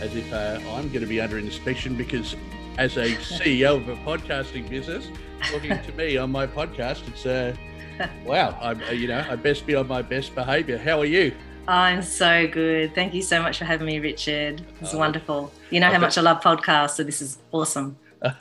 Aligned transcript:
as 0.00 0.14
if 0.14 0.32
uh, 0.32 0.58
I'm 0.72 0.88
going 0.88 1.00
to 1.00 1.06
be 1.06 1.20
under 1.20 1.38
inspection 1.38 1.94
because, 1.94 2.36
as 2.78 2.96
a 2.96 3.14
CEO 3.16 3.76
of 3.76 3.88
a 3.88 3.96
podcasting 3.96 4.68
business, 4.68 5.08
talking 5.42 5.70
to 5.70 5.92
me 5.92 6.16
on 6.16 6.30
my 6.30 6.46
podcast, 6.46 7.06
it's 7.08 7.26
uh, 7.26 7.54
wow. 8.24 8.58
I'm, 8.60 8.82
uh, 8.82 8.90
you 8.90 9.08
know, 9.08 9.24
I 9.28 9.36
best 9.36 9.66
be 9.66 9.74
on 9.74 9.88
my 9.88 10.02
best 10.02 10.34
behaviour. 10.34 10.78
How 10.78 11.00
are 11.00 11.06
you? 11.06 11.34
I'm 11.68 12.02
so 12.02 12.46
good. 12.46 12.94
Thank 12.94 13.12
you 13.12 13.22
so 13.22 13.42
much 13.42 13.58
for 13.58 13.64
having 13.64 13.86
me, 13.86 13.98
Richard. 13.98 14.64
It's 14.80 14.94
uh, 14.94 14.98
wonderful. 14.98 15.52
You 15.70 15.80
know 15.80 15.90
how 15.90 15.98
much 15.98 16.16
I 16.16 16.20
love 16.20 16.40
podcasts, 16.40 16.90
so 16.90 17.02
this 17.02 17.20
is 17.20 17.38
awesome. 17.50 17.96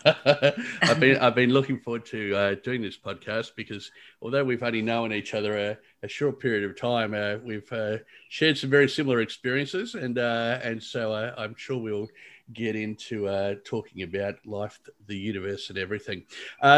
I've 0.81 0.99
been 0.99 1.17
I've 1.17 1.35
been 1.35 1.49
looking 1.49 1.79
forward 1.79 2.05
to 2.07 2.35
uh, 2.35 2.55
doing 2.63 2.81
this 2.81 2.97
podcast 2.97 3.51
because 3.55 3.91
although 4.21 4.43
we've 4.43 4.63
only 4.63 4.81
known 4.81 5.11
each 5.11 5.33
other 5.33 5.57
a, 5.57 5.77
a 6.03 6.07
short 6.07 6.39
period 6.39 6.69
of 6.69 6.77
time, 6.77 7.13
uh, 7.13 7.37
we've 7.43 7.69
uh, 7.71 7.97
shared 8.29 8.57
some 8.57 8.69
very 8.69 8.87
similar 8.87 9.21
experiences, 9.21 9.95
and 9.95 10.17
uh, 10.17 10.59
and 10.63 10.81
so 10.81 11.11
uh, 11.11 11.33
I'm 11.37 11.55
sure 11.57 11.77
we'll 11.77 12.07
get 12.53 12.75
into 12.75 13.27
uh, 13.27 13.55
talking 13.65 14.03
about 14.03 14.35
life, 14.45 14.79
the 15.07 15.17
universe, 15.17 15.69
and 15.69 15.77
everything. 15.77 16.23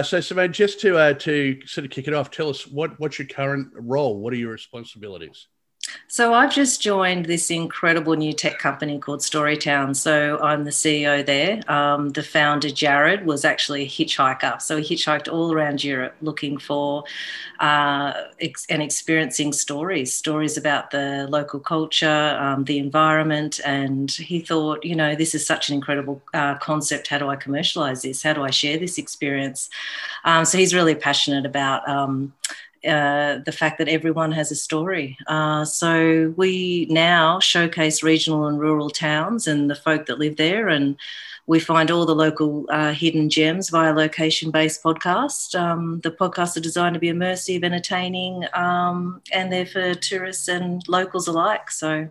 so, 0.04 0.20
Simone, 0.20 0.54
just 0.54 0.80
to 0.82 1.14
to 1.14 1.60
sort 1.66 1.86
of 1.86 1.92
kick 1.92 2.08
it 2.08 2.14
off, 2.14 2.32
tell 2.32 2.50
us 2.50 2.66
what 2.66 3.00
what's 3.00 3.20
your 3.20 3.28
current 3.28 3.68
role? 3.74 4.20
What 4.20 4.34
are 4.34 4.38
your 4.38 4.52
responsibilities? 4.52 5.48
So 6.08 6.34
I've 6.34 6.54
just 6.54 6.82
joined 6.82 7.26
this 7.26 7.52
incredible 7.52 8.14
new 8.16 8.34
tech 8.34 8.60
company 8.60 9.00
called 9.00 9.20
Storytown. 9.20 9.96
So 9.96 10.40
I'm 10.42 10.64
the 10.64 10.72
CEO 10.72 11.26
there. 11.26 11.62
Um, 11.72 12.10
the 12.10 12.24
founder 12.24 12.70
Jared 12.70 13.26
was 13.26 13.46
actually 13.46 13.84
a 13.84 13.88
hitchhiker, 13.88 14.62
so 14.62 14.78
he 14.78 14.96
hitchhiked 14.96 15.32
all 15.32 15.54
around 15.54 15.84
Europe 15.84 16.16
looking 16.22 16.58
for 16.58 17.04
uh, 17.60 18.14
ex- 18.40 18.66
and 18.70 18.82
experiencing 18.82 19.54
stories, 19.54 20.14
stories 20.14 20.58
about 20.58 20.92
the 20.92 21.28
local 21.30 21.60
culture, 21.60 22.38
um, 22.40 22.64
the 22.66 22.78
environment, 22.78 23.60
and 23.66 24.12
he 24.12 24.40
thought, 24.40 24.84
you 24.84 24.96
know, 24.96 25.16
this 25.16 25.36
is 25.36 25.46
such 25.46 25.70
an 25.70 25.76
incredible 25.76 26.22
uh, 26.34 26.56
concept. 26.56 27.08
How 27.08 27.18
do 27.18 27.30
I 27.30 27.36
commercialize 27.36 28.02
this? 28.02 28.24
How 28.24 28.34
do 28.34 28.44
I 28.44 28.50
share 28.50 28.78
this 28.78 28.98
experience? 28.98 29.70
Um, 30.24 30.46
so 30.46 30.58
he's 30.58 30.74
really 30.74 30.96
passionate 30.96 31.46
about 31.46 31.88
um, 31.88 32.34
uh, 32.86 33.40
the 33.46 33.52
fact 33.52 33.78
that 33.78 33.88
everyone 33.88 34.32
has 34.32 34.52
a 34.52 34.56
story. 34.56 35.18
Uh, 35.28 35.66
so 35.66 36.34
we 36.38 36.88
now 36.90 37.40
showcase 37.40 38.04
regional 38.04 38.48
and 38.48 38.60
rural 38.60 38.90
towns 38.90 39.48
and 39.48 39.70
the 39.70 39.76
folk 39.76 40.06
that 40.08 40.20
live 40.20 40.38
there, 40.38 40.68
and 40.68 40.98
we 41.48 41.60
find 41.60 41.90
all 41.90 42.06
the 42.06 42.16
local 42.16 42.66
uh, 42.70 42.92
hidden 42.92 43.30
gems 43.30 43.70
via 43.70 43.94
location-based 43.94 44.84
podcast. 44.84 45.58
Um, 45.58 46.02
the 46.02 46.12
podcasts 46.12 46.58
are 46.58 46.62
designed 46.62 46.96
to 46.96 47.00
be 47.00 47.08
immersive, 47.08 47.64
entertaining, 47.64 48.46
um, 48.54 49.22
and 49.32 49.52
they're 49.52 49.66
for 49.66 49.94
tourists 49.94 50.50
and 50.50 50.84
locals 50.88 51.28
alike. 51.28 51.72
So. 51.72 52.10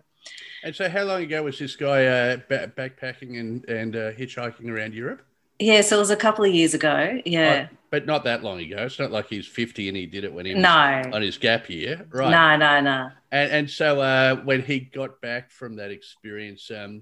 And 0.63 0.75
so, 0.75 0.89
how 0.89 1.03
long 1.03 1.21
ago 1.21 1.43
was 1.43 1.59
this 1.59 1.75
guy 1.75 2.05
uh, 2.07 2.37
backpacking 2.49 3.39
and, 3.39 3.63
and 3.69 3.95
uh, 3.95 4.11
hitchhiking 4.13 4.69
around 4.69 4.95
Europe? 4.95 5.21
Yeah, 5.59 5.81
so 5.81 5.97
it 5.97 5.99
was 5.99 6.09
a 6.11 6.15
couple 6.15 6.45
of 6.45 6.53
years 6.53 6.73
ago. 6.73 7.19
Yeah. 7.25 7.67
Oh, 7.71 7.77
but 7.89 8.05
not 8.05 8.23
that 8.25 8.43
long 8.43 8.59
ago. 8.59 8.83
It's 8.83 8.99
not 8.99 9.11
like 9.11 9.27
he's 9.27 9.47
50 9.47 9.87
and 9.87 9.97
he 9.97 10.05
did 10.05 10.23
it 10.23 10.33
when 10.33 10.45
he 10.45 10.53
was 10.53 10.61
no. 10.61 11.01
on 11.13 11.21
his 11.21 11.37
gap 11.37 11.69
year. 11.69 12.05
Right. 12.11 12.29
No, 12.29 12.55
no, 12.57 12.81
no. 12.81 13.09
And, 13.31 13.51
and 13.51 13.69
so 13.69 14.01
uh, 14.01 14.35
when 14.43 14.61
he 14.61 14.79
got 14.79 15.21
back 15.21 15.51
from 15.51 15.77
that 15.77 15.89
experience, 15.89 16.69
um, 16.69 17.01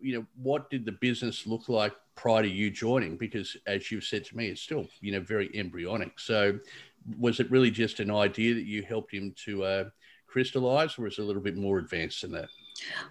you 0.00 0.14
know, 0.14 0.26
what 0.36 0.70
did 0.70 0.84
the 0.84 0.92
business 0.92 1.46
look 1.46 1.68
like 1.68 1.92
prior 2.16 2.42
to 2.42 2.48
you 2.48 2.70
joining? 2.70 3.16
Because 3.16 3.56
as 3.66 3.90
you've 3.90 4.04
said 4.04 4.24
to 4.24 4.36
me, 4.36 4.48
it's 4.48 4.62
still, 4.62 4.86
you 5.00 5.12
know, 5.12 5.20
very 5.20 5.50
embryonic. 5.54 6.18
So 6.18 6.58
was 7.18 7.38
it 7.38 7.50
really 7.50 7.70
just 7.70 8.00
an 8.00 8.10
idea 8.10 8.54
that 8.54 8.64
you 8.64 8.82
helped 8.82 9.12
him 9.12 9.34
to 9.44 9.64
uh, 9.64 9.84
crystallize 10.26 10.98
or 10.98 11.02
was 11.02 11.18
it 11.18 11.22
a 11.22 11.24
little 11.24 11.42
bit 11.42 11.56
more 11.56 11.78
advanced 11.78 12.22
than 12.22 12.32
that? 12.32 12.48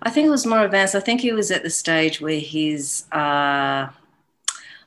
I 0.01 0.09
think 0.09 0.25
it 0.25 0.31
was 0.31 0.45
more 0.45 0.63
advanced. 0.63 0.95
I 0.95 1.00
think 1.00 1.22
he 1.22 1.31
was 1.31 1.51
at 1.51 1.63
the 1.63 1.69
stage 1.69 2.19
where 2.19 2.39
his 2.39 3.06
uh, 3.12 3.89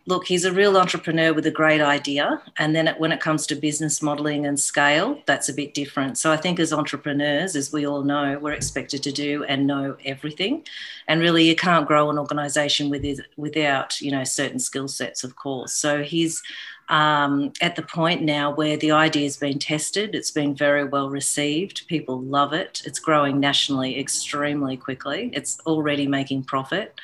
look, 0.07 0.27
he's 0.27 0.45
a 0.45 0.53
real 0.53 0.77
entrepreneur 0.77 1.33
with 1.33 1.47
a 1.47 1.51
great 1.51 1.81
idea. 1.81 2.43
And 2.59 2.75
then 2.75 2.89
it, 2.89 2.99
when 2.99 3.13
it 3.13 3.21
comes 3.21 3.47
to 3.47 3.55
business 3.55 4.03
modeling 4.03 4.47
and 4.47 4.59
scale, 4.59 5.21
that's 5.27 5.49
a 5.49 5.55
bit 5.55 5.75
different. 5.75 6.19
So 6.19 6.33
I 6.33 6.37
think 6.37 6.59
as 6.59 6.73
entrepreneurs, 6.73 7.55
as 7.55 7.73
we 7.73 7.87
all 7.87 8.03
know, 8.03 8.39
we're 8.41 8.53
expected 8.53 9.03
to 9.05 9.13
do 9.13 9.45
and 9.45 9.67
know 9.67 9.97
everything. 10.05 10.65
And 11.07 11.21
really, 11.21 11.49
you 11.49 11.55
can't 11.55 11.87
grow 11.87 12.11
an 12.11 12.19
organization 12.19 12.91
with 12.91 13.05
it, 13.05 13.21
without, 13.37 14.01
you 14.01 14.11
know, 14.11 14.25
certain 14.25 14.59
skill 14.59 14.89
sets, 14.89 15.23
of 15.23 15.37
course. 15.37 15.73
So 15.73 16.03
he's 16.03 16.43
um, 16.89 17.53
at 17.61 17.77
the 17.77 17.83
point 17.83 18.23
now 18.23 18.53
where 18.53 18.77
the 18.77 18.91
idea 18.91 19.23
has 19.23 19.37
been 19.37 19.59
tested. 19.59 20.15
It's 20.15 20.33
been 20.33 20.55
very 20.55 20.85
well 20.85 21.11
received. 21.11 21.87
People 21.87 22.21
love 22.21 22.53
it. 22.53 22.83
It's 22.85 22.99
growing 22.99 23.39
nationally 23.39 23.99
extremely 23.99 24.77
quickly. 24.77 25.31
It's 25.33 25.61
already 25.61 26.07
making 26.07 26.45
profit. 26.45 27.01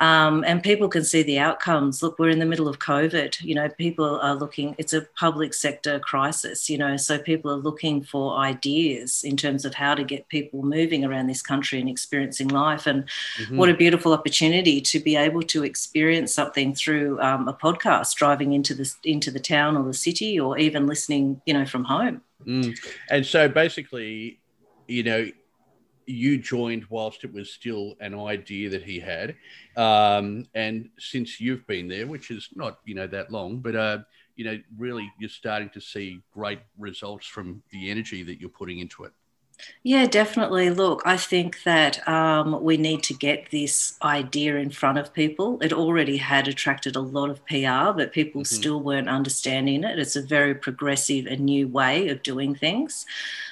Um, 0.00 0.44
and 0.46 0.62
people 0.62 0.88
can 0.88 1.04
see 1.04 1.22
the 1.22 1.38
outcomes. 1.38 2.02
Look, 2.02 2.18
we're 2.18 2.30
in 2.30 2.38
the 2.38 2.46
middle 2.46 2.68
of 2.68 2.78
COVID. 2.78 3.42
You 3.42 3.54
know, 3.54 3.68
people 3.68 4.18
are 4.20 4.34
looking, 4.34 4.74
it's 4.78 4.94
a 4.94 5.02
public 5.14 5.52
sector 5.52 6.00
crisis, 6.00 6.70
you 6.70 6.78
know, 6.78 6.96
so 6.96 7.18
people 7.18 7.50
are 7.50 7.56
looking 7.56 8.02
for 8.02 8.38
ideas 8.38 9.22
in 9.22 9.36
terms 9.36 9.66
of 9.66 9.74
how 9.74 9.94
to 9.94 10.02
get 10.02 10.26
people 10.28 10.62
moving 10.62 11.04
around 11.04 11.26
this 11.26 11.42
country 11.42 11.78
and 11.78 11.88
experiencing 11.88 12.48
life. 12.48 12.86
And 12.86 13.04
mm-hmm. 13.04 13.58
what 13.58 13.68
a 13.68 13.74
beautiful 13.74 14.14
opportunity 14.14 14.80
to 14.80 14.98
be 14.98 15.16
able 15.16 15.42
to 15.42 15.64
experience 15.64 16.32
something 16.32 16.74
through 16.74 17.20
um, 17.20 17.46
a 17.46 17.52
podcast, 17.52 18.14
driving 18.14 18.54
into 18.54 18.74
the, 18.74 18.90
into 19.04 19.30
the 19.30 19.40
town 19.40 19.76
or 19.76 19.84
the 19.84 19.92
city, 19.92 20.40
or 20.40 20.56
even 20.56 20.86
listening, 20.86 21.42
you 21.44 21.52
know, 21.52 21.66
from 21.66 21.84
home. 21.84 22.22
Mm. 22.46 22.74
And 23.10 23.26
so 23.26 23.48
basically, 23.48 24.38
you 24.88 25.02
know, 25.02 25.30
you 26.10 26.38
joined 26.38 26.86
whilst 26.90 27.24
it 27.24 27.32
was 27.32 27.50
still 27.50 27.94
an 28.00 28.18
idea 28.18 28.68
that 28.70 28.82
he 28.82 28.98
had, 28.98 29.36
um, 29.76 30.46
and 30.54 30.88
since 30.98 31.40
you've 31.40 31.66
been 31.66 31.88
there, 31.88 32.06
which 32.06 32.30
is 32.30 32.48
not 32.54 32.80
you 32.84 32.94
know 32.94 33.06
that 33.06 33.30
long, 33.30 33.58
but 33.58 33.76
uh, 33.76 33.98
you 34.36 34.44
know 34.44 34.58
really 34.76 35.10
you're 35.18 35.30
starting 35.30 35.70
to 35.70 35.80
see 35.80 36.20
great 36.32 36.60
results 36.78 37.26
from 37.26 37.62
the 37.70 37.90
energy 37.90 38.22
that 38.22 38.40
you're 38.40 38.50
putting 38.50 38.78
into 38.80 39.04
it. 39.04 39.12
Yeah, 39.82 40.06
definitely. 40.06 40.68
Look, 40.68 41.02
I 41.06 41.16
think 41.16 41.62
that 41.62 42.06
um, 42.06 42.62
we 42.62 42.76
need 42.76 43.02
to 43.04 43.14
get 43.14 43.50
this 43.50 43.96
idea 44.02 44.56
in 44.56 44.68
front 44.68 44.98
of 44.98 45.14
people. 45.14 45.58
It 45.62 45.72
already 45.72 46.18
had 46.18 46.48
attracted 46.48 46.96
a 46.96 47.00
lot 47.00 47.30
of 47.30 47.44
PR, 47.46 47.96
but 47.96 48.12
people 48.12 48.42
mm-hmm. 48.42 48.54
still 48.54 48.80
weren't 48.80 49.08
understanding 49.08 49.84
it. 49.84 49.98
It's 49.98 50.16
a 50.16 50.22
very 50.22 50.54
progressive 50.54 51.26
and 51.26 51.40
new 51.40 51.66
way 51.66 52.08
of 52.08 52.22
doing 52.22 52.54
things. 52.54 53.06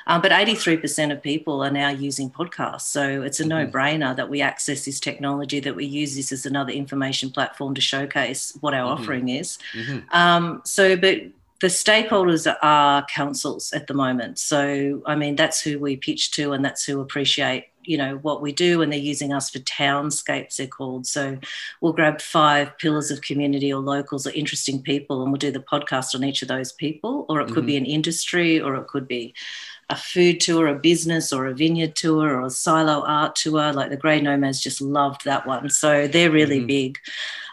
Um, 0.07 0.21
but 0.21 0.31
83% 0.31 1.13
of 1.13 1.23
people 1.23 1.63
are 1.63 1.71
now 1.71 1.89
using 1.89 2.29
podcasts. 2.31 2.83
So 2.83 3.23
it's 3.23 3.41
a 3.41 3.43
mm-hmm. 3.43 3.49
no 3.49 3.67
brainer 3.67 4.15
that 4.15 4.29
we 4.29 4.43
access 4.43 4.85
this 4.85 5.01
technology, 5.01 5.61
that 5.61 5.77
we 5.77 5.87
use 5.87 6.15
this 6.15 6.31
as 6.31 6.45
another 6.45 6.73
information 6.73 7.31
platform 7.31 7.75
to 7.75 7.81
showcase 7.81 8.57
what 8.61 8.75
our 8.75 8.93
mm-hmm. 8.93 9.03
offering 9.03 9.29
is. 9.31 9.59
Mm-hmm. 9.73 10.15
Um, 10.15 10.61
so, 10.65 10.95
but 10.95 11.23
the 11.61 11.67
stakeholders 11.67 12.53
are 12.63 13.05
councils 13.07 13.73
at 13.73 13.89
the 13.89 13.95
moment. 13.95 14.39
So, 14.39 15.03
I 15.07 15.17
mean, 15.17 15.37
that's 15.37 15.61
who 15.61 15.79
we 15.79 15.97
pitch 15.97 16.31
to 16.33 16.53
and 16.53 16.65
that's 16.65 16.85
who 16.85 17.01
appreciate 17.01 17.67
you 17.89 17.97
know 17.97 18.17
what 18.19 18.43
we 18.43 18.53
do 18.53 18.83
and 18.83 18.93
they're 18.93 18.99
using 18.99 19.33
us 19.33 19.49
for 19.49 19.61
townscapes 19.61 20.57
they're 20.57 20.67
called 20.67 21.07
so 21.07 21.39
we'll 21.81 21.95
grab 21.95 22.21
five 22.21 22.77
pillars 22.77 23.11
of 23.11 23.23
community 23.23 23.73
or 23.73 23.81
locals 23.81 24.27
or 24.27 24.31
interesting 24.33 24.83
people 24.83 25.23
and 25.23 25.33
we'll 25.33 25.39
do 25.39 25.51
the 25.51 25.59
podcast 25.59 26.15
on 26.15 26.23
each 26.23 26.43
of 26.43 26.49
those 26.49 26.71
people 26.71 27.25
or 27.31 27.41
it 27.41 27.47
could 27.47 27.59
mm-hmm. 27.59 27.67
be 27.67 27.77
an 27.79 27.87
industry 27.87 28.61
or 28.61 28.75
it 28.77 28.87
could 28.89 29.09
be 29.09 29.35
a 29.91 29.97
food 29.97 30.41
tour, 30.41 30.67
a 30.67 30.75
business, 30.75 31.33
or 31.33 31.47
a 31.47 31.55
vineyard 31.55 31.97
tour, 31.97 32.37
or 32.37 32.47
a 32.47 32.51
silo 32.51 33.05
art 33.07 33.37
tour. 33.37 33.73
Like 33.73 33.91
the 33.91 33.97
Grey 33.97 34.21
Nomads 34.21 34.61
just 34.61 34.81
loved 34.81 35.25
that 35.25 35.47
one. 35.47 35.71
So 35.71 36.07
they're 36.07 36.31
really 36.31 36.59
mm-hmm. 36.59 36.67
big. 36.67 36.99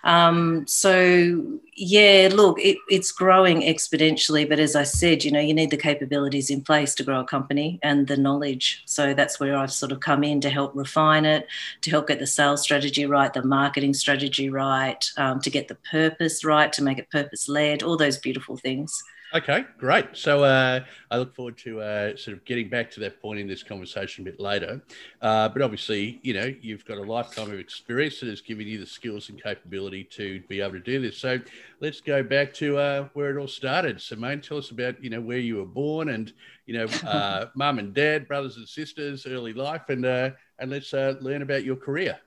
Um, 0.04 0.68
so 0.68 1.60
yeah, 1.76 2.30
look, 2.32 2.60
it, 2.60 2.78
it's 2.90 3.12
growing 3.12 3.62
exponentially. 3.62 4.48
But 4.48 4.60
as 4.60 4.76
I 4.76 4.84
said, 4.84 5.24
you 5.24 5.32
know, 5.32 5.40
you 5.40 5.54
need 5.54 5.72
the 5.72 5.78
capabilities 5.78 6.50
in 6.50 6.62
place 6.62 6.94
to 6.96 7.04
grow 7.04 7.22
a 7.22 7.26
company 7.26 7.80
and 7.82 8.08
the 8.08 8.18
knowledge. 8.18 8.84
So 8.86 9.14
that's 9.14 9.40
where 9.40 9.58
I've 9.58 9.74
sort 9.74 9.92
of 9.92 10.02
come 10.02 10.24
in 10.24 10.42
to 10.42 10.50
help 10.50 10.76
refine 10.76 11.26
it, 11.26 11.48
to 11.82 11.90
help 11.90 12.08
get 12.08 12.20
the 12.20 12.28
sales 12.28 12.62
strategy 12.62 13.06
right, 13.06 13.34
the 13.34 13.44
marketing 13.44 13.94
strategy 13.94 14.50
right, 14.50 15.04
um, 15.18 15.40
to 15.42 15.50
get 15.50 15.68
the 15.68 15.76
purpose 15.76 16.46
right, 16.46 16.72
to 16.74 16.84
make 16.84 17.00
it 17.00 17.10
purpose 17.10 17.50
led, 17.50 17.82
all 17.82 17.98
those 17.98 18.18
beautiful 18.18 18.58
things. 18.58 19.04
Okay, 19.36 19.66
great. 19.78 20.06
So 20.14 20.46
uh, 20.46 20.80
I 21.12 21.18
look 21.18 21.36
forward 21.36 21.58
to 21.58 21.82
uh, 21.82 22.16
sort 22.16 22.38
of 22.38 22.46
getting 22.46 22.70
back 22.70 22.90
to 22.92 23.02
that 23.02 23.22
point 23.22 23.38
in 23.38 23.50
this 23.50 23.64
conversation 23.64 24.26
a 24.26 24.32
bit 24.32 24.40
later. 24.40 24.82
Uh, 25.22 25.50
but 25.50 25.62
obviously, 25.62 26.22
you 26.24 26.34
know, 26.34 26.54
you've 26.62 26.86
got 26.86 27.00
a 27.00 27.04
lifetime 27.04 27.52
of 27.52 27.60
experience 27.60 28.22
that 28.22 28.30
has 28.30 28.40
given 28.40 28.66
you 28.66 28.80
the 28.80 28.86
skills 28.86 29.28
and 29.28 29.44
capability 29.44 30.06
to 30.06 30.40
be 30.48 30.62
able 30.62 30.72
to 30.72 30.80
do 30.80 31.02
this. 31.02 31.18
So 31.18 31.38
let's 31.82 32.00
go 32.00 32.24
back 32.24 32.54
to 32.54 32.78
uh, 32.78 33.08
where 33.12 33.30
it 33.30 33.38
all 33.38 33.50
started. 33.50 34.00
So, 34.00 34.16
Simone, 34.16 34.40
tell 34.40 34.58
us 34.58 34.72
about, 34.72 35.04
you 35.04 35.10
know, 35.10 35.20
where 35.20 35.40
you 35.40 35.58
were 35.58 35.66
born 35.66 36.08
and, 36.12 36.32
you 36.66 36.78
know, 36.78 36.86
uh, 37.06 37.48
mum 37.56 37.80
and 37.80 37.94
dad, 37.94 38.30
brothers 38.30 38.56
and 38.56 38.66
sisters, 38.66 39.28
early 39.28 39.52
life, 39.52 39.90
and 39.90 40.06
uh, 40.06 40.30
and 40.60 40.72
let's 40.72 40.94
learn 40.94 41.42
about 41.42 41.66
your 41.66 41.76
career. 41.76 42.18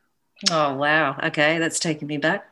Oh 0.50 0.74
wow! 0.74 1.18
Okay, 1.22 1.56
that's 1.56 1.78
taking 1.78 2.06
me 2.06 2.18
back. 2.18 2.46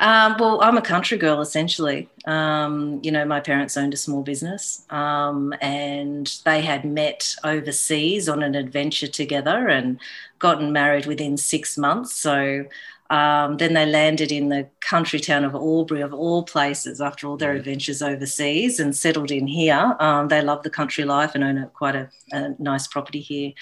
Um, 0.00 0.36
well, 0.38 0.62
I'm 0.62 0.78
a 0.78 0.82
country 0.82 1.18
girl 1.18 1.42
essentially. 1.42 2.08
Um, 2.24 3.00
you 3.02 3.12
know, 3.12 3.24
my 3.26 3.40
parents 3.40 3.76
owned 3.76 3.92
a 3.92 3.98
small 3.98 4.22
business 4.22 4.86
um, 4.90 5.54
and 5.60 6.32
they 6.46 6.62
had 6.62 6.86
met 6.86 7.36
overseas 7.44 8.26
on 8.28 8.42
an 8.42 8.54
adventure 8.54 9.08
together 9.08 9.68
and 9.68 10.00
gotten 10.38 10.72
married 10.72 11.04
within 11.04 11.36
six 11.36 11.76
months. 11.76 12.14
So 12.14 12.64
um, 13.10 13.56
then 13.56 13.74
they 13.74 13.86
landed 13.86 14.30
in 14.30 14.48
the 14.50 14.68
country 14.80 15.18
town 15.18 15.44
of 15.44 15.54
Albury, 15.54 16.00
of 16.00 16.14
all 16.14 16.44
places, 16.44 17.00
after 17.00 17.26
all 17.26 17.36
their 17.36 17.52
adventures 17.52 18.02
overseas, 18.02 18.78
and 18.78 18.96
settled 18.96 19.32
in 19.32 19.48
here. 19.48 19.96
Um, 19.98 20.28
they 20.28 20.40
love 20.40 20.62
the 20.62 20.70
country 20.70 21.04
life 21.04 21.34
and 21.34 21.42
own 21.42 21.58
a, 21.58 21.66
quite 21.66 21.96
a, 21.96 22.08
a, 22.32 22.54
nice 22.60 22.86
property 22.86 23.20
here. 23.20 23.52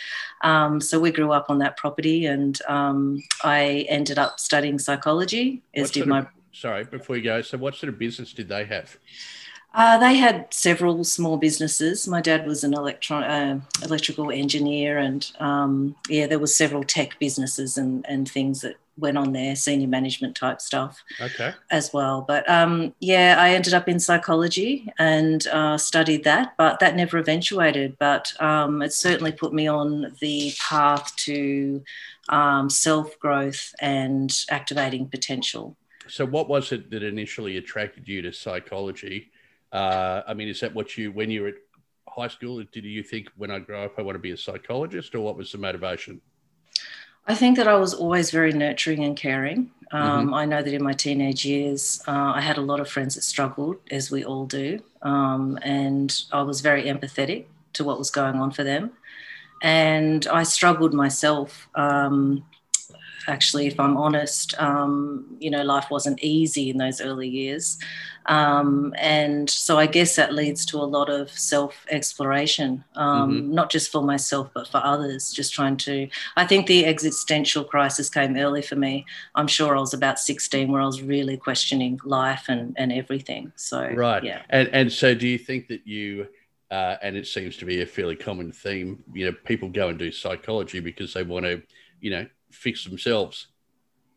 Um, 0.43 0.83
so 0.83 1.01
we 1.01 1.11
grew 1.11 1.33
up 1.33 1.47
on 1.49 1.59
that 1.59 1.79
property, 1.79 2.27
and 2.27 2.61
um, 2.69 3.23
I 3.43 3.87
ended 3.89 4.19
up 4.19 4.39
studying 4.39 4.79
psychology, 4.79 5.63
as 5.75 5.85
what 5.85 5.93
did 5.93 6.07
my. 6.07 6.19
Of, 6.21 6.27
sorry, 6.53 6.85
before 6.85 7.17
you 7.17 7.25
go, 7.25 7.41
so 7.41 7.57
what 7.57 7.75
sort 7.75 7.93
of 7.93 7.99
business 7.99 8.35
did 8.35 8.49
they 8.49 8.67
have? 8.67 8.99
Uh, 9.75 9.99
they 9.99 10.17
had 10.17 10.53
several 10.53 11.05
small 11.05 11.37
businesses. 11.37 12.09
My 12.09 12.21
dad 12.21 12.47
was 12.47 12.65
an 12.65 12.75
electron, 12.75 13.23
uh, 13.23 13.61
electrical 13.85 14.31
engineer, 14.31 14.99
and 14.99 15.31
um, 15.41 15.95
yeah, 16.09 16.27
there 16.27 16.39
were 16.39 16.47
several 16.47 16.83
tech 16.83 17.19
businesses 17.19 17.77
and, 17.77 18.05
and 18.09 18.29
things 18.29 18.63
that 18.63 18.77
went 18.97 19.19
on 19.19 19.33
there, 19.33 19.55
senior 19.55 19.87
management 19.87 20.35
type 20.35 20.61
stuff. 20.61 21.03
Okay. 21.21 21.53
As 21.71 21.93
well, 21.93 22.23
but 22.23 22.49
um, 22.49 22.95
yeah, 22.99 23.37
I 23.39 23.51
ended 23.51 23.75
up 23.75 23.89
in 23.89 24.01
psychology 24.01 24.91
and 24.99 25.47
uh, 25.49 25.77
studied 25.77 26.25
that, 26.25 26.55
but 26.57 26.81
that 26.81 26.97
never 26.97 27.19
eventuated. 27.19 27.97
But 27.99 28.33
um, 28.43 28.83
it 28.83 28.93
certainly 28.93 29.33
put 29.33 29.53
me 29.53 29.69
on 29.69 30.17
the 30.21 30.53
path 30.59 31.15
to 31.17 31.85
um, 32.31 32.71
self 32.71 33.19
growth 33.19 33.75
and 33.81 34.35
activating 34.51 35.09
potential. 35.09 35.77
So, 36.09 36.25
what 36.25 36.49
was 36.49 36.73
it 36.73 36.91
that 36.91 37.03
initially 37.03 37.59
attracted 37.59 38.09
you 38.09 38.23
to 38.23 38.33
psychology? 38.33 39.31
Uh, 39.73 40.23
I 40.27 40.35
mean, 40.35 40.49
is 40.49 40.61
that 40.61 40.75
what 40.75 40.97
you, 40.97 41.13
when 41.13 41.31
you 41.31 41.43
were 41.43 41.49
at 41.49 41.55
high 42.09 42.29
school, 42.29 42.63
did 42.73 42.85
you 42.85 43.03
think 43.03 43.29
when 43.37 43.51
I 43.51 43.59
grow 43.59 43.85
up 43.85 43.99
I 43.99 44.03
want 44.03 44.17
to 44.17 44.21
be 44.21 44.33
a 44.33 44.37
psychologist, 44.37 45.15
or 45.15 45.21
what 45.21 45.37
was 45.37 45.53
the 45.53 45.59
motivation? 45.59 46.21
I 47.27 47.35
think 47.35 47.59
that 47.59 47.69
I 47.69 47.77
was 47.77 47.93
always 47.93 48.31
very 48.31 48.53
nurturing 48.53 49.05
and 49.05 49.15
caring. 49.15 49.71
Um, 49.93 50.27
mm-hmm. 50.27 50.35
I 50.35 50.45
know 50.47 50.63
that 50.63 50.73
in 50.73 50.83
my 50.83 50.95
teenage 50.95 51.45
years, 51.45 52.03
uh, 52.09 52.33
I 52.35 52.41
had 52.41 52.57
a 52.57 52.63
lot 52.63 52.81
of 52.81 52.89
friends 52.89 53.15
that 53.17 53.23
struggled, 53.23 53.77
as 53.91 54.11
we 54.11 54.25
all 54.25 54.47
do, 54.47 54.83
um, 55.03 55.59
and 55.63 56.23
I 56.33 56.43
was 56.43 56.63
very 56.63 56.85
empathetic 56.85 57.45
to 57.75 57.85
what 57.85 57.99
was 57.99 58.11
going 58.11 58.37
on 58.37 58.51
for 58.51 58.65
them. 58.65 58.93
And 59.63 60.27
I 60.29 60.45
struggled 60.45 60.95
myself. 60.95 61.69
Um, 61.75 62.45
actually, 63.29 63.67
if 63.67 63.79
I'm 63.79 63.97
honest, 63.97 64.61
um, 64.61 65.37
you 65.39 65.51
know, 65.51 65.63
life 65.63 65.91
wasn't 65.91 66.23
easy 66.23 66.71
in 66.71 66.79
those 66.79 67.01
early 67.01 67.29
years. 67.29 67.79
Um, 68.27 68.95
and 68.99 69.49
so 69.49 69.79
I 69.79 69.87
guess 69.87 70.17
that 70.17 70.35
leads 70.35 70.67
to 70.67 70.79
a 70.79 70.85
lot 70.85 71.09
of 71.09 71.31
self 71.31 71.87
exploration, 71.91 72.85
um, 72.95 73.31
mm-hmm. 73.31 73.55
not 73.55 73.71
just 73.71 73.91
for 73.91 74.03
myself, 74.03 74.51
but 74.55 74.69
for 74.69 74.79
others, 74.85 75.33
just 75.33 75.55
trying 75.55 75.77
to. 75.79 76.09
I 76.37 76.47
think 76.47 76.67
the 76.67 76.85
existential 76.85 77.65
crisis 77.65 78.11
came 78.11 78.37
early 78.37 78.63
for 78.63 78.77
me. 78.77 79.07
I'm 79.35 79.47
sure 79.47 79.77
I 79.77 79.81
was 79.81 79.95
about 79.95 80.19
16 80.19 80.71
where 80.71 80.83
I 80.83 80.87
was 80.87 81.03
really 81.03 81.37
questioning 81.37 82.01
life 82.05 82.47
and, 82.49 82.75
and 82.79 82.93
everything. 82.93 83.53
So, 83.57 83.89
right. 83.95 84.23
Yeah. 84.23 84.43
And, 84.51 84.69
and 84.69 84.93
so 84.93 85.15
do 85.15 85.27
you 85.27 85.39
think 85.39 85.69
that 85.69 85.87
you, 85.87 86.29
uh, 86.71 86.97
and 87.03 87.17
it 87.17 87.27
seems 87.27 87.57
to 87.59 87.65
be 87.65 87.81
a 87.81 87.87
fairly 87.87 88.17
common 88.17 88.53
theme, 88.53 89.03
you 89.15 89.27
know, 89.27 89.33
people 89.45 89.71
go 89.71 89.89
and 89.89 89.99
do 89.99 90.13
psychology 90.13 90.81
because 90.81 91.15
they 91.15 91.23
want 91.23 91.47
to, 91.47 91.63
you 92.01 92.11
know, 92.11 92.27
fix 92.51 92.85
themselves 92.85 93.49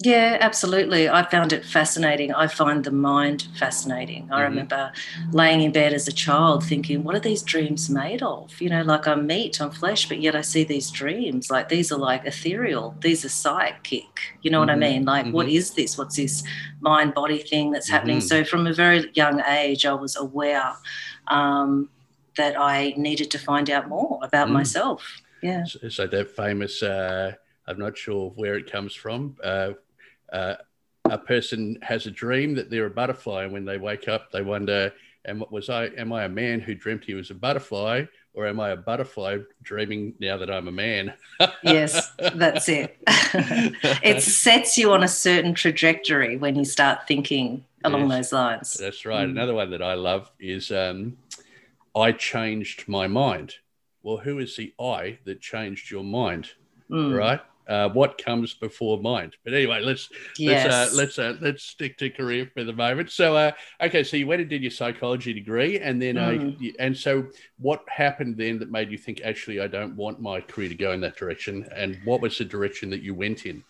yeah, 0.04 0.38
absolutely. 0.42 1.10
I 1.10 1.30
found 1.30 1.54
it 1.54 1.64
fascinating. 1.64 2.34
I 2.34 2.48
find 2.48 2.84
the 2.84 2.92
mind 2.92 3.48
fascinating. 3.58 4.30
I 4.32 4.42
mm-hmm. 4.42 4.50
remember 4.50 4.92
laying 5.32 5.62
in 5.62 5.72
bed 5.72 5.94
as 5.94 6.08
a 6.08 6.12
child 6.12 6.64
thinking, 6.64 7.04
what 7.04 7.16
are 7.16 7.20
these 7.20 7.44
dreams 7.44 7.90
made 7.90 8.24
of? 8.24 8.60
You 8.60 8.70
know, 8.70 8.82
like 8.82 9.08
I'm 9.08 9.28
meat, 9.28 9.62
I'm 9.62 9.70
flesh, 9.70 10.10
but 10.10 10.20
yet 10.20 10.36
I 10.36 10.42
see 10.42 10.64
these 10.64 10.90
dreams. 10.90 11.52
Like 11.52 11.70
these 11.70 11.92
are 11.92 12.00
like 12.00 12.26
ethereal, 12.26 12.96
these 13.02 13.24
are 13.26 13.30
psychic. 13.30 14.08
You 14.42 14.50
know 14.50 14.62
mm-hmm. 14.62 14.68
what 14.68 14.70
I 14.70 14.74
mm-hmm. 14.74 14.94
mean? 14.94 15.06
Like, 15.06 15.26
mm-hmm. 15.26 15.36
what 15.36 15.50
is 15.50 15.72
this? 15.72 15.98
What's 15.98 16.16
this 16.16 16.44
mind 16.80 17.14
body 17.14 17.38
thing 17.38 17.72
that's 17.72 17.90
happening? 17.90 18.18
Mm-hmm. 18.18 18.28
So, 18.28 18.44
from 18.44 18.66
a 18.66 18.74
very 18.74 19.12
young 19.14 19.42
age, 19.42 19.86
I 19.86 19.94
was 19.94 20.16
aware 20.16 20.74
um, 21.28 21.90
that 22.38 22.60
I 22.60 22.96
needed 22.98 23.30
to 23.32 23.38
find 23.38 23.70
out 23.70 23.88
more 23.88 24.20
about 24.24 24.48
mm. 24.48 24.54
myself. 24.54 25.22
Yeah. 25.44 25.64
So, 25.66 25.90
so 25.90 26.08
that 26.08 26.36
famous, 26.36 26.82
uh, 26.82 27.34
I'm 27.68 27.80
not 27.80 27.98
sure 27.98 28.32
where 28.32 28.56
it 28.56 28.72
comes 28.72 28.94
from. 28.94 29.38
Uh, 29.44 29.72
uh, 30.32 30.56
a 31.06 31.18
person 31.18 31.78
has 31.82 32.06
a 32.06 32.12
dream 32.12 32.56
that 32.56 32.70
they're 32.70 32.86
a 32.86 32.90
butterfly, 32.90 33.44
and 33.44 33.54
when 33.54 33.66
they 33.66 33.78
wake 33.78 34.08
up, 34.08 34.32
they 34.32 34.42
wonder, 34.42 34.94
"Am 35.26 35.44
was 35.50 35.70
I? 35.70 35.86
Am 35.98 36.14
I 36.14 36.24
a 36.24 36.30
man 36.30 36.60
who 36.60 36.76
dreamt 36.76 37.06
he 37.06 37.14
was 37.14 37.30
a 37.32 37.36
butterfly, 37.36 38.06
or 38.34 38.48
am 38.48 38.60
I 38.60 38.70
a 38.70 38.78
butterfly 38.78 39.40
dreaming 39.62 40.14
now 40.20 40.38
that 40.38 40.50
I'm 40.50 40.68
a 40.68 40.72
man?" 40.72 41.14
yes, 41.64 42.12
that's 42.18 42.70
it. 42.70 42.98
it 43.08 44.22
sets 44.22 44.78
you 44.78 44.94
on 44.94 45.04
a 45.04 45.08
certain 45.08 45.54
trajectory 45.54 46.38
when 46.38 46.56
you 46.56 46.66
start 46.66 47.08
thinking 47.08 47.66
along 47.84 48.10
yes, 48.10 48.30
those 48.30 48.34
lines. 48.34 48.74
That's 48.74 49.06
right. 49.06 49.28
Mm. 49.28 49.32
Another 49.32 49.54
one 49.54 49.72
that 49.72 49.82
I 49.82 49.96
love 49.96 50.32
is 50.40 50.72
um, 50.72 51.18
I 51.96 52.12
changed 52.12 52.88
my 52.88 53.08
mind. 53.08 53.56
Well, 54.04 54.18
who 54.18 54.40
is 54.40 54.56
the 54.56 54.74
I 54.80 55.20
that 55.26 55.42
changed 55.42 55.92
your 55.92 56.04
mind? 56.04 56.52
Mm. 56.90 57.18
Right? 57.18 57.42
Uh, 57.72 57.88
what 57.90 58.22
comes 58.22 58.54
before 58.54 59.00
mind. 59.00 59.38
But 59.46 59.54
anyway, 59.54 59.80
let's 59.82 60.10
yes. 60.38 60.66
let's 60.66 60.76
uh, 60.76 60.98
let's 60.98 61.20
uh, 61.20 61.38
let's 61.40 61.64
stick 61.64 61.98
to 62.00 62.10
career 62.10 62.52
for 62.54 62.66
the 62.66 62.74
moment. 62.74 63.12
So, 63.12 63.38
uh, 63.38 63.52
okay, 63.82 64.04
so 64.04 64.18
you 64.18 64.28
went 64.28 64.42
and 64.42 64.50
did 64.50 64.62
your 64.62 64.72
psychology 64.72 65.34
degree, 65.34 65.80
and 65.80 66.02
then 66.02 66.16
mm. 66.16 66.76
and 66.80 66.96
so 66.96 67.28
what 67.60 67.84
happened 67.88 68.36
then 68.36 68.60
that 68.60 68.70
made 68.70 68.92
you 68.92 68.98
think 68.98 69.22
actually 69.24 69.62
I 69.62 69.68
don't 69.68 69.96
want 69.96 70.22
my 70.22 70.42
career 70.42 70.68
to 70.68 70.76
go 70.76 70.92
in 70.92 71.00
that 71.02 71.16
direction? 71.16 71.66
And 71.74 71.98
what 72.04 72.20
was 72.20 72.38
the 72.38 72.44
direction 72.44 72.90
that 72.90 73.04
you 73.04 73.16
went 73.16 73.46
in? 73.46 73.64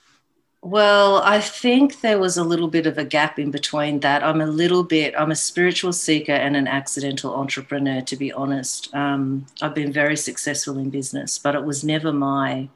Well, 0.64 1.22
I 1.24 1.40
think 1.40 2.02
there 2.02 2.20
was 2.20 2.38
a 2.38 2.44
little 2.44 2.68
bit 2.68 2.86
of 2.86 2.98
a 2.98 3.06
gap 3.06 3.40
in 3.40 3.50
between 3.50 4.00
that. 4.02 4.24
I'm 4.24 4.42
a 4.42 4.46
little 4.46 4.84
bit, 4.84 5.16
I'm 5.18 5.32
a 5.32 5.36
spiritual 5.36 5.92
seeker 5.92 6.34
and 6.34 6.56
an 6.56 6.68
accidental 6.68 7.34
entrepreneur, 7.34 8.02
to 8.02 8.16
be 8.16 8.32
honest. 8.32 8.94
Um, 8.94 9.48
I've 9.60 9.74
been 9.74 9.92
very 9.92 10.16
successful 10.16 10.78
in 10.78 10.92
business, 10.92 11.40
but 11.40 11.56
it 11.56 11.64
was 11.64 11.84
never 11.84 12.14
my 12.14 12.70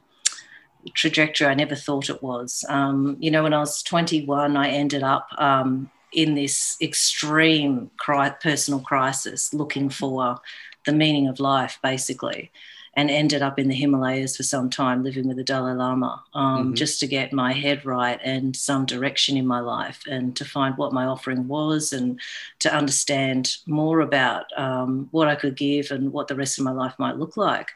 trajectory 0.94 1.46
I 1.46 1.54
never 1.54 1.74
thought 1.74 2.10
it 2.10 2.22
was. 2.22 2.64
Um, 2.68 3.16
you 3.20 3.30
know, 3.30 3.42
when 3.42 3.54
I 3.54 3.58
was 3.58 3.82
21, 3.82 4.56
I 4.56 4.68
ended 4.68 5.02
up 5.02 5.28
um, 5.38 5.90
in 6.12 6.34
this 6.34 6.76
extreme 6.80 7.90
cri- 7.98 8.30
personal 8.40 8.80
crisis, 8.80 9.52
looking 9.52 9.90
for 9.90 10.38
the 10.84 10.92
meaning 10.92 11.28
of 11.28 11.40
life, 11.40 11.78
basically, 11.82 12.50
and 12.94 13.10
ended 13.10 13.42
up 13.42 13.58
in 13.58 13.68
the 13.68 13.74
Himalayas 13.74 14.36
for 14.36 14.42
some 14.42 14.70
time, 14.70 15.04
living 15.04 15.28
with 15.28 15.36
the 15.36 15.44
Dalai 15.44 15.74
Lama, 15.74 16.24
um, 16.32 16.66
mm-hmm. 16.66 16.74
just 16.74 16.98
to 17.00 17.06
get 17.06 17.32
my 17.32 17.52
head 17.52 17.84
right 17.84 18.18
and 18.24 18.56
some 18.56 18.86
direction 18.86 19.36
in 19.36 19.46
my 19.46 19.60
life, 19.60 20.02
and 20.08 20.34
to 20.36 20.44
find 20.44 20.76
what 20.78 20.94
my 20.94 21.04
offering 21.04 21.46
was, 21.48 21.92
and 21.92 22.18
to 22.60 22.74
understand 22.74 23.56
more 23.66 24.00
about 24.00 24.46
um, 24.56 25.08
what 25.10 25.28
I 25.28 25.34
could 25.34 25.56
give 25.56 25.90
and 25.90 26.12
what 26.12 26.28
the 26.28 26.36
rest 26.36 26.58
of 26.58 26.64
my 26.64 26.72
life 26.72 26.94
might 26.98 27.18
look 27.18 27.36
like. 27.36 27.70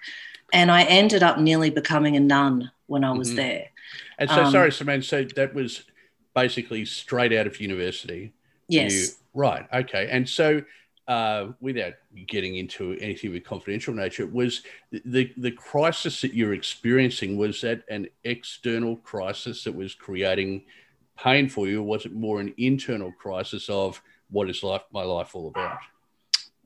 And 0.53 0.71
I 0.71 0.83
ended 0.85 1.23
up 1.23 1.39
nearly 1.39 1.71
becoming 1.71 2.17
a 2.17 2.21
nun 2.21 2.71
when 2.91 3.05
I 3.05 3.13
was 3.13 3.29
mm-hmm. 3.29 3.37
there. 3.37 3.69
And 4.19 4.29
so, 4.29 4.45
um, 4.45 4.51
sorry, 4.51 4.73
Simone. 4.73 5.03
So 5.03 5.23
that 5.37 5.55
was 5.55 5.85
basically 6.35 6.85
straight 6.85 7.33
out 7.33 7.47
of 7.47 7.61
university. 7.61 8.33
Yes. 8.69 8.93
You, 8.93 9.09
right. 9.33 9.65
Okay. 9.73 10.09
And 10.11 10.29
so, 10.29 10.63
uh, 11.07 11.53
without 11.61 11.95
getting 12.27 12.57
into 12.57 12.97
anything 13.01 13.33
with 13.33 13.45
confidential 13.45 13.95
nature, 13.95 14.27
was 14.27 14.63
the 14.91 15.33
the 15.37 15.53
crisis 15.53 16.21
that 16.23 16.35
you're 16.35 16.53
experiencing 16.53 17.37
was 17.37 17.61
that 17.61 17.83
an 17.89 18.09
external 18.25 18.97
crisis 18.97 19.63
that 19.65 19.75
was 19.75 19.95
creating 19.95 20.65
pain 21.17 21.49
for 21.49 21.69
you, 21.69 21.81
or 21.81 21.87
was 21.87 22.07
it 22.07 22.13
more 22.13 22.41
an 22.41 22.53
internal 22.59 23.13
crisis 23.13 23.69
of 23.69 24.03
what 24.31 24.51
is 24.51 24.65
life 24.65 24.83
my 24.93 25.03
life 25.03 25.35
all 25.37 25.49
about? 25.49 25.79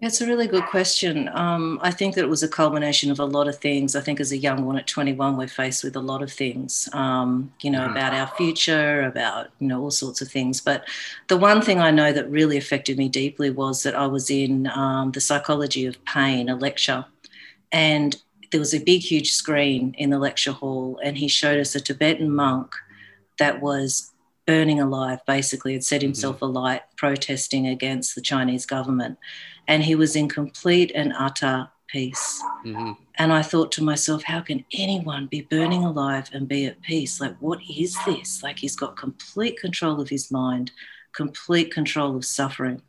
It's 0.04 0.20
a 0.20 0.26
really 0.26 0.46
good 0.46 0.66
question. 0.66 1.30
Um, 1.32 1.78
I 1.82 1.90
think 1.90 2.14
that 2.14 2.24
it 2.24 2.28
was 2.28 2.42
a 2.42 2.48
culmination 2.48 3.10
of 3.10 3.18
a 3.18 3.24
lot 3.24 3.48
of 3.48 3.56
things. 3.56 3.96
I 3.96 4.02
think 4.02 4.20
as 4.20 4.32
a 4.32 4.36
young 4.36 4.66
one 4.66 4.76
at 4.76 4.86
21, 4.86 5.38
we're 5.38 5.48
faced 5.48 5.82
with 5.82 5.96
a 5.96 6.00
lot 6.00 6.22
of 6.22 6.30
things, 6.30 6.90
um, 6.92 7.50
you 7.62 7.70
know, 7.70 7.86
about 7.86 8.12
our 8.12 8.26
future, 8.36 9.00
about, 9.00 9.48
you 9.60 9.66
know, 9.66 9.80
all 9.80 9.90
sorts 9.90 10.20
of 10.20 10.28
things. 10.30 10.60
But 10.60 10.86
the 11.28 11.38
one 11.38 11.62
thing 11.62 11.80
I 11.80 11.90
know 11.90 12.12
that 12.12 12.30
really 12.30 12.58
affected 12.58 12.98
me 12.98 13.08
deeply 13.08 13.48
was 13.48 13.82
that 13.84 13.94
I 13.94 14.06
was 14.06 14.28
in 14.28 14.66
um, 14.66 15.12
the 15.12 15.22
psychology 15.22 15.86
of 15.86 16.04
pain, 16.04 16.50
a 16.50 16.54
lecture, 16.54 17.06
and 17.72 18.14
there 18.52 18.60
was 18.60 18.74
a 18.74 18.84
big, 18.84 19.00
huge 19.00 19.32
screen 19.32 19.94
in 19.96 20.10
the 20.10 20.18
lecture 20.18 20.52
hall, 20.52 21.00
and 21.02 21.16
he 21.16 21.28
showed 21.28 21.58
us 21.58 21.74
a 21.74 21.80
Tibetan 21.80 22.30
monk 22.30 22.74
that 23.38 23.62
was 23.62 24.12
burning 24.46 24.80
alive, 24.80 25.20
basically, 25.26 25.72
had 25.72 25.82
set 25.82 26.00
mm-hmm. 26.00 26.08
himself 26.08 26.36
mm-hmm. 26.36 26.44
alight 26.44 26.82
protesting 26.98 27.66
against 27.66 28.14
the 28.14 28.20
Chinese 28.20 28.66
government 28.66 29.18
and 29.68 29.82
he 29.82 29.94
was 29.94 30.16
in 30.16 30.28
complete 30.28 30.92
and 30.94 31.12
utter 31.16 31.68
peace. 31.88 32.42
Mm-hmm. 32.64 32.92
And 33.16 33.32
I 33.32 33.42
thought 33.42 33.70
to 33.72 33.84
myself, 33.84 34.24
how 34.24 34.40
can 34.40 34.64
anyone 34.72 35.26
be 35.26 35.42
burning 35.42 35.84
alive 35.84 36.28
and 36.32 36.48
be 36.48 36.66
at 36.66 36.82
peace? 36.82 37.20
Like, 37.20 37.36
what 37.38 37.60
is 37.70 37.96
this? 38.04 38.42
Like, 38.42 38.58
he's 38.58 38.76
got 38.76 38.96
complete 38.96 39.58
control 39.60 40.00
of 40.00 40.08
his 40.08 40.30
mind, 40.30 40.72
complete 41.12 41.72
control 41.72 42.16
of 42.16 42.24
suffering. 42.24 42.82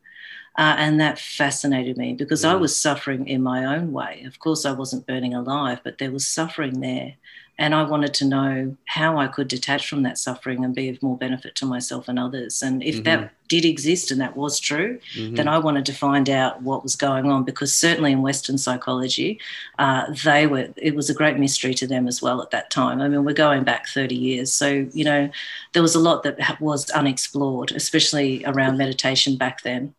Uh, 0.57 0.75
and 0.77 0.99
that 1.01 1.19
fascinated 1.19 1.97
me 1.97 2.13
because 2.13 2.41
mm-hmm. 2.41 2.55
I 2.55 2.59
was 2.59 2.79
suffering 2.79 3.27
in 3.27 3.43
my 3.43 3.65
own 3.65 3.91
way. 3.91 4.23
Of 4.25 4.39
course, 4.39 4.65
I 4.65 4.71
wasn't 4.71 5.05
burning 5.05 5.33
alive, 5.33 5.81
but 5.83 5.97
there 5.97 6.11
was 6.11 6.27
suffering 6.27 6.79
there. 6.79 7.15
And 7.57 7.73
I 7.73 7.83
wanted 7.83 8.13
to 8.15 8.25
know 8.25 8.75
how 8.85 9.17
I 9.17 9.27
could 9.27 9.47
detach 9.47 9.87
from 9.87 10.03
that 10.03 10.17
suffering 10.17 10.65
and 10.65 10.75
be 10.75 10.89
of 10.89 11.01
more 11.01 11.17
benefit 11.17 11.55
to 11.55 11.65
myself 11.65 12.07
and 12.07 12.19
others. 12.19 12.61
And 12.61 12.83
if 12.83 12.95
mm-hmm. 12.95 13.03
that 13.03 13.33
did 13.47 13.63
exist 13.63 14.11
and 14.11 14.19
that 14.19 14.35
was 14.35 14.59
true, 14.59 14.99
mm-hmm. 15.15 15.35
then 15.35 15.47
I 15.47 15.57
wanted 15.59 15.85
to 15.85 15.93
find 15.93 16.29
out 16.29 16.61
what 16.61 16.83
was 16.83 16.95
going 16.95 17.31
on 17.31 17.43
because 17.43 17.73
certainly 17.73 18.11
in 18.11 18.21
Western 18.21 18.57
psychology, 18.57 19.39
uh, 19.79 20.11
they 20.23 20.47
were, 20.47 20.67
it 20.75 20.95
was 20.95 21.09
a 21.09 21.13
great 21.13 21.37
mystery 21.37 21.73
to 21.75 21.87
them 21.87 22.07
as 22.07 22.21
well 22.21 22.41
at 22.41 22.51
that 22.51 22.71
time. 22.71 23.01
I 23.01 23.07
mean, 23.07 23.23
we're 23.23 23.33
going 23.33 23.63
back 23.63 23.87
30 23.87 24.15
years. 24.15 24.51
So, 24.51 24.87
you 24.91 25.05
know, 25.05 25.29
there 25.73 25.81
was 25.81 25.95
a 25.95 25.99
lot 25.99 26.23
that 26.23 26.59
was 26.59 26.89
unexplored, 26.89 27.71
especially 27.71 28.43
around 28.45 28.77
meditation 28.77 29.37
back 29.37 29.61
then 29.63 29.93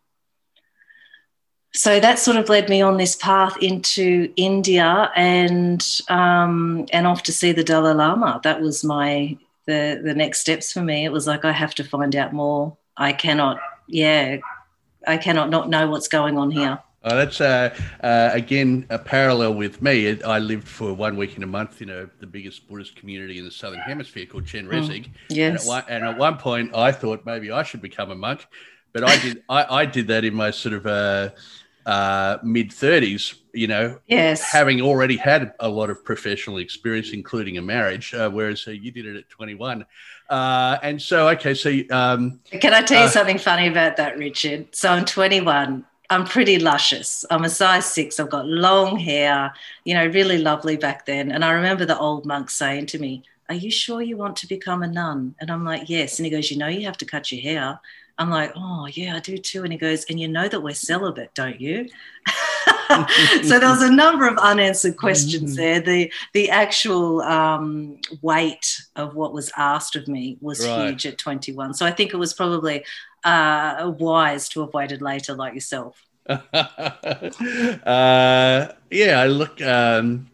so 1.73 1.99
that 1.99 2.17
sort 2.17 2.37
of 2.37 2.49
led 2.49 2.69
me 2.69 2.81
on 2.81 2.97
this 2.97 3.15
path 3.15 3.55
into 3.61 4.31
India 4.35 5.11
and 5.15 5.85
um, 6.09 6.87
and 6.91 7.05
off 7.05 7.23
to 7.23 7.31
see 7.31 7.51
the 7.51 7.63
Dalai 7.63 7.93
Lama. 7.93 8.39
That 8.43 8.61
was 8.61 8.83
my 8.83 9.37
the 9.65 10.01
the 10.03 10.15
next 10.15 10.39
steps 10.39 10.71
for 10.71 10.81
me. 10.81 11.05
It 11.05 11.11
was 11.11 11.27
like 11.27 11.45
I 11.45 11.51
have 11.51 11.75
to 11.75 11.83
find 11.83 12.15
out 12.15 12.33
more. 12.33 12.75
I 12.97 13.13
cannot, 13.13 13.59
yeah, 13.87 14.37
I 15.05 15.17
cannot 15.17 15.49
not 15.49 15.69
know 15.69 15.87
what's 15.87 16.07
going 16.07 16.37
on 16.37 16.49
here. 16.51 16.79
Oh, 17.03 17.15
that's 17.15 17.39
uh, 17.39 17.77
uh, 18.01 18.31
again 18.33 18.85
a 18.89 18.97
parallel 18.97 19.53
with 19.53 19.81
me. 19.81 20.21
I 20.23 20.39
lived 20.39 20.67
for 20.67 20.93
one 20.93 21.15
week 21.15 21.37
in 21.37 21.43
a 21.43 21.47
month 21.47 21.81
in 21.81 21.89
a, 21.89 22.09
the 22.19 22.27
biggest 22.27 22.67
Buddhist 22.67 22.95
community 22.95 23.37
in 23.37 23.45
the 23.45 23.51
southern 23.51 23.79
hemisphere 23.79 24.25
called 24.25 24.45
Chenrezig. 24.45 25.05
Mm, 25.05 25.11
yes. 25.29 25.49
And 25.49 25.59
at, 25.59 25.67
one, 25.67 25.83
and 25.87 26.03
at, 26.03 26.17
one, 26.17 26.37
point, 26.37 26.75
I 26.75 26.91
thought 26.91 27.25
maybe 27.25 27.51
I 27.51 27.63
should 27.63 27.81
become 27.81 28.11
a 28.11 28.15
monk, 28.15 28.47
but 28.93 29.03
I 29.03 29.17
did. 29.19 29.43
I, 29.49 29.81
I 29.81 29.85
did 29.85 30.07
that 30.07 30.23
in 30.23 30.33
my 30.33 30.51
sort 30.51 30.73
of 30.73 30.85
uh, 30.85 31.29
uh, 31.87 32.37
mid 32.43 32.69
30s, 32.69 33.35
you 33.53 33.65
know, 33.65 33.97
yes. 34.07 34.51
having 34.51 34.81
already 34.81 35.15
had 35.15 35.53
a 35.61 35.69
lot 35.69 35.89
of 35.89 36.03
professional 36.03 36.57
experience, 36.57 37.11
including 37.11 37.57
a 37.57 37.61
marriage, 37.61 38.13
uh, 38.13 38.29
whereas 38.29 38.67
uh, 38.67 38.71
you 38.71 38.91
did 38.91 39.05
it 39.05 39.15
at 39.15 39.29
21. 39.29 39.85
Uh, 40.29 40.77
and 40.83 41.01
so, 41.01 41.29
okay, 41.29 41.53
so. 41.53 41.71
Um, 41.89 42.41
Can 42.51 42.73
I 42.73 42.81
tell 42.81 42.99
you 42.99 43.05
uh, 43.05 43.09
something 43.09 43.37
funny 43.37 43.69
about 43.69 43.95
that, 43.95 44.17
Richard? 44.17 44.75
So 44.75 44.89
I'm 44.89 45.05
21. 45.05 45.85
I'm 46.09 46.25
pretty 46.25 46.59
luscious. 46.59 47.23
I'm 47.31 47.45
a 47.45 47.49
size 47.49 47.85
six. 47.85 48.19
I've 48.19 48.29
got 48.29 48.47
long 48.47 48.99
hair, 48.99 49.53
you 49.85 49.93
know, 49.93 50.07
really 50.07 50.39
lovely 50.39 50.75
back 50.75 51.05
then. 51.05 51.31
And 51.31 51.43
I 51.43 51.51
remember 51.51 51.85
the 51.85 51.97
old 51.97 52.25
monk 52.25 52.49
saying 52.49 52.87
to 52.87 52.99
me, 52.99 53.23
Are 53.47 53.55
you 53.55 53.71
sure 53.71 54.01
you 54.01 54.17
want 54.17 54.35
to 54.37 54.47
become 54.47 54.83
a 54.83 54.87
nun? 54.87 55.35
And 55.39 55.49
I'm 55.49 55.63
like, 55.63 55.89
Yes. 55.89 56.19
And 56.19 56.25
he 56.25 56.29
goes, 56.29 56.51
You 56.51 56.57
know, 56.57 56.67
you 56.67 56.85
have 56.85 56.97
to 56.97 57.05
cut 57.05 57.31
your 57.31 57.41
hair. 57.41 57.79
I'm 58.19 58.29
like, 58.29 58.51
oh, 58.55 58.87
yeah, 58.87 59.15
I 59.15 59.19
do 59.19 59.37
too. 59.37 59.63
And 59.63 59.71
he 59.71 59.77
goes, 59.77 60.05
and 60.05 60.19
you 60.19 60.27
know 60.27 60.47
that 60.47 60.61
we're 60.61 60.73
celibate, 60.73 61.33
don't 61.35 61.61
you? 61.61 61.87
so 63.43 63.59
there 63.59 63.69
was 63.69 63.83
a 63.83 63.91
number 63.91 64.27
of 64.27 64.37
unanswered 64.37 64.97
questions 64.97 65.51
mm-hmm. 65.51 65.61
there. 65.61 65.79
The 65.81 66.11
the 66.33 66.49
actual 66.49 67.21
um, 67.21 67.99
weight 68.21 68.81
of 68.95 69.15
what 69.15 69.33
was 69.33 69.51
asked 69.57 69.95
of 69.95 70.07
me 70.07 70.37
was 70.41 70.65
right. 70.65 70.87
huge 70.87 71.05
at 71.05 71.17
21. 71.17 71.73
So 71.75 71.85
I 71.85 71.91
think 71.91 72.13
it 72.13 72.17
was 72.17 72.33
probably 72.33 72.83
uh, 73.23 73.91
wise 73.97 74.49
to 74.49 74.61
have 74.61 74.73
waited 74.73 75.01
later, 75.01 75.35
like 75.35 75.53
yourself. 75.53 76.03
uh, 76.29 76.37
yeah, 78.89 79.19
I 79.19 79.27
look. 79.27 79.61
Um, 79.61 80.29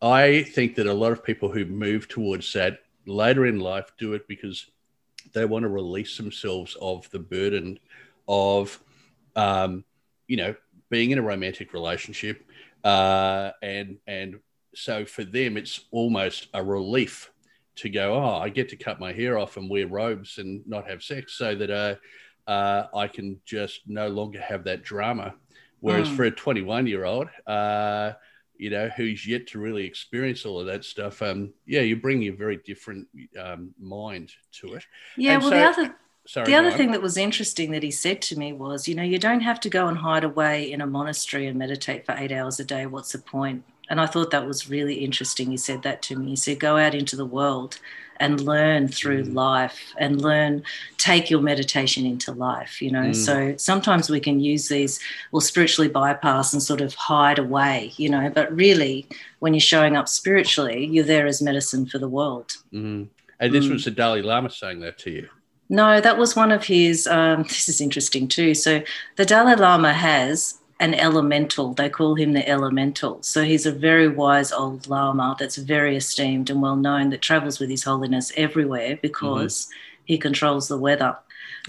I 0.00 0.42
think 0.42 0.74
that 0.76 0.86
a 0.86 0.94
lot 0.94 1.12
of 1.12 1.22
people 1.22 1.50
who 1.50 1.64
move 1.64 2.08
towards 2.08 2.52
that 2.54 2.80
later 3.06 3.46
in 3.46 3.60
life 3.60 3.92
do 3.98 4.14
it 4.14 4.26
because 4.28 4.66
they 5.32 5.44
want 5.44 5.62
to 5.64 5.68
release 5.68 6.16
themselves 6.16 6.76
of 6.80 7.10
the 7.10 7.18
burden 7.18 7.78
of, 8.28 8.80
um, 9.36 9.84
you 10.26 10.36
know, 10.36 10.54
being 10.90 11.10
in 11.10 11.18
a 11.18 11.22
romantic 11.22 11.72
relationship, 11.72 12.44
uh, 12.84 13.50
and 13.62 13.98
and 14.06 14.40
so 14.74 15.04
for 15.04 15.24
them 15.24 15.56
it's 15.56 15.80
almost 15.90 16.48
a 16.54 16.62
relief 16.62 17.30
to 17.76 17.88
go. 17.88 18.14
Oh, 18.14 18.36
I 18.36 18.48
get 18.48 18.68
to 18.70 18.76
cut 18.76 19.00
my 19.00 19.12
hair 19.12 19.38
off 19.38 19.56
and 19.56 19.70
wear 19.70 19.86
robes 19.86 20.38
and 20.38 20.66
not 20.66 20.88
have 20.88 21.02
sex, 21.02 21.34
so 21.34 21.54
that 21.54 21.70
uh, 21.70 22.50
uh, 22.50 22.86
I 22.94 23.08
can 23.08 23.40
just 23.44 23.80
no 23.86 24.08
longer 24.08 24.40
have 24.40 24.64
that 24.64 24.82
drama. 24.82 25.34
Whereas 25.80 26.08
mm. 26.08 26.16
for 26.16 26.24
a 26.24 26.30
21 26.30 26.86
year 26.86 27.04
old, 27.04 27.28
uh, 27.46 28.12
you 28.62 28.70
know, 28.70 28.88
who's 28.96 29.26
yet 29.26 29.48
to 29.48 29.58
really 29.58 29.84
experience 29.84 30.46
all 30.46 30.60
of 30.60 30.66
that 30.66 30.84
stuff, 30.84 31.20
um, 31.20 31.52
yeah, 31.66 31.80
you 31.80 31.96
bring 31.96 32.22
a 32.22 32.28
very 32.28 32.58
different 32.58 33.08
um, 33.36 33.74
mind 33.76 34.30
to 34.52 34.74
it. 34.74 34.86
Yeah, 35.16 35.32
and 35.32 35.42
well, 35.42 35.50
so, 35.50 35.56
the 35.56 35.64
other 35.64 35.96
sorry, 36.26 36.46
the 36.46 36.54
other 36.54 36.70
thing 36.70 36.92
that 36.92 37.02
was 37.02 37.16
interesting 37.16 37.72
that 37.72 37.82
he 37.82 37.90
said 37.90 38.22
to 38.22 38.38
me 38.38 38.52
was, 38.52 38.86
you 38.86 38.94
know, 38.94 39.02
you 39.02 39.18
don't 39.18 39.40
have 39.40 39.58
to 39.60 39.68
go 39.68 39.88
and 39.88 39.98
hide 39.98 40.22
away 40.22 40.70
in 40.70 40.80
a 40.80 40.86
monastery 40.86 41.48
and 41.48 41.58
meditate 41.58 42.06
for 42.06 42.14
eight 42.16 42.30
hours 42.30 42.60
a 42.60 42.64
day. 42.64 42.86
What's 42.86 43.10
the 43.10 43.18
point? 43.18 43.64
And 43.90 44.00
I 44.00 44.06
thought 44.06 44.30
that 44.30 44.46
was 44.46 44.70
really 44.70 44.94
interesting. 44.94 45.50
He 45.50 45.56
said 45.56 45.82
that 45.82 46.00
to 46.02 46.16
me. 46.16 46.30
He 46.30 46.36
said, 46.36 46.60
go 46.60 46.76
out 46.76 46.94
into 46.94 47.16
the 47.16 47.26
world 47.26 47.80
and 48.22 48.40
learn 48.40 48.86
through 48.86 49.24
mm. 49.24 49.34
life 49.34 49.92
and 49.98 50.22
learn, 50.22 50.62
take 50.96 51.28
your 51.28 51.40
meditation 51.40 52.06
into 52.06 52.30
life, 52.30 52.80
you 52.80 52.90
know. 52.90 53.10
Mm. 53.10 53.16
So 53.16 53.54
sometimes 53.56 54.08
we 54.08 54.20
can 54.20 54.38
use 54.38 54.68
these, 54.68 55.00
or 55.32 55.42
spiritually 55.42 55.88
bypass 55.88 56.52
and 56.52 56.62
sort 56.62 56.80
of 56.80 56.94
hide 56.94 57.40
away, 57.40 57.92
you 57.96 58.08
know, 58.08 58.30
but 58.30 58.54
really, 58.54 59.08
when 59.40 59.54
you're 59.54 59.60
showing 59.60 59.96
up 59.96 60.08
spiritually, 60.08 60.86
you're 60.86 61.04
there 61.04 61.26
as 61.26 61.42
medicine 61.42 61.84
for 61.84 61.98
the 61.98 62.08
world. 62.08 62.52
Mm. 62.72 63.08
And 63.40 63.52
this 63.52 63.66
mm. 63.66 63.72
was 63.72 63.84
the 63.84 63.90
Dalai 63.90 64.22
Lama 64.22 64.50
saying 64.50 64.78
that 64.80 64.98
to 64.98 65.10
you. 65.10 65.28
No, 65.68 66.00
that 66.00 66.16
was 66.16 66.36
one 66.36 66.52
of 66.52 66.64
his. 66.64 67.08
Um, 67.08 67.42
this 67.54 67.68
is 67.68 67.80
interesting 67.80 68.28
too. 68.28 68.54
So 68.54 68.82
the 69.16 69.24
Dalai 69.24 69.56
Lama 69.56 69.92
has 69.92 70.58
an 70.82 70.94
elemental. 70.94 71.72
They 71.72 71.88
call 71.88 72.16
him 72.16 72.32
the 72.32 72.46
elemental. 72.46 73.22
So 73.22 73.44
he's 73.44 73.66
a 73.66 73.72
very 73.72 74.08
wise 74.08 74.52
old 74.52 74.88
Lama 74.88 75.36
that's 75.38 75.56
very 75.56 75.96
esteemed 75.96 76.50
and 76.50 76.60
well 76.60 76.76
known 76.76 77.10
that 77.10 77.22
travels 77.22 77.60
with 77.60 77.70
His 77.70 77.84
Holiness 77.84 78.32
everywhere 78.36 78.98
because 79.00 79.66
mm-hmm. 79.66 80.02
he 80.04 80.18
controls 80.18 80.68
the 80.68 80.76
weather. 80.76 81.16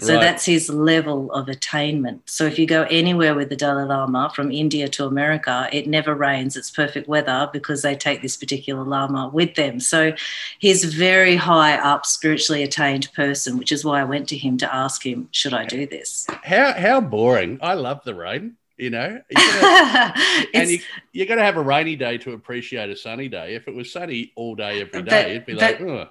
So 0.00 0.14
right. 0.14 0.20
that's 0.20 0.44
his 0.44 0.68
level 0.68 1.30
of 1.30 1.48
attainment. 1.48 2.28
So 2.28 2.46
if 2.46 2.58
you 2.58 2.66
go 2.66 2.82
anywhere 2.90 3.36
with 3.36 3.48
the 3.48 3.54
Dalai 3.54 3.84
Lama 3.84 4.28
from 4.34 4.50
India 4.50 4.88
to 4.88 5.06
America, 5.06 5.68
it 5.72 5.86
never 5.86 6.16
rains. 6.16 6.56
It's 6.56 6.70
perfect 6.70 7.06
weather 7.06 7.48
because 7.52 7.82
they 7.82 7.94
take 7.94 8.20
this 8.20 8.36
particular 8.36 8.82
Lama 8.82 9.30
with 9.32 9.54
them. 9.54 9.78
So 9.78 10.12
he's 10.58 10.82
very 10.82 11.36
high 11.36 11.76
up 11.76 12.06
spiritually 12.06 12.64
attained 12.64 13.12
person, 13.14 13.56
which 13.56 13.70
is 13.70 13.84
why 13.84 14.00
I 14.00 14.04
went 14.04 14.28
to 14.30 14.36
him 14.36 14.58
to 14.58 14.74
ask 14.74 15.06
him, 15.06 15.28
should 15.30 15.54
I 15.54 15.64
do 15.64 15.86
this? 15.86 16.26
How 16.42 16.72
how 16.72 17.00
boring. 17.00 17.60
I 17.62 17.74
love 17.74 18.02
the 18.04 18.16
rain. 18.16 18.56
You 18.76 18.90
know, 18.90 19.20
gonna, 19.36 20.14
and 20.52 20.68
you, 20.68 20.80
you 21.12 21.26
got 21.26 21.36
to 21.36 21.44
have 21.44 21.56
a 21.56 21.62
rainy 21.62 21.94
day 21.94 22.18
to 22.18 22.32
appreciate 22.32 22.90
a 22.90 22.96
sunny 22.96 23.28
day. 23.28 23.54
If 23.54 23.68
it 23.68 23.74
was 23.74 23.92
sunny 23.92 24.32
all 24.34 24.56
day 24.56 24.80
every 24.80 25.02
day, 25.02 25.10
but, 25.10 25.30
it'd 25.30 25.46
be 25.46 25.54
like, 25.54 25.80
oh. 25.80 26.08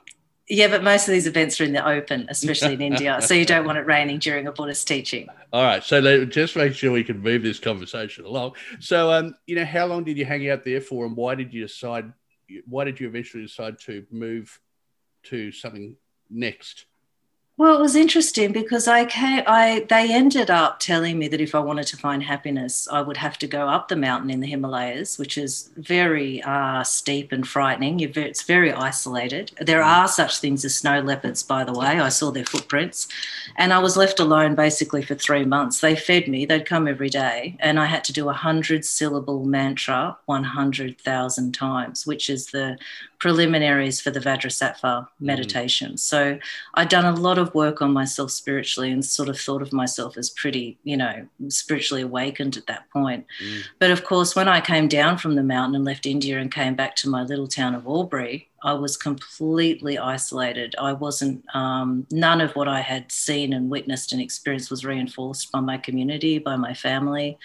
Yeah, 0.49 0.67
but 0.67 0.83
most 0.83 1.07
of 1.07 1.13
these 1.13 1.25
events 1.25 1.59
are 1.61 1.63
in 1.63 1.71
the 1.71 1.87
open, 1.87 2.27
especially 2.29 2.73
in 2.73 2.81
India. 2.93 3.21
So 3.21 3.33
you 3.33 3.45
don't 3.45 3.65
want 3.65 3.77
it 3.77 3.85
raining 3.85 4.19
during 4.19 4.45
a 4.47 4.51
Buddhist 4.51 4.87
teaching. 4.87 5.27
All 5.53 5.63
right. 5.63 5.83
So 5.83 6.25
just 6.25 6.55
make 6.55 6.73
sure 6.73 6.91
we 6.91 7.03
can 7.03 7.19
move 7.19 7.43
this 7.43 7.59
conversation 7.59 8.25
along. 8.25 8.53
So, 8.79 9.11
um, 9.11 9.35
you 9.47 9.55
know, 9.55 9.65
how 9.65 9.85
long 9.85 10.03
did 10.03 10.17
you 10.17 10.25
hang 10.25 10.49
out 10.49 10.65
there 10.65 10.81
for, 10.81 11.05
and 11.05 11.15
why 11.15 11.35
did 11.35 11.53
you 11.53 11.61
decide? 11.61 12.11
Why 12.67 12.83
did 12.83 12.99
you 12.99 13.07
eventually 13.07 13.43
decide 13.43 13.79
to 13.81 14.05
move 14.11 14.59
to 15.23 15.51
something 15.51 15.95
next? 16.29 16.85
Well, 17.55 17.77
it 17.77 17.81
was 17.81 17.95
interesting 17.95 18.51
because 18.51 18.87
I 18.87 19.05
came, 19.05 19.43
I 19.45 19.85
they 19.87 20.11
ended 20.11 20.49
up 20.49 20.79
telling 20.79 21.19
me 21.19 21.27
that 21.27 21.39
if 21.39 21.53
I 21.53 21.59
wanted 21.59 21.85
to 21.87 21.97
find 21.97 22.23
happiness, 22.23 22.87
I 22.91 23.01
would 23.01 23.17
have 23.17 23.37
to 23.37 23.47
go 23.47 23.69
up 23.69 23.89
the 23.89 23.95
mountain 23.95 24.31
in 24.31 24.39
the 24.39 24.47
Himalayas, 24.47 25.19
which 25.19 25.37
is 25.37 25.69
very 25.77 26.41
uh, 26.41 26.83
steep 26.83 27.31
and 27.31 27.47
frightening. 27.47 27.99
It's 27.99 28.41
very 28.41 28.73
isolated. 28.73 29.51
There 29.61 29.81
mm. 29.81 29.85
are 29.85 30.07
such 30.07 30.39
things 30.39 30.65
as 30.65 30.73
snow 30.73 31.01
leopards, 31.01 31.43
by 31.43 31.63
the 31.63 31.73
way. 31.73 31.99
I 31.99 32.09
saw 32.09 32.31
their 32.31 32.43
footprints, 32.43 33.07
and 33.55 33.71
I 33.71 33.77
was 33.77 33.95
left 33.95 34.19
alone 34.19 34.55
basically 34.55 35.03
for 35.03 35.13
three 35.13 35.45
months. 35.45 35.79
They 35.79 35.95
fed 35.95 36.27
me; 36.27 36.47
they'd 36.47 36.65
come 36.65 36.87
every 36.87 37.09
day, 37.09 37.55
and 37.59 37.79
I 37.79 37.85
had 37.85 38.03
to 38.05 38.13
do 38.13 38.29
a 38.29 38.33
hundred 38.33 38.83
syllable 38.83 39.45
mantra 39.45 40.17
one 40.25 40.43
hundred 40.43 40.99
thousand 40.99 41.51
times, 41.51 42.07
which 42.07 42.31
is 42.31 42.47
the 42.47 42.79
preliminaries 43.19 44.01
for 44.01 44.09
the 44.09 44.19
Vajrasattva 44.19 44.81
mm. 44.81 45.07
meditation. 45.19 45.91
Mm. 45.93 45.99
So 45.99 46.39
I'd 46.73 46.89
done 46.89 47.05
a 47.05 47.15
lot 47.15 47.37
of 47.37 47.42
work 47.53 47.81
on 47.81 47.91
myself 47.91 48.31
spiritually 48.31 48.91
and 48.91 49.03
sort 49.03 49.29
of 49.29 49.39
thought 49.39 49.61
of 49.61 49.73
myself 49.73 50.17
as 50.17 50.29
pretty, 50.29 50.77
you 50.83 50.95
know, 50.95 51.27
spiritually 51.47 52.03
awakened 52.03 52.57
at 52.57 52.67
that 52.67 52.89
point. 52.91 53.25
Mm. 53.43 53.61
But 53.79 53.91
of 53.91 54.03
course, 54.03 54.35
when 54.35 54.47
I 54.47 54.61
came 54.61 54.87
down 54.87 55.17
from 55.17 55.35
the 55.35 55.43
mountain 55.43 55.75
and 55.75 55.85
left 55.85 56.05
India 56.05 56.39
and 56.39 56.51
came 56.51 56.75
back 56.75 56.95
to 56.97 57.09
my 57.09 57.23
little 57.23 57.47
town 57.47 57.75
of 57.75 57.85
Albury, 57.85 58.49
I 58.63 58.73
was 58.73 58.95
completely 58.95 59.97
isolated. 59.97 60.75
I 60.79 60.93
wasn't, 60.93 61.43
um, 61.53 62.07
none 62.11 62.39
of 62.39 62.55
what 62.55 62.67
I 62.67 62.81
had 62.81 63.11
seen 63.11 63.51
and 63.53 63.69
witnessed 63.69 64.13
and 64.13 64.21
experienced 64.21 64.71
was 64.71 64.85
reinforced 64.85 65.51
by 65.51 65.59
my 65.59 65.77
community, 65.77 66.39
by 66.39 66.55
my 66.55 66.73
family. 66.73 67.37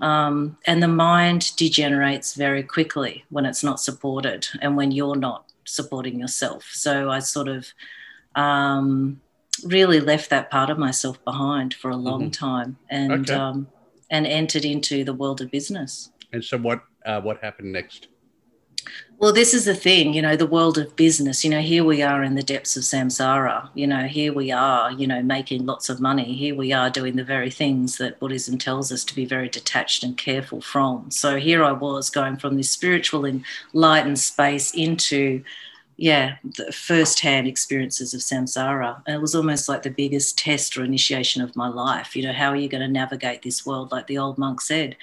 Um, 0.00 0.56
and 0.66 0.82
the 0.82 0.88
mind 0.88 1.56
degenerates 1.56 2.34
very 2.34 2.62
quickly 2.62 3.24
when 3.30 3.46
it's 3.46 3.62
not 3.62 3.80
supported 3.80 4.48
and 4.60 4.76
when 4.76 4.92
you're 4.92 5.16
not 5.16 5.50
supporting 5.64 6.18
yourself. 6.18 6.68
So 6.72 7.10
I 7.10 7.20
sort 7.20 7.48
of 7.48 7.72
um, 8.34 9.20
really 9.64 10.00
left 10.00 10.30
that 10.30 10.50
part 10.50 10.70
of 10.70 10.78
myself 10.78 11.22
behind 11.24 11.74
for 11.74 11.90
a 11.90 11.96
long 11.96 12.30
mm-hmm. 12.30 12.46
time 12.46 12.78
and 12.88 13.30
okay. 13.30 13.34
um, 13.34 13.68
and 14.10 14.26
entered 14.26 14.64
into 14.64 15.04
the 15.04 15.14
world 15.14 15.40
of 15.40 15.50
business. 15.50 16.10
And 16.32 16.44
so, 16.44 16.58
what 16.58 16.82
uh, 17.04 17.20
what 17.20 17.40
happened 17.42 17.72
next? 17.72 18.08
Well, 19.18 19.34
this 19.34 19.52
is 19.52 19.66
the 19.66 19.74
thing, 19.74 20.14
you 20.14 20.22
know, 20.22 20.34
the 20.34 20.46
world 20.46 20.78
of 20.78 20.96
business. 20.96 21.44
You 21.44 21.50
know, 21.50 21.60
here 21.60 21.84
we 21.84 22.00
are 22.00 22.22
in 22.22 22.36
the 22.36 22.42
depths 22.42 22.74
of 22.78 22.84
samsara. 22.84 23.68
You 23.74 23.86
know, 23.86 24.06
here 24.06 24.32
we 24.32 24.50
are, 24.50 24.90
you 24.90 25.06
know, 25.06 25.22
making 25.22 25.66
lots 25.66 25.90
of 25.90 26.00
money. 26.00 26.32
Here 26.32 26.54
we 26.54 26.72
are 26.72 26.88
doing 26.88 27.16
the 27.16 27.24
very 27.24 27.50
things 27.50 27.98
that 27.98 28.18
Buddhism 28.18 28.56
tells 28.56 28.90
us 28.90 29.04
to 29.04 29.14
be 29.14 29.26
very 29.26 29.50
detached 29.50 30.02
and 30.02 30.16
careful 30.16 30.62
from. 30.62 31.10
So 31.10 31.36
here 31.36 31.62
I 31.62 31.72
was 31.72 32.08
going 32.08 32.38
from 32.38 32.56
this 32.56 32.70
spiritual 32.70 33.26
enlightened 33.74 34.18
space 34.18 34.72
into, 34.72 35.44
yeah, 36.00 36.36
the 36.56 36.72
first-hand 36.72 37.46
experiences 37.46 38.14
of 38.14 38.22
samsara. 38.22 39.02
And 39.06 39.14
it 39.14 39.20
was 39.20 39.34
almost 39.34 39.68
like 39.68 39.82
the 39.82 39.90
biggest 39.90 40.38
test 40.38 40.78
or 40.78 40.82
initiation 40.82 41.42
of 41.42 41.54
my 41.54 41.68
life. 41.68 42.16
You 42.16 42.22
know, 42.22 42.32
how 42.32 42.48
are 42.48 42.56
you 42.56 42.70
going 42.70 42.80
to 42.80 42.88
navigate 42.88 43.42
this 43.42 43.66
world? 43.66 43.92
Like 43.92 44.06
the 44.06 44.16
old 44.16 44.38
monk 44.38 44.62
said 44.62 44.96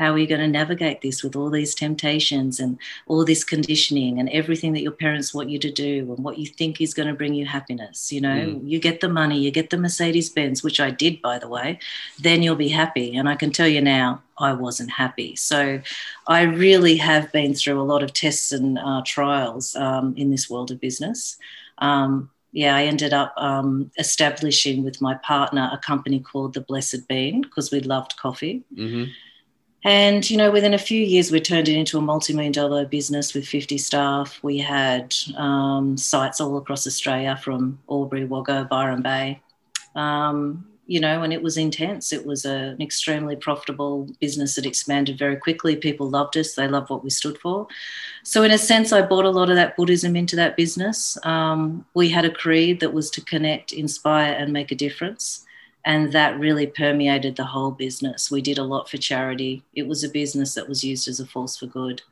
how 0.00 0.14
are 0.14 0.18
you 0.18 0.26
going 0.26 0.40
to 0.40 0.48
navigate 0.48 1.02
this 1.02 1.22
with 1.22 1.36
all 1.36 1.50
these 1.50 1.74
temptations 1.74 2.58
and 2.58 2.78
all 3.06 3.22
this 3.22 3.44
conditioning 3.44 4.18
and 4.18 4.30
everything 4.30 4.72
that 4.72 4.80
your 4.80 4.92
parents 4.92 5.34
want 5.34 5.50
you 5.50 5.58
to 5.58 5.70
do 5.70 6.10
and 6.14 6.24
what 6.24 6.38
you 6.38 6.46
think 6.46 6.80
is 6.80 6.94
going 6.94 7.06
to 7.06 7.12
bring 7.12 7.34
you 7.34 7.44
happiness? 7.44 8.10
You 8.10 8.22
know, 8.22 8.40
mm. 8.46 8.60
you 8.64 8.78
get 8.80 9.02
the 9.02 9.10
money, 9.10 9.38
you 9.38 9.50
get 9.50 9.68
the 9.68 9.76
Mercedes 9.76 10.30
Benz, 10.30 10.62
which 10.62 10.80
I 10.80 10.90
did, 10.90 11.20
by 11.20 11.38
the 11.38 11.48
way, 11.48 11.78
then 12.18 12.42
you'll 12.42 12.56
be 12.56 12.70
happy. 12.70 13.14
And 13.14 13.28
I 13.28 13.36
can 13.36 13.50
tell 13.50 13.68
you 13.68 13.82
now, 13.82 14.22
I 14.38 14.54
wasn't 14.54 14.90
happy. 14.90 15.36
So 15.36 15.82
I 16.26 16.42
really 16.44 16.96
have 16.96 17.30
been 17.30 17.52
through 17.52 17.78
a 17.78 17.84
lot 17.84 18.02
of 18.02 18.14
tests 18.14 18.52
and 18.52 18.78
uh, 18.78 19.02
trials 19.04 19.76
um, 19.76 20.14
in 20.16 20.30
this 20.30 20.48
world 20.48 20.70
of 20.70 20.80
business. 20.80 21.36
Um, 21.76 22.30
yeah, 22.52 22.74
I 22.74 22.84
ended 22.84 23.12
up 23.12 23.34
um, 23.36 23.90
establishing 23.98 24.82
with 24.82 25.02
my 25.02 25.16
partner 25.16 25.68
a 25.70 25.76
company 25.76 26.20
called 26.20 26.54
The 26.54 26.62
Blessed 26.62 27.06
Bean 27.06 27.42
because 27.42 27.70
we 27.70 27.80
loved 27.80 28.16
coffee. 28.16 28.64
Mm-hmm. 28.74 29.10
And, 29.82 30.28
you 30.28 30.36
know, 30.36 30.50
within 30.50 30.74
a 30.74 30.78
few 30.78 31.02
years, 31.02 31.32
we 31.32 31.40
turned 31.40 31.68
it 31.68 31.76
into 31.76 31.96
a 31.96 32.02
multi 32.02 32.34
million 32.34 32.52
dollar 32.52 32.84
business 32.84 33.32
with 33.32 33.46
50 33.46 33.78
staff. 33.78 34.38
We 34.42 34.58
had 34.58 35.14
um, 35.36 35.96
sites 35.96 36.40
all 36.40 36.56
across 36.58 36.86
Australia 36.86 37.38
from 37.42 37.78
Albury, 37.90 38.26
Wagga, 38.26 38.66
Byron 38.70 39.00
Bay. 39.00 39.40
Um, 39.94 40.66
you 40.86 40.98
know, 40.98 41.22
and 41.22 41.32
it 41.32 41.40
was 41.40 41.56
intense. 41.56 42.12
It 42.12 42.26
was 42.26 42.44
a, 42.44 42.74
an 42.74 42.82
extremely 42.82 43.36
profitable 43.36 44.08
business 44.20 44.56
that 44.56 44.66
expanded 44.66 45.18
very 45.18 45.36
quickly. 45.36 45.76
People 45.76 46.10
loved 46.10 46.36
us, 46.36 46.54
they 46.54 46.66
loved 46.66 46.90
what 46.90 47.04
we 47.04 47.10
stood 47.10 47.38
for. 47.38 47.68
So, 48.24 48.42
in 48.42 48.50
a 48.50 48.58
sense, 48.58 48.92
I 48.92 49.00
brought 49.00 49.24
a 49.24 49.30
lot 49.30 49.50
of 49.50 49.56
that 49.56 49.76
Buddhism 49.76 50.16
into 50.16 50.34
that 50.36 50.56
business. 50.56 51.16
Um, 51.24 51.86
we 51.94 52.08
had 52.08 52.24
a 52.24 52.30
creed 52.30 52.80
that 52.80 52.92
was 52.92 53.08
to 53.10 53.20
connect, 53.20 53.72
inspire, 53.72 54.32
and 54.32 54.52
make 54.52 54.72
a 54.72 54.74
difference 54.74 55.46
and 55.84 56.12
that 56.12 56.38
really 56.38 56.66
permeated 56.66 57.36
the 57.36 57.44
whole 57.44 57.70
business. 57.70 58.30
We 58.30 58.42
did 58.42 58.58
a 58.58 58.64
lot 58.64 58.88
for 58.88 58.98
charity. 58.98 59.62
It 59.74 59.86
was 59.86 60.04
a 60.04 60.08
business 60.08 60.54
that 60.54 60.68
was 60.68 60.84
used 60.84 61.08
as 61.08 61.20
a 61.20 61.26
force 61.26 61.56
for 61.56 61.66
good. 61.66 62.02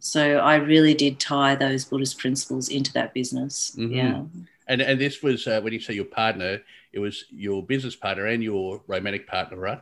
So 0.00 0.38
I 0.38 0.56
really 0.56 0.94
did 0.94 1.18
tie 1.18 1.54
those 1.54 1.84
Buddhist 1.84 2.18
principles 2.18 2.68
into 2.68 2.92
that 2.92 3.14
business. 3.14 3.74
Mm-hmm. 3.76 3.94
Yeah. 3.94 4.22
And 4.68 4.82
and 4.82 5.00
this 5.00 5.22
was 5.22 5.46
uh, 5.46 5.60
when 5.62 5.72
you 5.72 5.80
say 5.80 5.94
your 5.94 6.04
partner, 6.04 6.60
it 6.92 6.98
was 6.98 7.24
your 7.30 7.62
business 7.62 7.96
partner 7.96 8.26
and 8.26 8.42
your 8.42 8.82
romantic 8.86 9.26
partner, 9.26 9.56
right? 9.56 9.80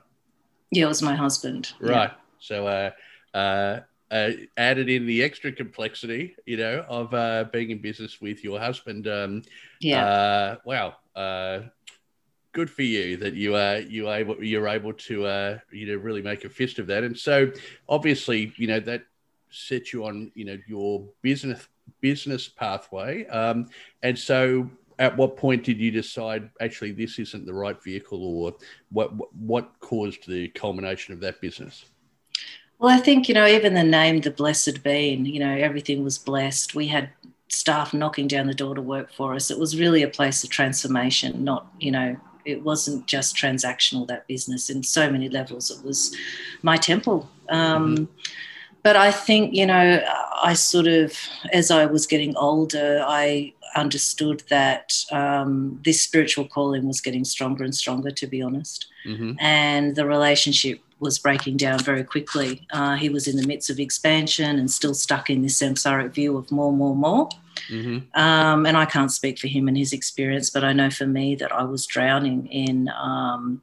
Yeah, 0.70 0.84
it 0.84 0.88
was 0.88 1.02
my 1.02 1.14
husband. 1.14 1.72
Right. 1.80 2.10
Yeah. 2.10 2.12
So 2.38 2.66
uh, 2.66 2.90
uh, 3.36 3.80
uh, 4.10 4.30
added 4.56 4.88
in 4.88 5.06
the 5.06 5.22
extra 5.22 5.50
complexity, 5.50 6.36
you 6.46 6.56
know, 6.56 6.84
of 6.88 7.12
uh, 7.12 7.44
being 7.52 7.70
in 7.70 7.78
business 7.78 8.20
with 8.20 8.44
your 8.44 8.60
husband. 8.60 9.08
Um, 9.08 9.42
yeah. 9.80 10.06
Uh, 10.06 10.56
wow. 10.64 10.94
Good 12.56 12.70
for 12.70 12.84
you 12.84 13.18
that 13.18 13.34
you 13.34 13.54
are 13.54 13.80
you 13.80 14.10
able 14.10 14.42
you're 14.42 14.66
able 14.66 14.94
to 14.94 15.26
uh, 15.26 15.58
you 15.70 15.88
know 15.88 15.96
really 15.96 16.22
make 16.22 16.46
a 16.46 16.48
fist 16.48 16.78
of 16.78 16.86
that. 16.86 17.04
And 17.04 17.14
so 17.14 17.52
obviously 17.86 18.50
you 18.56 18.66
know 18.66 18.80
that 18.80 19.02
sets 19.50 19.92
you 19.92 20.06
on 20.06 20.32
you 20.34 20.46
know 20.46 20.58
your 20.66 21.06
business 21.20 21.68
business 22.00 22.48
pathway. 22.48 23.26
Um, 23.26 23.68
and 24.02 24.18
so 24.18 24.70
at 24.98 25.14
what 25.18 25.36
point 25.36 25.64
did 25.64 25.76
you 25.76 25.90
decide 25.90 26.48
actually 26.58 26.92
this 26.92 27.18
isn't 27.18 27.44
the 27.44 27.52
right 27.52 27.76
vehicle, 27.82 28.24
or 28.24 28.54
what 28.90 29.12
what 29.36 29.78
caused 29.80 30.26
the 30.26 30.48
culmination 30.48 31.12
of 31.12 31.20
that 31.20 31.42
business? 31.42 31.84
Well, 32.78 32.90
I 32.90 33.00
think 33.00 33.28
you 33.28 33.34
know 33.34 33.46
even 33.46 33.74
the 33.74 33.84
name, 33.84 34.22
the 34.22 34.30
Blessed 34.30 34.82
Bean. 34.82 35.26
You 35.26 35.40
know 35.40 35.54
everything 35.54 36.02
was 36.02 36.16
blessed. 36.16 36.74
We 36.74 36.86
had 36.86 37.10
staff 37.48 37.92
knocking 37.92 38.28
down 38.28 38.46
the 38.46 38.54
door 38.54 38.74
to 38.74 38.80
work 38.80 39.12
for 39.12 39.34
us. 39.34 39.50
It 39.50 39.58
was 39.58 39.78
really 39.78 40.02
a 40.02 40.08
place 40.08 40.42
of 40.42 40.48
transformation, 40.48 41.44
not 41.44 41.66
you 41.78 41.90
know 41.90 42.16
it 42.46 42.62
wasn't 42.62 43.06
just 43.06 43.36
transactional 43.36 44.06
that 44.06 44.26
business 44.26 44.70
in 44.70 44.82
so 44.82 45.10
many 45.10 45.28
levels 45.28 45.70
it 45.70 45.84
was 45.84 46.14
my 46.62 46.76
temple 46.76 47.28
um, 47.48 47.96
mm-hmm. 47.96 48.04
but 48.82 48.96
i 48.96 49.10
think 49.10 49.54
you 49.54 49.66
know 49.66 50.02
i 50.42 50.52
sort 50.52 50.86
of 50.86 51.12
as 51.52 51.70
i 51.70 51.84
was 51.86 52.06
getting 52.06 52.36
older 52.36 53.04
i 53.06 53.52
understood 53.74 54.42
that 54.48 55.04
um, 55.12 55.78
this 55.84 56.00
spiritual 56.00 56.46
calling 56.48 56.86
was 56.86 57.02
getting 57.02 57.24
stronger 57.24 57.62
and 57.62 57.74
stronger 57.74 58.10
to 58.10 58.26
be 58.26 58.40
honest 58.40 58.86
mm-hmm. 59.04 59.32
and 59.38 59.96
the 59.96 60.06
relationship 60.06 60.80
was 60.98 61.18
breaking 61.18 61.56
down 61.56 61.78
very 61.78 62.04
quickly. 62.04 62.66
Uh, 62.70 62.96
he 62.96 63.08
was 63.08 63.28
in 63.28 63.36
the 63.36 63.46
midst 63.46 63.68
of 63.70 63.78
expansion 63.78 64.58
and 64.58 64.70
still 64.70 64.94
stuck 64.94 65.28
in 65.28 65.42
this 65.42 65.60
samsaric 65.60 66.12
view 66.12 66.36
of 66.36 66.50
more, 66.50 66.72
more, 66.72 66.96
more. 66.96 67.28
Mm-hmm. 67.68 68.20
Um, 68.20 68.66
and 68.66 68.76
I 68.76 68.84
can't 68.84 69.12
speak 69.12 69.38
for 69.38 69.48
him 69.48 69.68
and 69.68 69.76
his 69.76 69.92
experience, 69.92 70.50
but 70.50 70.64
I 70.64 70.72
know 70.72 70.90
for 70.90 71.06
me 71.06 71.34
that 71.36 71.52
I 71.52 71.64
was 71.64 71.86
drowning 71.86 72.46
in 72.46 72.88
um, 72.88 73.62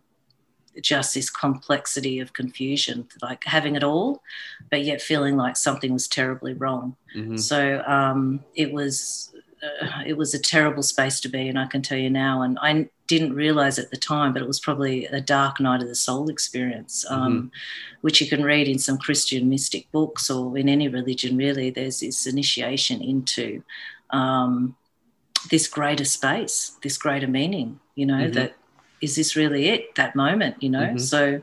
just 0.81 1.13
this 1.13 1.29
complexity 1.29 2.19
of 2.19 2.33
confusion, 2.33 3.07
like 3.21 3.43
having 3.45 3.75
it 3.75 3.83
all, 3.83 4.21
but 4.69 4.83
yet 4.83 5.01
feeling 5.01 5.37
like 5.37 5.57
something 5.57 5.93
was 5.93 6.07
terribly 6.07 6.53
wrong. 6.53 6.95
Mm-hmm. 7.15 7.37
So 7.37 7.83
um, 7.85 8.43
it 8.55 8.71
was. 8.73 9.29
Uh, 9.81 10.03
it 10.05 10.17
was 10.17 10.33
a 10.33 10.39
terrible 10.39 10.83
space 10.83 11.21
to 11.21 11.29
be, 11.29 11.47
and 11.47 11.57
I 11.57 11.67
can 11.67 11.81
tell 11.81 11.97
you 11.97 12.09
now. 12.09 12.41
And 12.41 12.59
I 12.61 12.89
didn't 13.07 13.33
realize 13.33 13.79
at 13.79 13.91
the 13.91 13.95
time, 13.97 14.33
but 14.33 14.41
it 14.41 14.47
was 14.47 14.59
probably 14.59 15.05
a 15.05 15.21
dark 15.21 15.61
night 15.61 15.81
of 15.81 15.87
the 15.87 15.95
soul 15.95 16.29
experience, 16.29 17.05
um, 17.09 17.33
mm-hmm. 17.33 17.47
which 18.01 18.19
you 18.19 18.27
can 18.27 18.43
read 18.43 18.67
in 18.67 18.77
some 18.77 18.97
Christian 18.97 19.47
mystic 19.47 19.89
books 19.93 20.29
or 20.29 20.57
in 20.57 20.67
any 20.67 20.89
religion, 20.89 21.37
really. 21.37 21.69
There's 21.69 22.01
this 22.01 22.27
initiation 22.27 23.01
into 23.01 23.63
um, 24.13 24.76
this 25.49 25.67
greater 25.67 26.06
space, 26.06 26.78
this 26.82 26.97
greater 26.97 27.28
meaning, 27.28 27.80
you 27.95 28.06
know, 28.06 28.15
mm-hmm. 28.15 28.34
that 28.34 28.56
is 29.02 29.15
this 29.15 29.36
really 29.36 29.67
it, 29.67 29.95
that 29.95 30.15
moment, 30.15 30.62
you 30.63 30.69
know? 30.69 30.84
Mm-hmm. 30.84 30.97
So, 30.99 31.41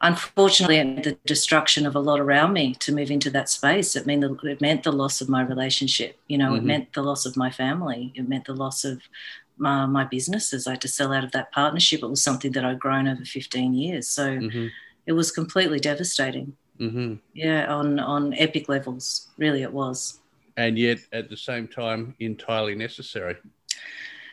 unfortunately, 0.00 0.80
the 1.02 1.18
destruction 1.26 1.86
of 1.86 1.96
a 1.96 2.00
lot 2.00 2.20
around 2.20 2.52
me 2.52 2.74
to 2.74 2.94
move 2.94 3.10
into 3.10 3.30
that 3.30 3.48
space, 3.48 3.96
it, 3.96 4.06
mean 4.06 4.20
the, 4.20 4.34
it 4.44 4.60
meant 4.60 4.84
the 4.84 4.92
loss 4.92 5.20
of 5.20 5.28
my 5.28 5.42
relationship, 5.42 6.18
you 6.28 6.38
know, 6.38 6.54
it 6.54 6.58
mm-hmm. 6.58 6.66
meant 6.68 6.92
the 6.92 7.02
loss 7.02 7.26
of 7.26 7.36
my 7.36 7.50
family, 7.50 8.12
it 8.14 8.28
meant 8.28 8.44
the 8.44 8.54
loss 8.54 8.84
of 8.84 9.02
my, 9.56 9.86
my 9.86 10.04
businesses. 10.04 10.66
I 10.66 10.72
had 10.72 10.80
to 10.82 10.88
sell 10.88 11.12
out 11.12 11.24
of 11.24 11.32
that 11.32 11.52
partnership. 11.52 12.02
It 12.02 12.08
was 12.08 12.22
something 12.22 12.52
that 12.52 12.64
I'd 12.64 12.80
grown 12.80 13.08
over 13.08 13.24
15 13.24 13.74
years. 13.74 14.08
So 14.08 14.36
mm-hmm. 14.36 14.68
it 15.06 15.12
was 15.12 15.30
completely 15.30 15.80
devastating. 15.80 16.56
Mm-hmm. 16.80 17.14
Yeah, 17.34 17.72
on, 17.72 17.98
on 18.00 18.34
epic 18.34 18.68
levels. 18.68 19.28
Really, 19.38 19.62
it 19.62 19.72
was. 19.72 20.20
And 20.56 20.78
yet, 20.78 20.98
at 21.12 21.30
the 21.30 21.36
same 21.36 21.66
time, 21.68 22.14
entirely 22.18 22.74
necessary. 22.74 23.36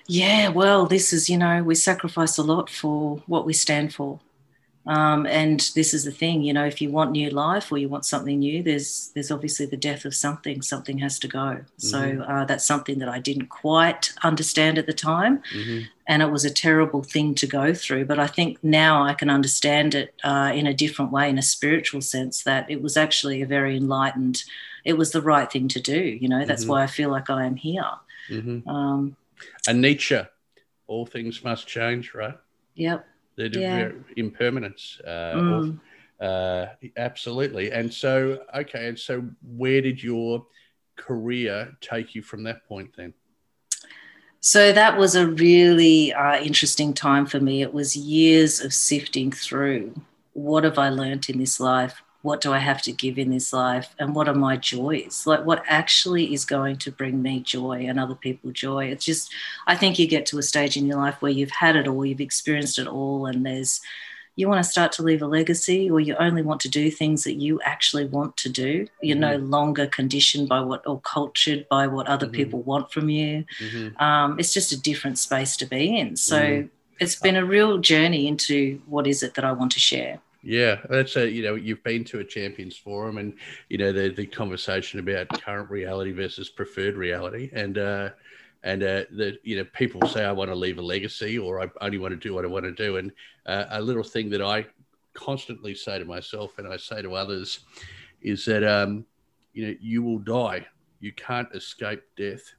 Yeah, 0.07 0.49
well, 0.49 0.85
this 0.85 1.13
is, 1.13 1.29
you 1.29 1.37
know, 1.37 1.63
we 1.63 1.75
sacrifice 1.75 2.37
a 2.37 2.43
lot 2.43 2.69
for 2.69 3.21
what 3.27 3.45
we 3.45 3.53
stand 3.53 3.93
for. 3.93 4.19
Um, 4.89 5.27
and 5.27 5.59
this 5.75 5.93
is 5.93 6.03
the 6.03 6.11
thing, 6.11 6.41
you 6.41 6.51
know, 6.51 6.65
if 6.65 6.81
you 6.81 6.89
want 6.89 7.11
new 7.11 7.29
life 7.29 7.71
or 7.71 7.77
you 7.77 7.87
want 7.87 8.05
something 8.05 8.39
new, 8.39 8.63
there's 8.63 9.11
there's 9.13 9.29
obviously 9.29 9.67
the 9.67 9.77
death 9.77 10.03
of 10.03 10.15
something. 10.15 10.63
Something 10.63 10.97
has 10.97 11.19
to 11.19 11.27
go. 11.27 11.37
Mm-hmm. 11.37 11.65
So 11.77 12.23
uh, 12.23 12.45
that's 12.45 12.65
something 12.65 12.97
that 12.97 13.09
I 13.09 13.19
didn't 13.19 13.49
quite 13.49 14.11
understand 14.23 14.79
at 14.79 14.87
the 14.87 14.93
time, 14.93 15.43
mm-hmm. 15.53 15.85
and 16.07 16.23
it 16.23 16.31
was 16.31 16.43
a 16.43 16.49
terrible 16.49 17.03
thing 17.03 17.35
to 17.35 17.45
go 17.45 17.73
through. 17.73 18.05
But 18.05 18.19
I 18.19 18.25
think 18.25 18.57
now 18.63 19.03
I 19.03 19.13
can 19.13 19.29
understand 19.29 19.93
it 19.93 20.15
uh, 20.23 20.51
in 20.55 20.65
a 20.65 20.73
different 20.73 21.11
way, 21.11 21.29
in 21.29 21.37
a 21.37 21.43
spiritual 21.43 22.01
sense, 22.01 22.41
that 22.43 22.71
it 22.71 22.81
was 22.81 22.97
actually 22.97 23.43
a 23.43 23.45
very 23.45 23.77
enlightened. 23.77 24.43
It 24.85 24.93
was 24.93 25.11
the 25.11 25.21
right 25.21 25.51
thing 25.51 25.67
to 25.69 25.81
do. 25.81 25.99
You 25.99 26.29
know, 26.29 26.45
that's 26.45 26.63
mm-hmm. 26.63 26.71
why 26.71 26.83
I 26.83 26.87
feel 26.87 27.09
like 27.09 27.29
I 27.29 27.45
am 27.45 27.55
here. 27.55 27.83
Mm-hmm. 28.29 28.69
Um, 28.69 29.15
and 29.67 29.81
Nietzsche, 29.81 30.19
all 30.87 31.05
things 31.05 31.43
must 31.43 31.67
change, 31.67 32.13
right? 32.13 32.37
Yep 32.75 33.05
the 33.39 33.59
yeah. 33.59 33.89
impermanence 34.17 34.99
uh, 35.05 35.33
mm. 35.33 35.79
uh, 36.19 36.65
absolutely. 36.97 37.71
And 37.71 37.91
so, 37.91 38.43
okay, 38.53 38.89
and 38.89 38.99
so 38.99 39.23
where 39.55 39.81
did 39.81 40.03
your 40.03 40.45
career 40.97 41.77
take 41.79 42.15
you 42.15 42.21
from 42.21 42.43
that 42.43 42.67
point 42.67 42.91
then? 42.97 43.13
So 44.41 44.73
that 44.73 44.97
was 44.97 45.15
a 45.15 45.27
really 45.27 46.13
uh, 46.13 46.41
interesting 46.41 46.93
time 46.93 47.25
for 47.25 47.39
me. 47.39 47.61
It 47.61 47.73
was 47.73 47.95
years 47.95 48.59
of 48.59 48.73
sifting 48.73 49.31
through 49.31 49.99
what 50.33 50.65
have 50.65 50.77
I 50.77 50.89
learnt 50.89 51.29
in 51.29 51.39
this 51.39 51.59
life? 51.59 52.03
What 52.21 52.41
do 52.41 52.51
I 52.51 52.57
have 52.57 52.81
to 52.81 52.91
give 52.91 53.17
in 53.17 53.29
this 53.29 53.53
life 53.53 53.95
and 53.97 54.13
what 54.13 54.27
are 54.27 54.35
my 54.35 54.57
joys? 54.57 55.23
Like 55.25 55.45
what 55.45 55.63
actually 55.67 56.33
is 56.33 56.43
going 56.43 56.77
to 56.77 56.91
bring 56.91 57.21
me 57.21 57.39
joy 57.39 57.85
and 57.87 57.99
other 57.99 58.15
people 58.15 58.51
joy. 58.51 58.85
It's 58.85 59.05
just 59.05 59.31
I 59.67 59.75
think 59.75 59.97
you 59.97 60.07
get 60.07 60.25
to 60.27 60.37
a 60.37 60.43
stage 60.43 60.75
in 60.75 60.85
your 60.85 60.97
life 60.97 61.21
where 61.21 61.31
you've 61.31 61.51
had 61.51 61.75
it 61.75 61.87
all, 61.87 62.05
you've 62.05 62.19
experienced 62.19 62.77
it 62.77 62.87
all 62.87 63.25
and 63.25 63.45
there's 63.45 63.79
you 64.35 64.47
want 64.47 64.63
to 64.63 64.69
start 64.69 64.93
to 64.93 65.03
leave 65.03 65.21
a 65.21 65.27
legacy 65.27 65.89
or 65.89 65.99
you 65.99 66.15
only 66.15 66.41
want 66.41 66.61
to 66.61 66.69
do 66.69 66.89
things 66.89 67.25
that 67.25 67.33
you 67.33 67.59
actually 67.65 68.05
want 68.05 68.37
to 68.37 68.47
do. 68.47 68.87
You're 69.01 69.17
mm-hmm. 69.17 69.21
no 69.21 69.35
longer 69.37 69.85
conditioned 69.85 70.47
by 70.47 70.61
what 70.61 70.85
or 70.87 71.01
cultured 71.01 71.67
by 71.67 71.87
what 71.87 72.07
other 72.07 72.25
mm-hmm. 72.25 72.35
people 72.35 72.61
want 72.61 72.91
from 72.91 73.09
you. 73.09 73.43
Mm-hmm. 73.59 74.01
Um, 74.01 74.39
it's 74.39 74.53
just 74.53 74.71
a 74.71 74.79
different 74.79 75.19
space 75.19 75.57
to 75.57 75.65
be 75.65 75.97
in. 75.97 76.15
So 76.15 76.41
mm-hmm. 76.41 76.67
it's 76.99 77.17
been 77.17 77.35
a 77.35 77.43
real 77.43 77.79
journey 77.79 78.27
into 78.27 78.81
what 78.85 79.07
is 79.07 79.23
it 79.23 79.33
that 79.33 79.43
I 79.43 79.51
want 79.51 79.73
to 79.73 79.79
share. 79.79 80.21
Yeah, 80.41 80.79
that's 80.89 81.17
a 81.17 81.29
you 81.29 81.43
know 81.43 81.55
you've 81.55 81.83
been 81.83 82.05
to 82.05 82.19
a 82.19 82.23
champions 82.23 82.77
forum, 82.77 83.17
and 83.17 83.33
you 83.67 83.77
know 83.77 83.91
the 83.91 84.09
the 84.09 84.25
conversation 84.25 84.99
about 84.99 85.29
current 85.41 85.69
reality 85.69 86.11
versus 86.11 86.49
preferred 86.49 86.95
reality, 86.95 87.49
and 87.51 87.77
uh, 87.77 88.09
and 88.63 88.81
uh, 88.81 89.03
the 89.11 89.37
you 89.43 89.57
know 89.57 89.65
people 89.73 90.07
say 90.07 90.23
I 90.23 90.31
want 90.31 90.49
to 90.49 90.55
leave 90.55 90.77
a 90.77 90.81
legacy 90.81 91.37
or 91.37 91.61
I 91.61 91.67
only 91.81 91.97
want 91.97 92.13
to 92.13 92.17
do 92.17 92.33
what 92.33 92.45
I 92.45 92.47
want 92.47 92.63
to 92.63 92.71
do, 92.71 92.97
and 92.97 93.11
uh, 93.47 93.65
a 93.71 93.81
little 93.81 94.03
thing 94.03 94.29
that 94.29 94.41
I 94.41 94.65
constantly 95.13 95.75
say 95.75 95.99
to 95.99 96.05
myself 96.05 96.57
and 96.57 96.67
I 96.67 96.77
say 96.77 97.01
to 97.01 97.15
others 97.15 97.59
is 98.21 98.45
that 98.45 98.63
um, 98.63 99.05
you 99.51 99.67
know 99.67 99.75
you 99.81 100.03
will 100.03 100.19
die, 100.19 100.65
you 101.01 101.11
can't 101.11 101.49
escape 101.53 102.01
death. 102.15 102.53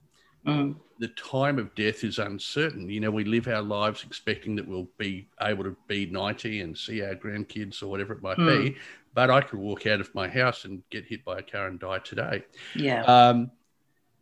Mm 0.47 0.77
the 1.01 1.09
time 1.09 1.59
of 1.59 1.75
death 1.75 2.05
is 2.05 2.19
uncertain. 2.19 2.89
You 2.89 3.01
know, 3.01 3.11
we 3.11 3.25
live 3.25 3.49
our 3.49 3.63
lives 3.63 4.05
expecting 4.05 4.55
that 4.57 4.69
we'll 4.69 4.89
be 4.99 5.27
able 5.41 5.65
to 5.65 5.75
be 5.89 6.05
90 6.05 6.61
and 6.61 6.77
see 6.77 7.03
our 7.03 7.15
grandkids 7.15 7.83
or 7.83 7.87
whatever 7.87 8.13
it 8.13 8.23
might 8.23 8.37
mm. 8.37 8.63
be. 8.63 8.77
But 9.15 9.31
I 9.31 9.41
could 9.41 9.59
walk 9.59 9.87
out 9.87 10.01
of 10.01 10.15
my 10.15 10.29
house 10.29 10.67
and 10.67 10.83
get 10.91 11.07
hit 11.07 11.25
by 11.25 11.39
a 11.39 11.43
car 11.43 11.69
and 11.69 11.81
die 11.81 12.01
today. 12.01 12.45
Yeah. 12.77 13.03
Um, 13.05 13.51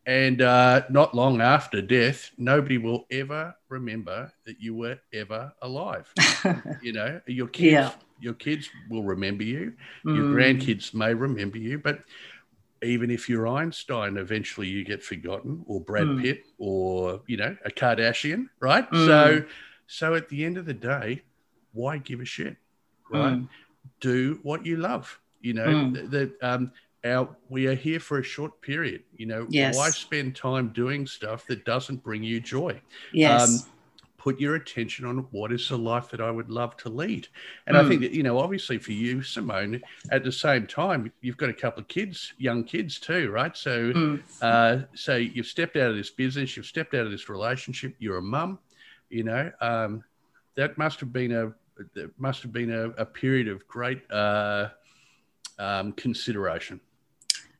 and 0.06 0.40
uh, 0.40 0.82
not 0.88 1.14
long 1.14 1.40
after 1.40 1.82
death, 1.82 2.30
nobody 2.38 2.78
will 2.78 3.06
ever 3.10 3.56
remember 3.68 4.32
that 4.46 4.60
you 4.60 4.74
were 4.76 5.00
ever 5.12 5.52
alive. 5.60 6.10
you 6.82 6.92
know, 6.92 7.20
your 7.26 7.48
kids, 7.48 7.72
yeah. 7.72 7.92
your 8.20 8.34
kids 8.34 8.70
will 8.88 9.02
remember 9.02 9.42
you. 9.42 9.74
Mm. 10.06 10.16
Your 10.16 10.26
hmm. 10.26 10.36
grandkids 10.36 10.94
may 10.94 11.12
remember 11.12 11.58
you, 11.58 11.78
but 11.78 12.04
even 12.82 13.10
if 13.10 13.28
you're 13.28 13.46
Einstein, 13.46 14.16
eventually 14.16 14.68
you 14.68 14.84
get 14.84 15.02
forgotten, 15.02 15.62
or 15.66 15.80
Brad 15.80 16.06
mm. 16.06 16.22
Pitt, 16.22 16.46
or 16.58 17.22
you 17.26 17.36
know 17.36 17.56
a 17.64 17.70
Kardashian, 17.70 18.48
right? 18.60 18.88
Mm. 18.90 19.06
So, 19.06 19.44
so 19.86 20.14
at 20.14 20.28
the 20.28 20.44
end 20.44 20.58
of 20.58 20.66
the 20.66 20.74
day, 20.74 21.22
why 21.72 21.98
give 21.98 22.20
a 22.20 22.24
shit, 22.24 22.56
right? 23.10 23.34
Mm. 23.34 23.48
Do 24.00 24.38
what 24.42 24.64
you 24.64 24.76
love. 24.76 25.18
You 25.40 25.54
know 25.54 25.92
that 26.08 26.32
um, 26.42 26.72
our 27.04 27.36
we 27.48 27.66
are 27.66 27.74
here 27.74 28.00
for 28.00 28.18
a 28.18 28.22
short 28.22 28.60
period. 28.60 29.02
You 29.16 29.26
know, 29.26 29.46
yes. 29.48 29.76
why 29.76 29.90
spend 29.90 30.36
time 30.36 30.68
doing 30.68 31.06
stuff 31.06 31.46
that 31.46 31.64
doesn't 31.64 32.02
bring 32.02 32.22
you 32.22 32.40
joy? 32.40 32.80
Yes. 33.12 33.64
Um, 33.64 33.72
put 34.28 34.38
your 34.38 34.56
attention 34.56 35.06
on 35.06 35.26
what 35.30 35.50
is 35.50 35.70
the 35.70 35.78
life 35.78 36.10
that 36.10 36.20
I 36.20 36.30
would 36.30 36.50
love 36.50 36.76
to 36.78 36.90
lead. 36.90 37.28
And 37.66 37.78
mm. 37.78 37.80
I 37.80 37.88
think 37.88 38.00
hmm. 38.00 38.02
that, 38.02 38.12
you 38.12 38.22
know, 38.22 38.38
obviously 38.38 38.76
for 38.76 38.92
you, 38.92 39.22
Simone, 39.22 39.80
at 40.10 40.22
the 40.22 40.30
same 40.30 40.66
time, 40.66 41.10
you've 41.22 41.38
got 41.38 41.48
a 41.48 41.54
couple 41.54 41.80
of 41.80 41.88
kids, 41.88 42.34
young 42.36 42.62
kids 42.62 42.98
too, 42.98 43.30
right? 43.30 43.56
So, 43.56 43.90
mm. 43.90 44.22
uh, 44.42 44.84
so 44.94 45.16
you've 45.16 45.46
stepped 45.46 45.76
out 45.76 45.90
of 45.90 45.96
this 45.96 46.10
business, 46.10 46.58
you've 46.58 46.66
stepped 46.66 46.92
out 46.92 47.06
of 47.06 47.10
this 47.10 47.30
relationship, 47.30 47.94
you're 48.00 48.18
a 48.18 48.22
mum, 48.22 48.58
you 49.08 49.24
know, 49.24 49.50
um, 49.62 50.04
that 50.56 50.76
must 50.76 51.00
have 51.00 51.10
been 51.10 51.32
a, 51.32 51.54
that 51.94 52.10
must 52.20 52.42
have 52.42 52.52
been 52.52 52.70
a, 52.70 52.90
a 53.02 53.06
period 53.06 53.48
of 53.48 53.66
great 53.66 54.02
uh, 54.10 54.68
um, 55.58 55.92
consideration. 55.92 56.80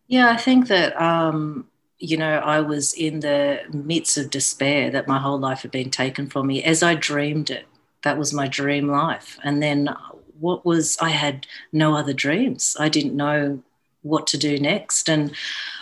Yeah, 0.07 0.29
I 0.29 0.37
think 0.37 0.69
that 0.69 1.01
um, 1.01 1.69
you 1.99 2.17
know, 2.17 2.39
I 2.39 2.61
was 2.61 2.93
in 2.93 3.21
the 3.21 3.61
midst 3.73 4.17
of 4.17 4.31
despair 4.31 4.91
that 4.91 5.09
my 5.09 5.19
whole 5.19 5.39
life 5.39 5.63
had 5.63 5.71
been 5.71 5.91
taken 5.91 6.29
from 6.29 6.47
me 6.47 6.63
as 6.63 6.83
I 6.83 6.95
dreamed 6.95 7.51
it. 7.51 7.67
That 8.03 8.19
was 8.19 8.33
my 8.33 8.47
dream 8.47 8.89
life. 8.89 9.39
And 9.43 9.63
then 9.63 9.95
what 10.39 10.65
was, 10.65 10.97
I 11.01 11.11
had 11.11 11.47
no 11.73 11.97
other 11.97 12.13
dreams. 12.13 12.77
I 12.79 12.89
didn't 12.89 13.17
know 13.17 13.63
what 14.03 14.29
to 14.29 14.39
do 14.39 14.59
next. 14.59 15.09
And 15.09 15.35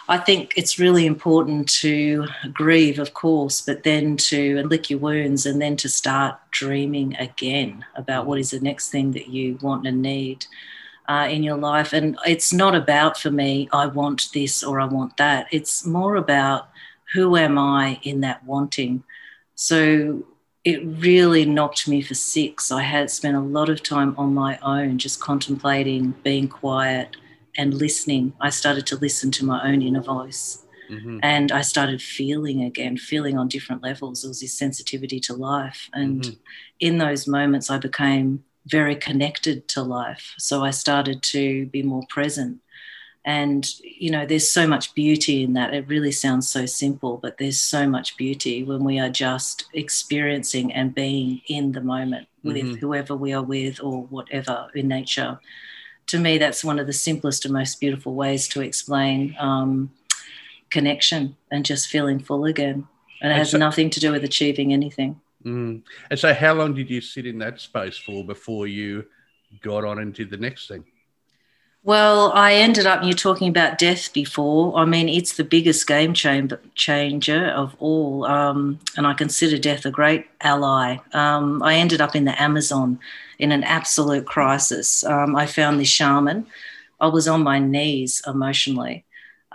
I 0.09 0.17
think 0.17 0.55
it's 0.57 0.79
really 0.79 1.05
important 1.05 1.69
to 1.81 2.27
grieve, 2.53 2.99
of 2.99 3.13
course, 3.13 3.61
but 3.61 3.83
then 3.83 4.17
to 4.17 4.63
lick 4.63 4.89
your 4.89 4.99
wounds 4.99 5.45
and 5.45 5.61
then 5.61 5.77
to 5.77 5.89
start 5.89 6.39
dreaming 6.51 7.15
again 7.17 7.85
about 7.95 8.27
what 8.27 8.39
is 8.39 8.53
the 8.53 8.61
next 8.61 8.89
thing 8.89 9.13
that 9.13 9.29
you 9.29 9.59
want 9.61 9.87
and 9.87 10.01
need 10.01 10.47
uh, 11.09 11.29
in 11.31 11.43
your 11.43 11.57
life. 11.57 11.93
And 11.93 12.19
it's 12.27 12.53
not 12.53 12.75
about 12.75 13.19
for 13.19 13.31
me, 13.31 13.69
I 13.73 13.87
want 13.87 14.29
this 14.33 14.63
or 14.63 14.81
I 14.81 14.87
want 14.87 15.17
that. 15.17 15.47
It's 15.51 15.87
more 15.87 16.17
about 16.17 16.69
who 17.15 17.37
am 17.37 17.59
I 17.59 18.01
in 18.03 18.21
that 18.21 18.45
wanting. 18.45 19.05
So 19.55 20.25
it 20.65 20.83
really 20.85 21.45
knocked 21.45 21.87
me 21.87 22.03
for 22.03 22.15
six. 22.15 22.73
I 22.73 22.83
had 22.83 23.11
spent 23.11 23.37
a 23.37 23.41
lot 23.41 23.69
of 23.69 23.83
time 23.83 24.15
on 24.19 24.35
my 24.35 24.59
own, 24.63 24.99
just 24.99 25.21
contemplating, 25.21 26.11
being 26.25 26.49
quiet, 26.49 27.17
and 27.57 27.73
listening. 27.73 28.33
I 28.41 28.51
started 28.51 28.87
to 28.89 28.97
listen 28.97 29.31
to 29.33 29.45
my 29.45 29.67
own 29.67 29.81
inner 29.81 30.03
voice. 30.03 30.65
Mm-hmm. 30.91 31.21
And 31.23 31.53
I 31.53 31.63
started 31.63 32.03
feeling 32.03 32.63
again, 32.63 32.97
feeling 32.97 33.39
on 33.39 33.49
different 33.49 33.83
levels. 33.83 34.23
There 34.23 34.29
was 34.29 34.41
this 34.41 34.53
sensitivity 34.53 35.21
to 35.21 35.35
life. 35.35 35.89
And 35.93 36.23
mm-hmm. 36.23 36.35
in 36.81 36.99
those 36.99 37.27
moments, 37.27 37.71
I 37.71 37.79
became 37.79 38.45
very 38.67 38.97
connected 38.97 39.69
to 39.69 39.83
life. 39.83 40.35
So 40.39 40.65
I 40.65 40.71
started 40.71 41.23
to 41.25 41.67
be 41.67 41.83
more 41.83 42.05
present. 42.09 42.61
And, 43.25 43.69
you 43.83 44.11
know, 44.11 44.25
there's 44.25 44.49
so 44.49 44.69
much 44.69 44.95
beauty 44.95 45.43
in 45.43 45.55
that. 45.55 45.75
It 45.75 45.89
really 45.89 46.13
sounds 46.13 46.49
so 46.49 46.65
simple, 46.65 47.17
but 47.17 47.39
there's 47.39 47.59
so 47.59 47.89
much 47.89 48.17
beauty 48.17 48.63
when 48.63 48.85
we 48.85 49.01
are 49.01 49.11
just 49.11 49.67
experiencing 49.73 50.73
and 50.73 50.95
being 50.95 51.43
in 51.49 51.73
the 51.73 51.81
moment 51.81 52.29
with 52.45 52.57
mm-hmm. 52.57 52.75
whoever 52.77 53.17
we 53.17 53.33
are 53.33 53.43
with 53.43 53.83
or 53.83 54.05
whatever 54.05 54.69
in 54.77 54.87
nature. 54.87 55.41
To 56.09 56.21
me, 56.21 56.39
that's 56.39 56.63
one 56.63 56.79
of 56.79 56.87
the 56.87 56.93
simplest 56.93 57.45
and 57.45 57.53
most 57.55 57.81
beautiful 57.81 58.15
ways 58.15 58.47
to 58.49 58.61
explain 58.61 59.35
um, 59.41 59.91
connection 60.71 61.37
and 61.51 61.65
just 61.65 61.89
feeling 61.89 62.21
full 62.21 62.45
again. 62.45 62.87
And 63.21 63.33
it 63.33 63.37
has 63.37 63.51
so- 63.51 63.59
nothing 63.59 63.91
to 63.91 64.01
do 64.01 64.13
with 64.13 64.23
achieving 64.23 64.73
anything. 64.73 65.21
Mm. 65.47 65.83
And 66.11 66.19
so, 66.19 66.35
how 66.35 66.55
long 66.55 66.75
did 66.75 66.91
you 66.91 67.01
sit 67.01 67.25
in 67.25 67.39
that 67.39 67.61
space 67.61 67.97
for 67.97 68.25
before 68.25 68.67
you 68.67 69.07
got 69.63 69.85
on 69.85 70.01
and 70.01 70.13
did 70.13 70.31
the 70.31 70.37
next 70.37 70.67
thing? 70.67 70.85
Well, 71.85 72.33
I 72.33 72.55
ended 72.55 72.85
up, 72.85 73.05
you're 73.05 73.13
talking 73.13 73.49
about 73.49 73.79
death 73.79 74.13
before. 74.13 74.77
I 74.77 74.85
mean, 74.85 75.09
it's 75.09 75.37
the 75.37 75.45
biggest 75.45 75.87
game 75.87 76.15
changer 76.15 77.47
of 77.47 77.77
all. 77.79 78.25
Um, 78.25 78.81
and 78.97 79.07
I 79.07 79.15
consider 79.15 79.57
death 79.57 79.87
a 79.87 79.93
great 79.93 80.27
ally. 80.41 80.97
Um, 81.13 81.63
I 81.63 81.77
ended 81.77 82.01
up 82.01 82.17
in 82.17 82.25
the 82.25 82.43
Amazon 82.43 82.99
in 83.39 83.53
an 83.53 83.63
absolute 83.63 84.27
crisis. 84.27 85.05
Um, 85.05 85.37
I 85.37 85.47
found 85.47 85.79
this 85.79 85.87
shaman. 85.87 86.49
I 86.99 87.07
was 87.07 87.29
on 87.29 87.45
my 87.45 87.61
knees 87.61 88.21
emotionally 88.27 89.06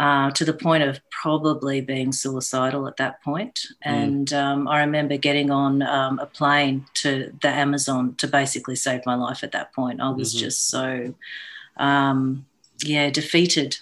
uh, 0.02 0.32
to 0.32 0.44
the 0.44 0.54
point 0.54 0.82
of 0.82 1.00
probably 1.12 1.80
being 1.80 2.12
suicidal 2.12 2.88
at 2.88 2.98
that 2.98 3.22
point. 3.22 3.68
Mm. 3.86 3.92
And 3.92 4.34
um, 4.34 4.68
I 4.68 4.80
remember 4.80 5.16
getting 5.16 5.52
on 5.52 5.84
um, 5.84 6.18
a 6.18 6.26
plane 6.26 6.88
to 6.96 7.32
the 7.44 7.50
Amazon 7.50 8.16
to 8.16 8.28
basically 8.28 8.76
save 8.76 9.06
my 9.06 9.14
life 9.14 9.44
at 9.44 9.52
that 9.52 9.74
point. 9.74 10.02
I 10.02 10.10
was 10.10 10.34
mm-hmm. 10.34 10.46
just 10.46 10.70
so, 10.72 11.14
um, 11.78 12.48
yeah, 12.84 13.12
defeated. 13.12 13.78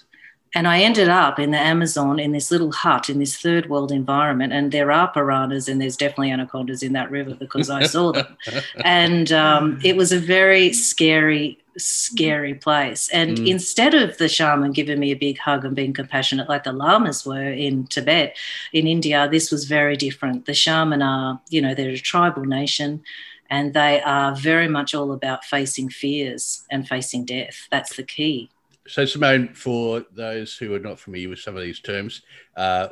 And 0.54 0.66
I 0.66 0.80
ended 0.80 1.08
up 1.08 1.38
in 1.38 1.52
the 1.52 1.58
Amazon 1.58 2.18
in 2.18 2.32
this 2.32 2.50
little 2.50 2.72
hut 2.72 3.08
in 3.08 3.20
this 3.20 3.36
third 3.36 3.70
world 3.70 3.92
environment. 3.92 4.52
And 4.52 4.72
there 4.72 4.90
are 4.90 5.10
piranhas 5.10 5.68
and 5.68 5.80
there's 5.80 5.96
definitely 5.96 6.32
anacondas 6.32 6.82
in 6.82 6.92
that 6.94 7.10
river 7.10 7.34
because 7.34 7.70
I 7.70 7.84
saw 7.86 8.12
them. 8.12 8.36
and 8.84 9.30
um, 9.30 9.80
it 9.84 9.96
was 9.96 10.10
a 10.10 10.18
very 10.18 10.72
scary, 10.72 11.56
scary 11.76 12.54
place. 12.54 13.08
And 13.12 13.38
mm. 13.38 13.48
instead 13.48 13.94
of 13.94 14.18
the 14.18 14.28
shaman 14.28 14.72
giving 14.72 14.98
me 14.98 15.12
a 15.12 15.16
big 15.16 15.38
hug 15.38 15.64
and 15.64 15.76
being 15.76 15.92
compassionate 15.92 16.48
like 16.48 16.64
the 16.64 16.72
lamas 16.72 17.24
were 17.24 17.52
in 17.52 17.86
Tibet, 17.86 18.36
in 18.72 18.88
India, 18.88 19.28
this 19.30 19.52
was 19.52 19.66
very 19.66 19.96
different. 19.96 20.46
The 20.46 20.54
shaman 20.54 21.00
are, 21.00 21.40
you 21.48 21.62
know, 21.62 21.74
they're 21.74 21.90
a 21.90 21.98
tribal 21.98 22.44
nation 22.44 23.04
and 23.50 23.72
they 23.72 24.00
are 24.02 24.34
very 24.34 24.66
much 24.66 24.96
all 24.96 25.12
about 25.12 25.44
facing 25.44 25.90
fears 25.90 26.64
and 26.72 26.88
facing 26.88 27.24
death. 27.24 27.68
That's 27.70 27.94
the 27.94 28.02
key. 28.02 28.50
So, 28.86 29.04
Simone, 29.04 29.52
for 29.54 30.04
those 30.12 30.56
who 30.56 30.74
are 30.74 30.80
not 30.80 30.98
familiar 30.98 31.28
with 31.28 31.38
some 31.38 31.56
of 31.56 31.62
these 31.62 31.80
terms, 31.80 32.22
uh, 32.56 32.88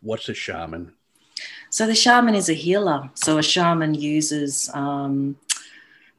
what's 0.00 0.28
a 0.28 0.34
shaman? 0.34 0.92
So, 1.70 1.86
the 1.86 1.94
shaman 1.94 2.34
is 2.34 2.48
a 2.48 2.54
healer. 2.54 3.10
So, 3.14 3.38
a 3.38 3.42
shaman 3.42 3.94
uses, 3.94 4.70
um, 4.72 5.36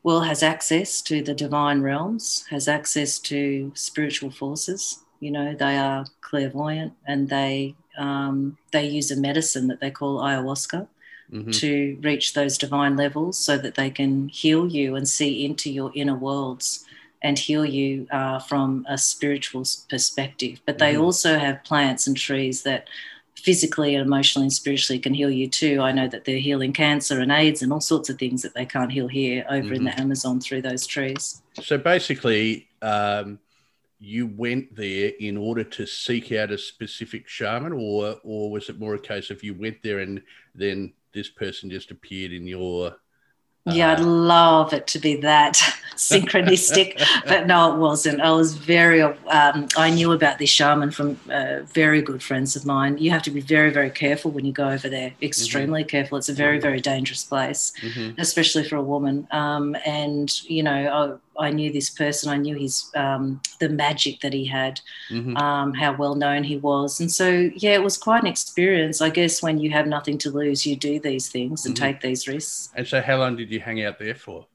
well, 0.03 0.21
has 0.21 0.43
access 0.43 1.01
to 1.03 1.23
the 1.23 1.33
divine 1.33 1.81
realms, 1.81 2.45
has 2.49 2.67
access 2.67 3.19
to 3.19 3.71
spiritual 3.75 4.31
forces. 4.31 4.99
You 5.19 5.31
know, 5.31 5.53
they 5.53 5.77
are 5.77 6.05
clairvoyant 6.21 6.93
and 7.05 7.27
they 7.27 7.75
um, 7.97 8.57
they 8.71 8.87
use 8.87 9.11
a 9.11 9.17
medicine 9.17 9.67
that 9.67 9.81
they 9.81 9.91
call 9.91 10.19
ayahuasca. 10.19 10.87
Mm-hmm. 11.31 11.51
to 11.51 11.95
reach 12.01 12.33
those 12.33 12.57
divine 12.57 12.97
levels 12.97 13.37
so 13.37 13.55
that 13.55 13.75
they 13.75 13.91
can 13.91 14.29
heal 14.29 14.67
you 14.67 14.95
and 14.95 15.07
see 15.07 15.45
into 15.45 15.71
your 15.71 15.91
inner 15.93 16.15
worlds 16.15 16.85
and 17.21 17.37
heal 17.37 17.65
you 17.65 18.07
uh, 18.11 18.39
from 18.39 18.85
a 18.89 18.97
spiritual 18.97 19.63
perspective. 19.89 20.61
But 20.65 20.77
they 20.77 20.93
mm-hmm. 20.93 21.03
also 21.03 21.37
have 21.37 21.63
plants 21.63 22.07
and 22.07 22.15
trees 22.15 22.63
that 22.63 22.87
physically 23.35 23.95
and 23.95 24.05
emotionally 24.05 24.45
and 24.45 24.53
spiritually 24.53 24.99
can 24.99 25.13
heal 25.13 25.29
you 25.29 25.47
too. 25.47 25.81
I 25.81 25.91
know 25.91 26.07
that 26.07 26.25
they're 26.25 26.39
healing 26.39 26.73
cancer 26.73 27.19
and 27.19 27.31
AIDS 27.31 27.61
and 27.61 27.71
all 27.71 27.81
sorts 27.81 28.09
of 28.09 28.17
things 28.17 28.41
that 28.41 28.53
they 28.53 28.65
can't 28.65 28.91
heal 28.91 29.07
here 29.07 29.45
over 29.49 29.63
mm-hmm. 29.63 29.73
in 29.75 29.83
the 29.85 29.91
mm-hmm. 29.91 30.01
Amazon 30.01 30.39
through 30.39 30.61
those 30.61 30.85
trees. 30.85 31.41
So 31.61 31.77
basically, 31.77 32.67
um, 32.81 33.39
you 33.99 34.27
went 34.27 34.75
there 34.75 35.11
in 35.19 35.35
order 35.35 35.63
to 35.63 35.85
seek 35.85 36.31
out 36.31 36.51
a 36.51 36.57
specific 36.57 37.27
shaman, 37.27 37.73
or 37.73 38.17
or 38.23 38.49
was 38.49 38.69
it 38.69 38.79
more 38.79 38.95
a 38.95 38.99
case 38.99 39.29
of 39.29 39.43
you 39.43 39.53
went 39.53 39.83
there 39.83 39.99
and 39.99 40.21
then 40.55 40.93
this 41.13 41.29
person 41.29 41.69
just 41.69 41.91
appeared 41.91 42.31
in 42.31 42.47
your 42.47 42.95
yeah, 43.65 43.91
I'd 43.91 43.99
uh, 43.99 44.05
love 44.05 44.73
it 44.73 44.87
to 44.87 44.99
be 44.99 45.17
that 45.17 45.53
synchronistic, 45.95 47.03
but 47.27 47.45
no, 47.45 47.73
it 47.73 47.77
wasn't. 47.77 48.21
I 48.21 48.31
was 48.31 48.55
very, 48.55 49.01
um, 49.01 49.67
I 49.77 49.89
knew 49.89 50.11
about 50.11 50.39
this 50.39 50.49
shaman 50.49 50.91
from 50.91 51.19
uh, 51.29 51.61
very 51.63 52.01
good 52.01 52.23
friends 52.23 52.55
of 52.55 52.65
mine. 52.65 52.97
You 52.97 53.11
have 53.11 53.23
to 53.23 53.31
be 53.31 53.41
very, 53.41 53.71
very 53.71 53.89
careful 53.89 54.31
when 54.31 54.45
you 54.45 54.53
go 54.53 54.69
over 54.69 54.89
there, 54.89 55.13
extremely 55.21 55.81
mm-hmm. 55.81 55.89
careful. 55.89 56.17
It's 56.17 56.29
a 56.29 56.33
very, 56.33 56.59
very 56.59 56.79
dangerous 56.79 57.23
place, 57.23 57.73
mm-hmm. 57.81 58.19
especially 58.19 58.63
for 58.63 58.77
a 58.77 58.83
woman. 58.83 59.27
Um, 59.31 59.75
and, 59.85 60.31
you 60.43 60.63
know, 60.63 60.71
I 60.71 61.15
knew 61.47 61.71
this 61.71 61.89
person. 61.89 62.29
I 62.29 62.35
knew 62.35 62.55
his 62.55 62.91
um, 62.95 63.41
the 63.59 63.69
magic 63.69 64.19
that 64.19 64.33
he 64.33 64.45
had, 64.45 64.81
mm-hmm. 65.09 65.37
um, 65.37 65.73
how 65.73 65.95
well 65.95 66.15
known 66.15 66.43
he 66.43 66.57
was, 66.57 66.99
and 66.99 67.09
so 67.09 67.49
yeah, 67.55 67.73
it 67.73 67.83
was 67.83 67.97
quite 67.97 68.21
an 68.21 68.27
experience. 68.27 69.01
I 69.01 69.09
guess 69.09 69.41
when 69.41 69.59
you 69.59 69.71
have 69.71 69.87
nothing 69.87 70.17
to 70.19 70.29
lose, 70.29 70.65
you 70.65 70.75
do 70.75 70.99
these 70.99 71.29
things 71.29 71.65
and 71.65 71.73
mm-hmm. 71.73 71.85
take 71.85 72.01
these 72.01 72.27
risks. 72.27 72.69
And 72.75 72.85
so, 72.85 73.01
how 73.01 73.17
long 73.17 73.37
did 73.37 73.49
you 73.49 73.61
hang 73.61 73.83
out 73.83 73.97
there 73.97 74.15
for? 74.15 74.45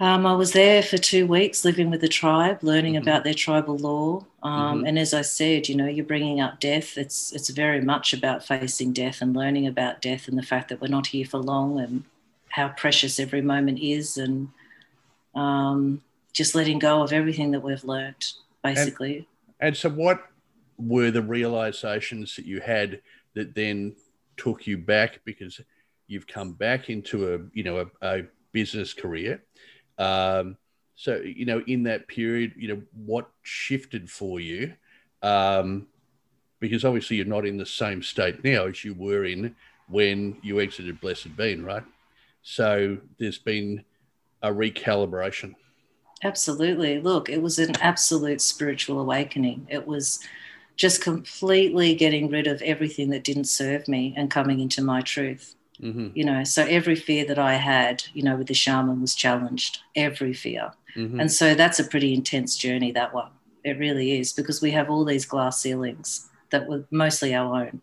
Um, 0.00 0.26
I 0.26 0.34
was 0.34 0.52
there 0.52 0.82
for 0.82 0.96
two 0.96 1.26
weeks, 1.26 1.64
living 1.64 1.90
with 1.90 2.00
the 2.00 2.08
tribe, 2.08 2.62
learning 2.62 2.94
mm-hmm. 2.94 3.02
about 3.02 3.24
their 3.24 3.34
tribal 3.34 3.76
law. 3.76 4.24
Um, 4.42 4.78
mm-hmm. 4.78 4.86
and 4.86 4.98
as 4.98 5.12
I 5.12 5.22
said, 5.22 5.68
you 5.68 5.74
know, 5.74 5.86
you're 5.86 6.06
bringing 6.06 6.40
up 6.40 6.60
death. 6.60 6.96
It's 6.96 7.32
it's 7.32 7.50
very 7.50 7.80
much 7.80 8.14
about 8.14 8.46
facing 8.46 8.92
death 8.92 9.20
and 9.20 9.36
learning 9.36 9.66
about 9.66 10.00
death 10.00 10.28
and 10.28 10.38
the 10.38 10.42
fact 10.42 10.68
that 10.68 10.80
we're 10.80 10.88
not 10.88 11.08
here 11.08 11.26
for 11.26 11.38
long 11.38 11.80
and 11.80 12.04
how 12.50 12.68
precious 12.68 13.20
every 13.20 13.42
moment 13.42 13.78
is 13.80 14.16
and 14.16 14.48
um, 15.38 16.02
just 16.32 16.54
letting 16.54 16.78
go 16.78 17.02
of 17.02 17.12
everything 17.12 17.52
that 17.52 17.60
we've 17.60 17.84
learned, 17.84 18.24
basically. 18.62 19.16
And, 19.60 19.68
and 19.68 19.76
so, 19.76 19.88
what 19.88 20.22
were 20.76 21.10
the 21.10 21.22
realizations 21.22 22.36
that 22.36 22.44
you 22.44 22.60
had 22.60 23.00
that 23.34 23.54
then 23.54 23.94
took 24.36 24.66
you 24.66 24.78
back 24.78 25.20
because 25.24 25.60
you've 26.06 26.26
come 26.26 26.52
back 26.52 26.90
into 26.90 27.34
a 27.34 27.38
you 27.52 27.64
know 27.64 27.88
a, 28.02 28.18
a 28.18 28.22
business 28.52 28.92
career? 28.92 29.42
Um, 29.98 30.56
so 30.94 31.16
you 31.16 31.44
know, 31.44 31.62
in 31.66 31.84
that 31.84 32.08
period, 32.08 32.54
you 32.56 32.68
know, 32.68 32.82
what 32.92 33.30
shifted 33.42 34.10
for 34.10 34.40
you? 34.40 34.74
Um, 35.22 35.86
because 36.60 36.84
obviously 36.84 37.16
you're 37.16 37.26
not 37.26 37.46
in 37.46 37.56
the 37.56 37.66
same 37.66 38.02
state 38.02 38.42
now 38.42 38.66
as 38.66 38.84
you 38.84 38.94
were 38.94 39.24
in 39.24 39.54
when 39.88 40.36
you 40.42 40.60
exited 40.60 41.00
Blessed 41.00 41.36
Bean, 41.36 41.62
right? 41.62 41.84
So 42.42 42.98
there's 43.18 43.38
been 43.38 43.84
a 44.42 44.50
recalibration. 44.50 45.54
Absolutely. 46.24 47.00
Look, 47.00 47.28
it 47.28 47.42
was 47.42 47.58
an 47.58 47.76
absolute 47.80 48.40
spiritual 48.40 49.00
awakening. 49.00 49.66
It 49.70 49.86
was 49.86 50.18
just 50.76 51.02
completely 51.02 51.94
getting 51.94 52.28
rid 52.28 52.46
of 52.46 52.62
everything 52.62 53.10
that 53.10 53.24
didn't 53.24 53.44
serve 53.44 53.88
me 53.88 54.14
and 54.16 54.30
coming 54.30 54.60
into 54.60 54.82
my 54.82 55.00
truth. 55.00 55.54
Mm-hmm. 55.80 56.08
You 56.14 56.24
know, 56.24 56.42
so 56.42 56.64
every 56.64 56.96
fear 56.96 57.24
that 57.26 57.38
I 57.38 57.54
had, 57.54 58.02
you 58.12 58.24
know, 58.24 58.36
with 58.36 58.48
the 58.48 58.54
shaman 58.54 59.00
was 59.00 59.14
challenged, 59.14 59.78
every 59.94 60.32
fear. 60.32 60.72
Mm-hmm. 60.96 61.20
And 61.20 61.30
so 61.30 61.54
that's 61.54 61.78
a 61.78 61.84
pretty 61.84 62.14
intense 62.14 62.56
journey, 62.56 62.90
that 62.92 63.14
one. 63.14 63.30
It 63.62 63.78
really 63.78 64.18
is, 64.18 64.32
because 64.32 64.60
we 64.60 64.72
have 64.72 64.90
all 64.90 65.04
these 65.04 65.24
glass 65.24 65.60
ceilings 65.60 66.28
that 66.50 66.68
were 66.68 66.84
mostly 66.90 67.34
our 67.34 67.62
own. 67.62 67.82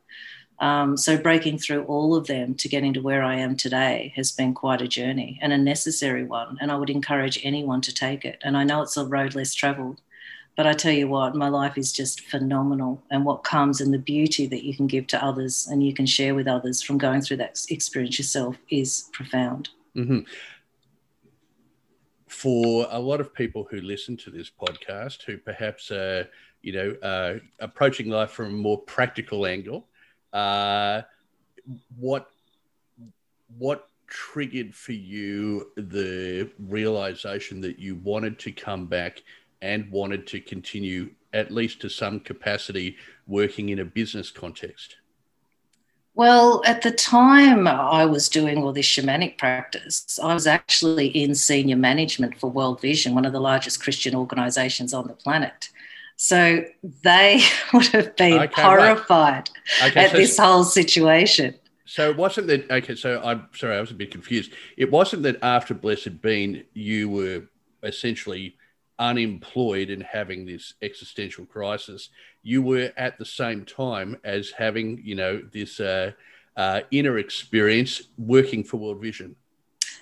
Um, 0.60 0.96
so 0.96 1.18
breaking 1.18 1.58
through 1.58 1.84
all 1.84 2.16
of 2.16 2.28
them 2.28 2.56
to 2.56 2.70
getting 2.70 2.94
to 2.94 3.02
where 3.02 3.24
I 3.24 3.36
am 3.36 3.58
today 3.58 4.14
has 4.16 4.32
been 4.32 4.54
quite 4.54 4.82
a 4.82 4.88
journey 4.88 5.38
and 5.42 5.52
a 5.52 5.58
necessary 5.58 6.24
one. 6.24 6.58
And 6.62 6.72
I 6.72 6.78
would 6.78 6.90
encourage 6.90 7.40
anyone 7.44 7.82
to 7.82 7.94
take 7.94 8.24
it. 8.24 8.40
And 8.42 8.56
I 8.56 8.64
know 8.64 8.82
it's 8.82 8.98
a 8.98 9.06
road 9.06 9.36
less 9.36 9.54
traveled, 9.54 10.02
but 10.56 10.66
I 10.66 10.72
tell 10.72 10.94
you 10.94 11.10
what, 11.10 11.36
my 11.36 11.50
life 11.50 11.78
is 11.78 11.92
just 11.92 12.22
phenomenal. 12.22 13.04
And 13.12 13.26
what 13.26 13.44
comes 13.44 13.82
and 13.82 13.94
the 13.94 14.00
beauty 14.00 14.48
that 14.48 14.64
you 14.64 14.74
can 14.74 14.88
give 14.88 15.08
to 15.08 15.24
others 15.24 15.68
and 15.70 15.86
you 15.86 15.94
can 15.94 16.06
share 16.06 16.34
with 16.34 16.48
others 16.48 16.82
from 16.82 16.98
going 16.98 17.22
through 17.22 17.38
that 17.38 17.60
experience 17.70 18.18
yourself 18.18 18.56
is 18.70 19.10
profound. 19.12 19.70
Mm-hmm. 19.96 20.20
For 22.28 22.88
a 22.90 23.00
lot 23.00 23.20
of 23.20 23.34
people 23.34 23.68
who 23.70 23.82
listen 23.82 24.16
to 24.18 24.30
this 24.30 24.50
podcast, 24.50 25.24
who 25.24 25.38
perhaps 25.38 25.92
are, 25.92 26.28
you 26.62 26.74
know, 26.74 26.96
uh, 27.02 27.40
approaching 27.60 28.10
life 28.10 28.32
from 28.32 28.48
a 28.48 28.58
more 28.58 28.82
practical 28.82 29.46
angle, 29.46 29.88
uh, 30.36 31.02
what 31.98 32.30
what 33.58 33.88
triggered 34.08 34.76
for 34.76 34.92
you 34.92 35.72
the 35.78 36.50
realization 36.60 37.62
that 37.62 37.80
you 37.80 37.96
wanted 37.96 38.38
to 38.40 38.52
come 38.52 38.86
back 38.86 39.24
and 39.62 39.90
wanted 39.90 40.28
to 40.28 40.40
continue 40.42 41.10
at 41.34 41.52
least 41.52 41.82
to 41.82 41.90
some 41.90 42.20
capacity 42.20 42.98
working 43.28 43.70
in 43.70 43.80
a 43.80 43.86
business 43.86 44.30
context? 44.30 44.98
Well, 46.14 46.62
at 46.66 46.82
the 46.82 46.92
time 46.92 47.68
I 47.68 48.06
was 48.06 48.30
doing 48.30 48.58
all 48.58 48.72
this 48.72 48.86
shamanic 48.86 49.38
practice, 49.38 50.20
I 50.22 50.34
was 50.34 50.48
actually 50.48 51.08
in 51.08 51.36
senior 51.36 51.76
management 51.76 52.38
for 52.38 52.50
World 52.50 52.80
Vision, 52.80 53.16
one 53.16 53.26
of 53.26 53.34
the 53.34 53.42
largest 53.42 53.82
Christian 53.82 54.16
organizations 54.16 54.94
on 54.94 55.08
the 55.08 55.14
planet. 55.14 55.70
So 56.16 56.64
they 57.04 57.44
would 57.74 57.88
have 57.88 58.16
been 58.16 58.40
okay, 58.40 58.62
horrified 58.62 59.50
right. 59.82 59.92
okay, 59.92 60.06
at 60.06 60.12
so, 60.12 60.18
this 60.18 60.38
whole 60.38 60.64
situation. 60.64 61.56
So 61.86 62.10
it 62.10 62.18
wasn't 62.18 62.48
that 62.48 62.70
okay, 62.72 62.96
so 62.96 63.22
I'm 63.24 63.48
sorry, 63.54 63.78
I 63.78 63.82
was 63.82 63.92
a 63.92 63.96
bit 63.96 64.12
confused. 64.12 64.52
It 64.78 64.92
wasn't 64.92 65.24
that 65.24 65.38
after 65.42 65.74
Blessed 65.74 66.22
Bean 66.22 66.64
you 66.74 67.10
were 67.10 67.44
essentially 67.84 68.56
unemployed 68.98 69.90
and 69.90 70.04
having 70.04 70.46
this 70.46 70.74
existential 70.82 71.46
crisis. 71.46 72.10
You 72.44 72.62
were 72.62 72.92
at 72.98 73.18
the 73.18 73.26
same 73.26 73.66
time 73.66 74.18
as 74.24 74.52
having, 74.52 75.02
you 75.04 75.16
know, 75.16 75.42
this 75.52 75.80
uh, 75.80 76.12
uh, 76.56 76.82
inner 76.92 77.18
experience 77.18 78.04
working 78.18 78.64
for 78.64 78.78
World 78.78 79.02
Vision. 79.02 79.36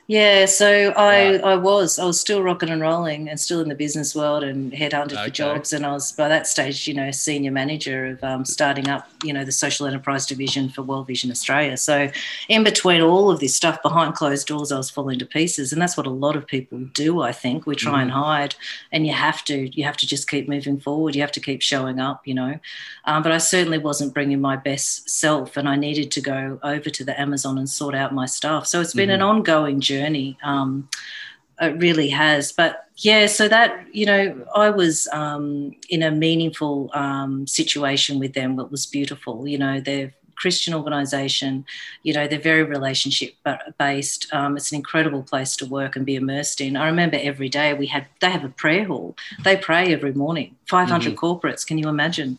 Yeah, 0.07 0.47
so 0.47 0.93
I, 0.97 1.37
I 1.37 1.55
was 1.55 1.97
I 1.97 2.03
was 2.03 2.19
still 2.19 2.43
rocking 2.43 2.67
and 2.67 2.81
rolling 2.81 3.29
and 3.29 3.39
still 3.39 3.61
in 3.61 3.69
the 3.69 3.75
business 3.75 4.13
world 4.13 4.43
and 4.43 4.73
headhunted 4.73 5.13
okay. 5.13 5.23
for 5.23 5.29
jobs 5.29 5.71
and 5.71 5.85
I 5.85 5.93
was 5.93 6.11
by 6.11 6.27
that 6.27 6.45
stage 6.45 6.89
you 6.89 6.93
know 6.93 7.09
senior 7.11 7.51
manager 7.51 8.07
of 8.07 8.23
um, 8.23 8.43
starting 8.43 8.89
up 8.89 9.07
you 9.23 9.31
know 9.31 9.45
the 9.45 9.53
social 9.53 9.87
enterprise 9.87 10.25
division 10.25 10.67
for 10.67 10.81
World 10.81 11.07
Vision 11.07 11.31
Australia. 11.31 11.77
So 11.77 12.11
in 12.49 12.65
between 12.65 13.01
all 13.01 13.31
of 13.31 13.39
this 13.39 13.55
stuff 13.55 13.81
behind 13.81 14.13
closed 14.13 14.45
doors, 14.45 14.73
I 14.73 14.77
was 14.77 14.89
falling 14.89 15.19
to 15.19 15.25
pieces 15.25 15.71
and 15.71 15.81
that's 15.81 15.95
what 15.95 16.05
a 16.05 16.09
lot 16.09 16.35
of 16.35 16.45
people 16.45 16.79
do. 16.93 17.21
I 17.21 17.31
think 17.31 17.65
we 17.65 17.73
try 17.73 17.99
mm. 17.99 18.03
and 18.03 18.11
hide 18.11 18.55
and 18.91 19.07
you 19.07 19.13
have 19.13 19.41
to 19.45 19.69
you 19.73 19.85
have 19.85 19.95
to 19.97 20.05
just 20.05 20.29
keep 20.29 20.49
moving 20.49 20.81
forward. 20.81 21.15
You 21.15 21.21
have 21.21 21.31
to 21.31 21.39
keep 21.39 21.61
showing 21.61 22.01
up. 22.01 22.27
You 22.27 22.33
know, 22.33 22.59
um, 23.05 23.23
but 23.23 23.31
I 23.31 23.37
certainly 23.37 23.77
wasn't 23.77 24.13
bringing 24.13 24.41
my 24.41 24.57
best 24.57 25.09
self 25.09 25.55
and 25.55 25.69
I 25.69 25.77
needed 25.77 26.11
to 26.11 26.19
go 26.19 26.59
over 26.61 26.89
to 26.89 27.05
the 27.05 27.19
Amazon 27.19 27.57
and 27.57 27.69
sort 27.69 27.95
out 27.95 28.13
my 28.13 28.25
stuff. 28.25 28.67
So 28.67 28.81
it's 28.81 28.93
been 28.93 29.07
mm-hmm. 29.07 29.15
an 29.15 29.21
ongoing 29.21 29.79
journey 29.79 29.92
journey. 29.93 30.37
Um, 30.43 30.89
it 31.61 31.77
really 31.77 32.09
has. 32.09 32.51
But 32.51 32.87
yeah, 32.97 33.27
so 33.27 33.47
that, 33.47 33.85
you 33.93 34.05
know, 34.05 34.45
I 34.55 34.69
was 34.69 35.07
um, 35.11 35.75
in 35.89 36.03
a 36.03 36.11
meaningful 36.11 36.89
um, 36.93 37.47
situation 37.47 38.19
with 38.19 38.33
them 38.33 38.55
that 38.57 38.71
was 38.71 38.85
beautiful. 38.85 39.47
You 39.47 39.57
know, 39.57 39.79
they're 39.79 40.13
Christian 40.35 40.73
organization. 40.73 41.65
You 42.03 42.13
know, 42.13 42.27
they're 42.27 42.39
very 42.39 42.63
relationship 42.63 43.35
based. 43.77 44.33
Um, 44.33 44.57
it's 44.57 44.71
an 44.71 44.77
incredible 44.77 45.23
place 45.23 45.55
to 45.57 45.65
work 45.65 45.95
and 45.95 46.05
be 46.05 46.15
immersed 46.15 46.59
in. 46.59 46.75
I 46.75 46.87
remember 46.87 47.17
every 47.21 47.49
day 47.49 47.73
we 47.73 47.87
had, 47.87 48.07
they 48.19 48.29
have 48.29 48.43
a 48.43 48.49
prayer 48.49 48.85
hall. 48.85 49.15
They 49.43 49.55
pray 49.55 49.93
every 49.93 50.13
morning, 50.13 50.55
500 50.67 51.13
mm-hmm. 51.13 51.25
corporates. 51.25 51.65
Can 51.65 51.77
you 51.77 51.87
imagine? 51.87 52.37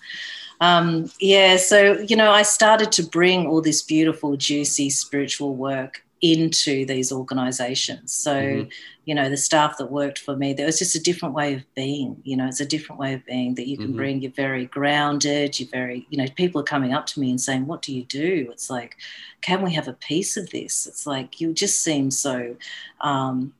Um, 0.60 1.10
yeah, 1.20 1.56
so, 1.56 1.98
you 2.00 2.16
know, 2.16 2.30
I 2.30 2.42
started 2.42 2.92
to 2.92 3.02
bring 3.02 3.46
all 3.46 3.60
this 3.60 3.82
beautiful, 3.82 4.36
juicy 4.36 4.90
spiritual 4.90 5.54
work 5.54 6.04
into 6.24 6.87
these 6.87 7.12
organizations. 7.12 8.14
So, 8.14 8.34
mm-hmm. 8.34 8.68
you 9.04 9.14
know, 9.14 9.28
the 9.28 9.37
staff 9.37 9.76
that 9.76 9.92
worked 9.92 10.18
for 10.18 10.34
me, 10.34 10.54
there 10.54 10.64
was 10.64 10.78
just 10.78 10.96
a 10.96 11.02
different 11.02 11.34
way 11.34 11.52
of 11.52 11.74
being, 11.74 12.16
you 12.24 12.34
know, 12.34 12.46
it's 12.46 12.60
a 12.60 12.66
different 12.66 12.98
way 12.98 13.12
of 13.12 13.26
being 13.26 13.56
that 13.56 13.68
you 13.68 13.76
can 13.76 13.88
mm-hmm. 13.88 13.96
bring. 13.96 14.22
You're 14.22 14.32
very 14.32 14.64
grounded, 14.64 15.60
you're 15.60 15.68
very, 15.68 16.06
you 16.08 16.16
know, 16.16 16.26
people 16.34 16.62
are 16.62 16.64
coming 16.64 16.94
up 16.94 17.04
to 17.08 17.20
me 17.20 17.28
and 17.28 17.38
saying, 17.38 17.66
What 17.66 17.82
do 17.82 17.94
you 17.94 18.04
do? 18.04 18.48
It's 18.50 18.70
like, 18.70 18.96
can 19.42 19.60
we 19.60 19.74
have 19.74 19.87
a 19.87 19.92
piece 19.92 20.38
of 20.38 20.48
this? 20.48 20.87
It's 20.87 21.06
like, 21.06 21.42
you 21.42 21.52
just 21.52 21.82
seem 21.82 22.10
so 22.10 22.56
um, 23.02 23.52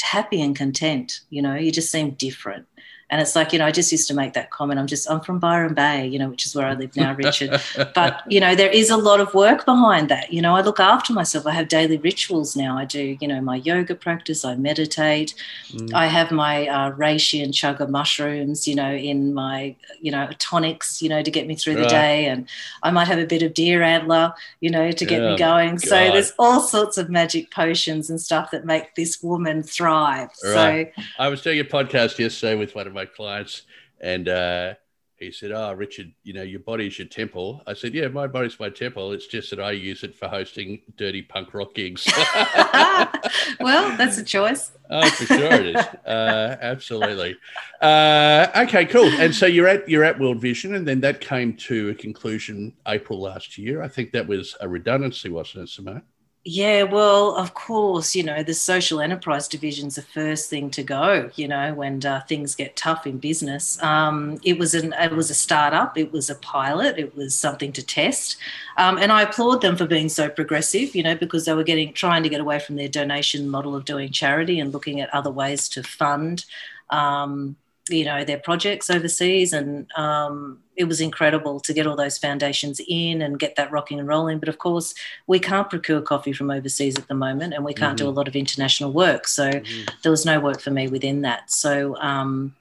happy 0.00 0.42
and 0.42 0.56
content, 0.56 1.20
you 1.30 1.42
know, 1.42 1.54
you 1.54 1.70
just 1.70 1.92
seem 1.92 2.10
different. 2.10 2.66
And 3.10 3.20
it's 3.20 3.36
like, 3.36 3.52
you 3.52 3.58
know, 3.58 3.66
I 3.66 3.70
just 3.70 3.92
used 3.92 4.08
to 4.08 4.14
make 4.14 4.32
that 4.32 4.50
comment. 4.50 4.80
I'm 4.80 4.86
just, 4.86 5.08
I'm 5.10 5.20
from 5.20 5.38
Byron 5.38 5.74
Bay, 5.74 6.06
you 6.06 6.18
know, 6.18 6.30
which 6.30 6.46
is 6.46 6.54
where 6.54 6.66
I 6.66 6.74
live 6.74 6.96
now, 6.96 7.14
Richard. 7.14 7.60
but, 7.94 8.22
you 8.28 8.40
know, 8.40 8.54
there 8.54 8.70
is 8.70 8.90
a 8.90 8.96
lot 8.96 9.20
of 9.20 9.32
work 9.34 9.64
behind 9.64 10.08
that. 10.08 10.32
You 10.32 10.40
know, 10.40 10.56
I 10.56 10.62
look 10.62 10.80
after 10.80 11.12
myself. 11.12 11.46
I 11.46 11.52
have 11.52 11.68
daily 11.68 11.98
rituals 11.98 12.56
now. 12.56 12.78
I 12.78 12.86
do, 12.86 13.16
you 13.20 13.28
know, 13.28 13.40
my 13.40 13.56
yoga 13.56 13.94
practice, 13.94 14.44
I 14.44 14.56
meditate. 14.56 15.34
Mm. 15.70 15.92
I 15.92 16.06
have 16.06 16.30
my 16.30 16.66
uh, 16.66 16.92
reishi 16.92 17.42
and 17.42 17.52
chaga 17.52 17.88
mushrooms, 17.88 18.66
you 18.66 18.74
know, 18.74 18.92
in 18.92 19.34
my, 19.34 19.76
you 20.00 20.10
know, 20.10 20.28
tonics, 20.38 21.02
you 21.02 21.08
know, 21.08 21.22
to 21.22 21.30
get 21.30 21.46
me 21.46 21.54
through 21.54 21.74
right. 21.74 21.82
the 21.82 21.88
day. 21.88 22.26
And 22.26 22.48
I 22.82 22.90
might 22.90 23.06
have 23.06 23.18
a 23.18 23.26
bit 23.26 23.42
of 23.42 23.52
deer 23.52 23.82
antler, 23.82 24.32
you 24.60 24.70
know, 24.70 24.90
to 24.90 25.04
get 25.04 25.20
me 25.20 25.36
going. 25.36 25.78
So 25.78 25.94
there's 25.94 26.32
all 26.38 26.60
sorts 26.60 26.96
of 26.96 27.10
magic 27.10 27.50
potions 27.50 28.08
and 28.08 28.20
stuff 28.20 28.50
that 28.50 28.64
make 28.64 28.94
this 28.94 29.22
woman 29.22 29.62
thrive. 29.62 30.30
Right. 30.42 30.92
So 30.96 31.02
I 31.18 31.28
was 31.28 31.42
doing 31.42 31.60
a 31.60 31.64
podcast 31.64 32.18
yesterday 32.18 32.54
with 32.54 32.74
one 32.74 32.86
of 32.86 32.93
my 32.94 33.06
clients, 33.06 33.62
and 34.00 34.28
uh, 34.28 34.74
he 35.16 35.30
said, 35.30 35.52
"Oh, 35.52 35.72
Richard, 35.72 36.12
you 36.22 36.32
know 36.32 36.42
your 36.42 36.60
body's 36.60 36.98
your 36.98 37.08
temple." 37.08 37.62
I 37.66 37.74
said, 37.74 37.94
"Yeah, 37.94 38.08
my 38.08 38.26
body's 38.26 38.58
my 38.58 38.68
temple. 38.68 39.12
It's 39.12 39.26
just 39.26 39.50
that 39.50 39.60
I 39.60 39.72
use 39.72 40.02
it 40.02 40.14
for 40.14 40.28
hosting 40.28 40.82
dirty 40.96 41.22
punk 41.22 41.54
rock 41.54 41.74
gigs." 41.74 42.06
well, 43.60 43.96
that's 43.96 44.18
a 44.18 44.24
choice. 44.24 44.72
oh, 44.90 45.08
for 45.10 45.26
sure 45.26 45.52
it 45.52 45.76
is. 45.76 45.86
Uh, 46.04 46.56
absolutely. 46.60 47.36
Uh, 47.80 48.46
okay, 48.56 48.84
cool. 48.84 49.08
And 49.18 49.34
so 49.34 49.46
you're 49.46 49.68
at 49.68 49.88
you're 49.88 50.04
at 50.04 50.18
World 50.18 50.40
Vision, 50.40 50.74
and 50.74 50.86
then 50.86 51.00
that 51.00 51.20
came 51.20 51.56
to 51.58 51.90
a 51.90 51.94
conclusion 51.94 52.74
April 52.86 53.20
last 53.20 53.56
year. 53.56 53.82
I 53.82 53.88
think 53.88 54.12
that 54.12 54.26
was 54.26 54.56
a 54.60 54.68
redundancy, 54.68 55.28
wasn't 55.28 55.64
it, 55.64 55.68
Simone? 55.68 56.02
Yeah, 56.46 56.82
well, 56.82 57.34
of 57.36 57.54
course, 57.54 58.14
you 58.14 58.22
know, 58.22 58.42
the 58.42 58.52
social 58.52 59.00
enterprise 59.00 59.48
division's 59.48 59.94
the 59.94 60.02
first 60.02 60.50
thing 60.50 60.70
to 60.72 60.82
go, 60.82 61.30
you 61.36 61.48
know, 61.48 61.72
when 61.72 62.04
uh, 62.04 62.20
things 62.28 62.54
get 62.54 62.76
tough 62.76 63.06
in 63.06 63.16
business. 63.18 63.82
Um, 63.82 64.38
it 64.42 64.58
was 64.58 64.74
an 64.74 64.92
it 65.00 65.12
was 65.12 65.30
a 65.30 65.34
startup, 65.34 65.96
it 65.96 66.12
was 66.12 66.28
a 66.28 66.34
pilot, 66.34 66.98
it 66.98 67.16
was 67.16 67.34
something 67.34 67.72
to 67.72 67.82
test. 67.82 68.36
Um, 68.76 68.98
and 68.98 69.10
I 69.10 69.22
applaud 69.22 69.62
them 69.62 69.74
for 69.74 69.86
being 69.86 70.10
so 70.10 70.28
progressive, 70.28 70.94
you 70.94 71.02
know, 71.02 71.14
because 71.14 71.46
they 71.46 71.54
were 71.54 71.64
getting 71.64 71.94
trying 71.94 72.22
to 72.24 72.28
get 72.28 72.42
away 72.42 72.58
from 72.58 72.76
their 72.76 72.88
donation 72.88 73.48
model 73.48 73.74
of 73.74 73.86
doing 73.86 74.12
charity 74.12 74.60
and 74.60 74.70
looking 74.70 75.00
at 75.00 75.14
other 75.14 75.30
ways 75.30 75.66
to 75.70 75.82
fund 75.82 76.44
um, 76.90 77.56
you 77.88 78.04
know 78.04 78.24
their 78.24 78.38
projects 78.38 78.88
overseas 78.88 79.52
and 79.52 79.90
um, 79.92 80.58
it 80.76 80.84
was 80.84 81.00
incredible 81.00 81.60
to 81.60 81.72
get 81.72 81.86
all 81.86 81.96
those 81.96 82.16
foundations 82.16 82.80
in 82.88 83.20
and 83.20 83.38
get 83.38 83.56
that 83.56 83.70
rocking 83.70 83.98
and 83.98 84.08
rolling 84.08 84.38
but 84.38 84.48
of 84.48 84.58
course 84.58 84.94
we 85.26 85.38
can't 85.38 85.68
procure 85.68 86.00
coffee 86.00 86.32
from 86.32 86.50
overseas 86.50 86.96
at 86.96 87.08
the 87.08 87.14
moment 87.14 87.52
and 87.52 87.64
we 87.64 87.74
can't 87.74 87.98
mm-hmm. 87.98 88.06
do 88.06 88.10
a 88.10 88.16
lot 88.18 88.26
of 88.26 88.34
international 88.34 88.92
work 88.92 89.26
so 89.26 89.50
mm-hmm. 89.50 89.94
there 90.02 90.10
was 90.10 90.24
no 90.24 90.40
work 90.40 90.60
for 90.60 90.70
me 90.70 90.88
within 90.88 91.20
that 91.22 91.50
so 91.50 91.96
um, 91.98 92.54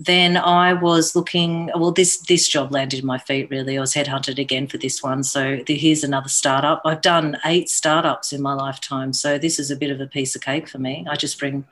then 0.00 0.38
I 0.38 0.72
was 0.72 1.14
looking. 1.14 1.70
Well, 1.74 1.92
this 1.92 2.16
this 2.18 2.48
job 2.48 2.72
landed 2.72 3.00
in 3.00 3.06
my 3.06 3.18
feet. 3.18 3.50
Really, 3.50 3.76
I 3.76 3.82
was 3.82 3.92
headhunted 3.92 4.38
again 4.38 4.66
for 4.66 4.78
this 4.78 5.02
one. 5.02 5.22
So 5.22 5.58
here's 5.66 6.02
another 6.02 6.30
startup. 6.30 6.80
I've 6.86 7.02
done 7.02 7.36
eight 7.44 7.68
startups 7.68 8.32
in 8.32 8.40
my 8.40 8.54
lifetime, 8.54 9.12
so 9.12 9.36
this 9.36 9.58
is 9.58 9.70
a 9.70 9.76
bit 9.76 9.90
of 9.90 10.00
a 10.00 10.06
piece 10.06 10.34
of 10.34 10.40
cake 10.40 10.70
for 10.70 10.78
me. 10.78 11.06
I 11.10 11.16
just 11.16 11.38
bring 11.38 11.66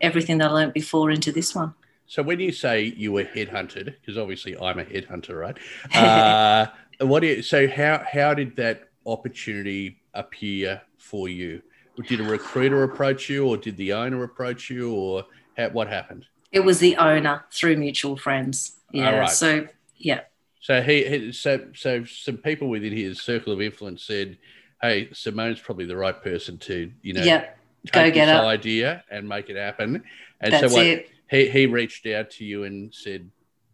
everything 0.00 0.38
that 0.38 0.50
I 0.50 0.54
learned 0.54 0.72
before 0.72 1.10
into 1.10 1.30
this 1.30 1.54
one. 1.54 1.74
So 2.06 2.22
when 2.22 2.40
you 2.40 2.52
say 2.52 2.82
you 2.96 3.12
were 3.12 3.24
headhunted, 3.24 3.94
because 4.00 4.18
obviously 4.18 4.56
I'm 4.58 4.78
a 4.78 4.84
headhunter, 4.84 5.38
right? 5.40 5.58
Uh, 5.94 6.66
what 7.06 7.20
do 7.20 7.26
you, 7.26 7.42
so 7.42 7.66
how 7.66 8.04
how 8.06 8.34
did 8.34 8.54
that 8.56 8.88
opportunity 9.06 10.00
appear 10.14 10.80
for 10.96 11.28
you? 11.28 11.60
Did 12.06 12.20
a 12.20 12.24
recruiter 12.24 12.82
approach 12.84 13.28
you, 13.28 13.46
or 13.46 13.56
did 13.56 13.76
the 13.76 13.92
owner 13.92 14.22
approach 14.22 14.70
you, 14.70 14.92
or 14.92 15.26
how, 15.56 15.70
what 15.70 15.88
happened? 15.88 16.26
It 16.52 16.60
was 16.60 16.78
the 16.78 16.96
owner 16.96 17.44
through 17.50 17.76
mutual 17.76 18.16
friends. 18.16 18.76
Yeah. 18.92 19.18
Right. 19.18 19.28
So 19.30 19.66
yeah. 19.96 20.20
So 20.60 20.82
he, 20.82 21.32
so 21.32 21.66
so 21.74 22.04
some 22.04 22.36
people 22.36 22.68
within 22.68 22.92
his 22.92 23.20
circle 23.20 23.52
of 23.52 23.60
influence 23.60 24.04
said, 24.04 24.38
"Hey, 24.80 25.08
Simone's 25.12 25.60
probably 25.60 25.86
the 25.86 25.96
right 25.96 26.20
person 26.22 26.58
to 26.58 26.92
you 27.02 27.12
know." 27.12 27.22
Yep. 27.22 27.58
Go 27.92 28.10
get 28.10 28.26
this 28.26 28.34
it. 28.34 28.46
idea 28.46 29.04
and 29.10 29.28
make 29.28 29.50
it 29.50 29.56
happen. 29.56 30.04
And 30.40 30.52
That's 30.52 30.72
so 30.72 30.78
what, 30.78 30.86
it 30.86 31.10
he 31.30 31.48
he 31.48 31.66
reached 31.66 32.06
out 32.06 32.30
to 32.32 32.44
you 32.44 32.64
and 32.64 32.94
said, 32.94 33.30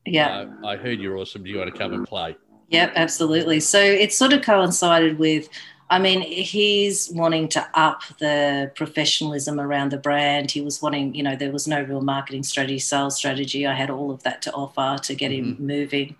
"Yeah, 0.07 0.47
uh, 0.63 0.67
I 0.67 0.77
heard 0.77 1.01
you're 1.01 1.17
awesome. 1.17 1.45
Do 1.45 1.51
you 1.51 1.59
want 1.59 1.73
to 1.73 1.79
come 1.79 1.93
and 1.93 2.07
play?" 2.07 2.37
Yep, 2.69 2.93
absolutely. 2.95 3.61
So 3.61 3.81
it 3.81 4.13
sort 4.13 4.33
of 4.33 4.43
coincided 4.43 5.19
with. 5.19 5.49
I 5.93 5.99
mean, 5.99 6.21
he's 6.21 7.11
wanting 7.11 7.49
to 7.49 7.69
up 7.75 8.03
the 8.21 8.71
professionalism 8.77 9.59
around 9.59 9.91
the 9.91 9.97
brand. 9.97 10.53
He 10.53 10.61
was 10.61 10.81
wanting, 10.81 11.17
you 11.17 11.25
know, 11.25 11.35
there 11.35 11.51
was 11.51 11.67
no 11.67 11.83
real 11.83 12.01
marketing 12.01 12.45
strategy, 12.45 12.79
sales 12.79 13.17
strategy. 13.17 13.67
I 13.67 13.75
had 13.75 13.91
all 13.91 14.13
of 14.13 14.23
that 14.23 14.41
to 14.43 14.53
offer 14.53 15.03
to 15.03 15.15
get 15.17 15.33
mm-hmm. 15.33 15.61
him 15.61 15.67
moving. 15.67 16.17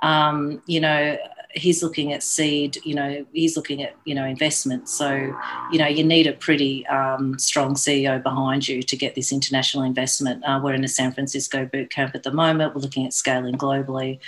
Um, 0.00 0.60
you 0.66 0.80
know, 0.80 1.16
he's 1.54 1.82
looking 1.82 2.12
at 2.12 2.22
seed, 2.22 2.78
you 2.84 2.94
know, 2.94 3.24
he's 3.32 3.56
looking 3.56 3.82
at, 3.82 3.94
you 4.04 4.14
know, 4.14 4.24
investment. 4.24 4.88
So, 4.88 5.34
you 5.70 5.78
know, 5.78 5.86
you 5.86 6.04
need 6.04 6.26
a 6.26 6.32
pretty 6.32 6.86
um, 6.86 7.38
strong 7.38 7.74
CEO 7.74 8.22
behind 8.22 8.66
you 8.68 8.82
to 8.82 8.96
get 8.96 9.14
this 9.14 9.32
international 9.32 9.84
investment. 9.84 10.44
Uh, 10.44 10.60
we're 10.62 10.74
in 10.74 10.84
a 10.84 10.88
San 10.88 11.12
Francisco 11.12 11.66
boot 11.66 11.90
camp 11.90 12.14
at 12.14 12.22
the 12.22 12.32
moment. 12.32 12.74
We're 12.74 12.80
looking 12.80 13.06
at 13.06 13.12
scaling 13.12 13.56
globally. 13.56 14.18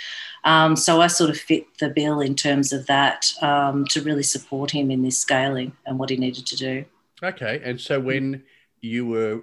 Um, 0.43 0.75
so 0.75 1.01
I 1.01 1.07
sort 1.07 1.29
of 1.29 1.37
fit 1.37 1.65
the 1.79 1.89
bill 1.89 2.21
in 2.21 2.35
terms 2.35 2.71
of 2.71 2.85
that 2.87 3.31
um, 3.41 3.85
to 3.87 4.01
really 4.01 4.23
support 4.23 4.71
him 4.71 4.91
in 4.91 5.01
this 5.01 5.17
scaling 5.17 5.73
and 5.85 5.97
what 5.97 6.09
he 6.09 6.17
needed 6.17 6.45
to 6.47 6.55
do. 6.55 6.85
Okay. 7.23 7.61
And 7.63 7.79
so 7.79 7.99
when 7.99 8.43
you 8.81 9.05
were 9.07 9.41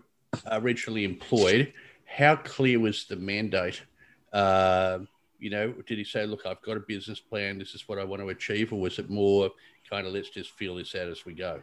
originally 0.50 1.04
employed, 1.04 1.72
how 2.06 2.36
clear 2.36 2.78
was 2.78 3.04
the 3.06 3.16
mandate? 3.16 3.82
Uh, 4.32 5.00
you 5.42 5.50
know, 5.50 5.72
did 5.86 5.98
he 5.98 6.04
say, 6.04 6.24
look, 6.24 6.46
I've 6.46 6.62
got 6.62 6.76
a 6.76 6.80
business 6.80 7.18
plan, 7.18 7.58
this 7.58 7.74
is 7.74 7.88
what 7.88 7.98
I 7.98 8.04
want 8.04 8.22
to 8.22 8.28
achieve, 8.28 8.72
or 8.72 8.80
was 8.80 9.00
it 9.00 9.10
more 9.10 9.50
kind 9.90 10.06
of 10.06 10.12
let's 10.12 10.30
just 10.30 10.52
feel 10.52 10.76
this 10.76 10.94
out 10.94 11.08
as 11.08 11.26
we 11.26 11.34
go? 11.34 11.60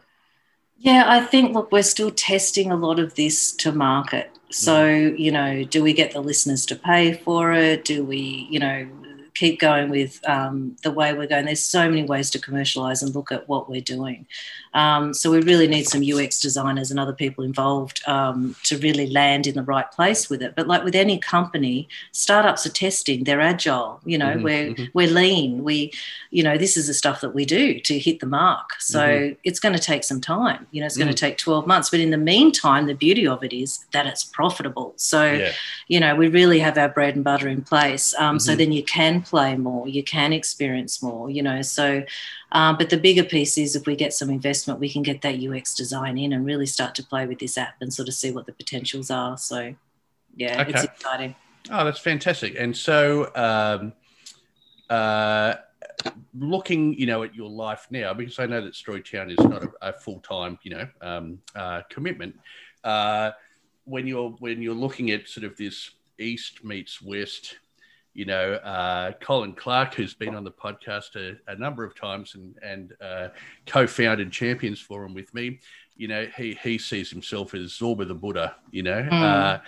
Yeah, 0.76 1.04
I 1.06 1.20
think, 1.20 1.54
look, 1.54 1.72
we're 1.72 1.82
still 1.82 2.10
testing 2.10 2.70
a 2.70 2.76
lot 2.76 2.98
of 2.98 3.14
this 3.14 3.52
to 3.56 3.72
market. 3.72 4.30
So, 4.50 4.84
mm. 4.84 5.18
you 5.18 5.32
know, 5.32 5.64
do 5.64 5.82
we 5.82 5.94
get 5.94 6.12
the 6.12 6.20
listeners 6.20 6.66
to 6.66 6.76
pay 6.76 7.14
for 7.14 7.52
it? 7.52 7.84
Do 7.84 8.04
we, 8.04 8.46
you 8.50 8.58
know, 8.58 8.88
keep 9.34 9.60
going 9.60 9.90
with 9.90 10.20
um, 10.28 10.76
the 10.82 10.90
way 10.90 11.12
we're 11.12 11.26
going. 11.26 11.46
There's 11.46 11.64
so 11.64 11.88
many 11.88 12.04
ways 12.04 12.30
to 12.30 12.38
commercialize 12.38 13.02
and 13.02 13.14
look 13.14 13.32
at 13.32 13.48
what 13.48 13.68
we're 13.68 13.80
doing. 13.80 14.26
Um, 14.72 15.12
so 15.12 15.30
we 15.30 15.40
really 15.40 15.66
need 15.66 15.88
some 15.88 16.02
UX 16.02 16.40
designers 16.40 16.90
and 16.90 17.00
other 17.00 17.12
people 17.12 17.42
involved 17.42 18.00
um, 18.06 18.54
to 18.64 18.78
really 18.78 19.08
land 19.08 19.46
in 19.46 19.54
the 19.54 19.62
right 19.62 19.90
place 19.90 20.30
with 20.30 20.42
it. 20.42 20.54
But 20.54 20.68
like 20.68 20.84
with 20.84 20.94
any 20.94 21.18
company, 21.18 21.88
startups 22.12 22.66
are 22.66 22.70
testing. 22.70 23.24
They're 23.24 23.40
agile. 23.40 24.00
You 24.04 24.18
know, 24.18 24.34
mm-hmm, 24.34 24.42
we're 24.42 24.74
mm-hmm. 24.74 24.84
we're 24.94 25.08
lean. 25.08 25.64
We, 25.64 25.92
you 26.30 26.42
know, 26.42 26.56
this 26.56 26.76
is 26.76 26.86
the 26.86 26.94
stuff 26.94 27.20
that 27.20 27.34
we 27.34 27.44
do 27.44 27.80
to 27.80 27.98
hit 27.98 28.20
the 28.20 28.26
mark. 28.26 28.74
So 28.80 29.00
mm-hmm. 29.00 29.34
it's 29.42 29.58
going 29.58 29.74
to 29.74 29.80
take 29.80 30.04
some 30.04 30.20
time. 30.20 30.66
You 30.70 30.80
know, 30.80 30.86
it's 30.86 30.96
going 30.96 31.08
to 31.08 31.14
mm. 31.14 31.18
take 31.18 31.38
12 31.38 31.66
months. 31.66 31.90
But 31.90 32.00
in 32.00 32.10
the 32.10 32.18
meantime, 32.18 32.86
the 32.86 32.94
beauty 32.94 33.26
of 33.26 33.42
it 33.42 33.52
is 33.52 33.84
that 33.92 34.06
it's 34.06 34.22
profitable. 34.22 34.92
So, 34.96 35.32
yeah. 35.32 35.52
you 35.88 35.98
know, 35.98 36.14
we 36.14 36.28
really 36.28 36.60
have 36.60 36.78
our 36.78 36.88
bread 36.88 37.16
and 37.16 37.24
butter 37.24 37.48
in 37.48 37.62
place. 37.62 38.14
Um, 38.14 38.38
so 38.38 38.52
mm-hmm. 38.52 38.58
then 38.58 38.72
you 38.72 38.84
can 38.84 39.22
play 39.30 39.56
more, 39.56 39.88
you 39.88 40.02
can 40.02 40.32
experience 40.32 41.02
more, 41.02 41.30
you 41.30 41.42
know. 41.42 41.62
So, 41.62 42.02
um, 42.52 42.76
but 42.76 42.90
the 42.90 42.96
bigger 42.98 43.24
piece 43.24 43.56
is 43.56 43.76
if 43.76 43.86
we 43.86 43.96
get 43.96 44.12
some 44.12 44.28
investment, 44.28 44.80
we 44.80 44.90
can 44.90 45.02
get 45.02 45.22
that 45.22 45.40
UX 45.40 45.74
design 45.74 46.18
in 46.18 46.32
and 46.32 46.44
really 46.44 46.66
start 46.66 46.94
to 46.96 47.04
play 47.04 47.26
with 47.26 47.38
this 47.38 47.56
app 47.56 47.76
and 47.80 47.94
sort 47.94 48.08
of 48.08 48.14
see 48.14 48.32
what 48.32 48.46
the 48.46 48.52
potentials 48.52 49.10
are. 49.10 49.38
So, 49.38 49.74
yeah, 50.36 50.60
okay. 50.62 50.72
it's 50.72 50.84
exciting. 50.84 51.34
Oh, 51.70 51.84
that's 51.84 52.00
fantastic. 52.00 52.56
And 52.58 52.76
so, 52.76 53.30
um, 53.36 53.92
uh, 54.90 55.54
looking, 56.34 56.94
you 56.94 57.06
know, 57.06 57.22
at 57.22 57.34
your 57.34 57.48
life 57.48 57.86
now, 57.90 58.12
because 58.12 58.38
I 58.38 58.46
know 58.46 58.60
that 58.60 58.74
Storytown 58.74 59.30
is 59.30 59.38
not 59.38 59.62
a, 59.62 59.70
a 59.80 59.92
full 59.92 60.20
time, 60.20 60.58
you 60.62 60.72
know, 60.72 60.88
um, 61.00 61.38
uh, 61.54 61.82
commitment. 61.88 62.38
Uh, 62.82 63.30
when 63.84 64.06
you're 64.06 64.30
when 64.38 64.60
you're 64.62 64.74
looking 64.74 65.10
at 65.10 65.28
sort 65.28 65.44
of 65.44 65.56
this 65.56 65.90
east 66.18 66.64
meets 66.64 67.00
west 67.00 67.56
you 68.14 68.24
know, 68.24 68.54
uh, 68.54 69.12
Colin 69.20 69.52
Clark, 69.52 69.94
who's 69.94 70.14
been 70.14 70.34
on 70.34 70.44
the 70.44 70.50
podcast 70.50 71.16
a, 71.16 71.36
a 71.50 71.56
number 71.56 71.84
of 71.84 71.94
times 71.94 72.34
and, 72.34 72.54
and 72.62 72.92
uh, 73.00 73.28
co-founded 73.66 74.32
Champions 74.32 74.80
Forum 74.80 75.14
with 75.14 75.32
me, 75.32 75.60
you 75.96 76.08
know, 76.08 76.26
he, 76.36 76.58
he 76.62 76.78
sees 76.78 77.10
himself 77.10 77.54
as 77.54 77.72
Zorba 77.72 78.08
the 78.08 78.14
Buddha, 78.14 78.56
you 78.70 78.82
know, 78.82 79.02
mm. 79.02 79.12
uh, 79.12 79.58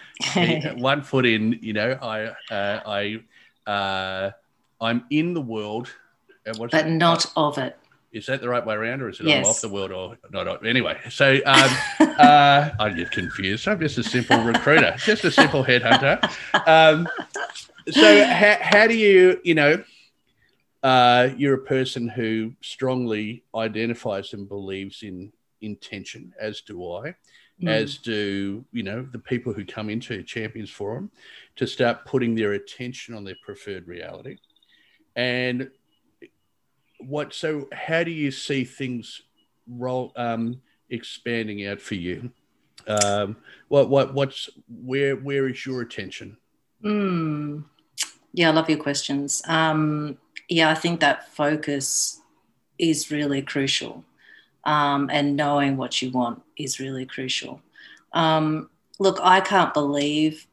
he, 0.40 0.66
one 0.80 1.02
foot 1.02 1.26
in, 1.26 1.58
you 1.62 1.72
know, 1.72 1.92
I, 2.02 2.24
uh, 2.52 2.80
I, 3.66 3.70
uh, 3.70 4.30
I'm 4.80 5.04
in 5.10 5.34
the 5.34 5.40
world. 5.40 5.92
but 6.58 6.74
it? 6.74 6.88
not 6.88 7.26
of 7.36 7.58
it. 7.58 7.78
Is 8.12 8.26
that 8.26 8.42
the 8.42 8.48
right 8.48 8.64
way 8.64 8.74
around, 8.74 9.00
or 9.00 9.08
is 9.08 9.20
it 9.20 9.26
yes. 9.26 9.42
I'm 9.42 9.50
off 9.50 9.60
the 9.62 9.70
world 9.70 9.90
or 9.90 10.18
not? 10.30 10.66
Anyway, 10.66 10.98
so 11.08 11.36
um, 11.46 11.70
uh, 12.00 12.70
I 12.78 12.92
get 12.94 13.10
confused. 13.10 13.66
I'm 13.66 13.80
just 13.80 13.96
a 13.96 14.02
simple 14.02 14.42
recruiter, 14.42 14.94
just 14.98 15.24
a 15.24 15.30
simple 15.30 15.64
headhunter. 15.64 16.22
Um, 16.66 17.08
so 17.90 18.24
how, 18.24 18.56
how 18.60 18.86
do 18.86 18.94
you 18.94 19.40
you 19.44 19.54
know 19.54 19.82
uh, 20.82 21.28
you're 21.36 21.54
a 21.54 21.64
person 21.64 22.08
who 22.08 22.52
strongly 22.60 23.44
identifies 23.54 24.32
and 24.32 24.48
believes 24.48 25.02
in 25.02 25.32
intention 25.60 26.32
as 26.40 26.60
do 26.62 26.92
i 26.92 27.14
mm. 27.60 27.68
as 27.68 27.98
do 27.98 28.64
you 28.72 28.82
know 28.82 29.02
the 29.12 29.18
people 29.18 29.52
who 29.52 29.64
come 29.64 29.88
into 29.88 30.22
champions 30.22 30.70
forum 30.70 31.10
to 31.54 31.66
start 31.66 32.04
putting 32.04 32.34
their 32.34 32.54
attention 32.54 33.14
on 33.14 33.24
their 33.24 33.36
preferred 33.44 33.86
reality 33.86 34.38
and 35.14 35.70
what 36.98 37.32
so 37.32 37.68
how 37.72 38.02
do 38.02 38.10
you 38.10 38.30
see 38.30 38.64
things 38.64 39.22
roll 39.68 40.12
um, 40.16 40.60
expanding 40.90 41.66
out 41.66 41.80
for 41.80 41.94
you 41.94 42.30
um, 42.88 43.36
what 43.68 43.88
what 43.88 44.14
what's 44.14 44.50
where 44.68 45.16
where 45.16 45.48
is 45.48 45.64
your 45.64 45.82
attention 45.82 46.36
mm. 46.84 47.64
Yeah, 48.32 48.48
I 48.48 48.52
love 48.52 48.68
your 48.68 48.78
questions. 48.78 49.42
Um, 49.46 50.18
yeah, 50.48 50.70
I 50.70 50.74
think 50.74 51.00
that 51.00 51.28
focus 51.28 52.20
is 52.78 53.10
really 53.10 53.42
crucial. 53.42 54.04
Um, 54.64 55.10
and 55.12 55.36
knowing 55.36 55.76
what 55.76 56.00
you 56.00 56.10
want 56.10 56.42
is 56.56 56.78
really 56.78 57.04
crucial. 57.04 57.60
Um, 58.12 58.70
look, 58.98 59.18
I 59.22 59.40
can't 59.40 59.74
believe 59.74 60.46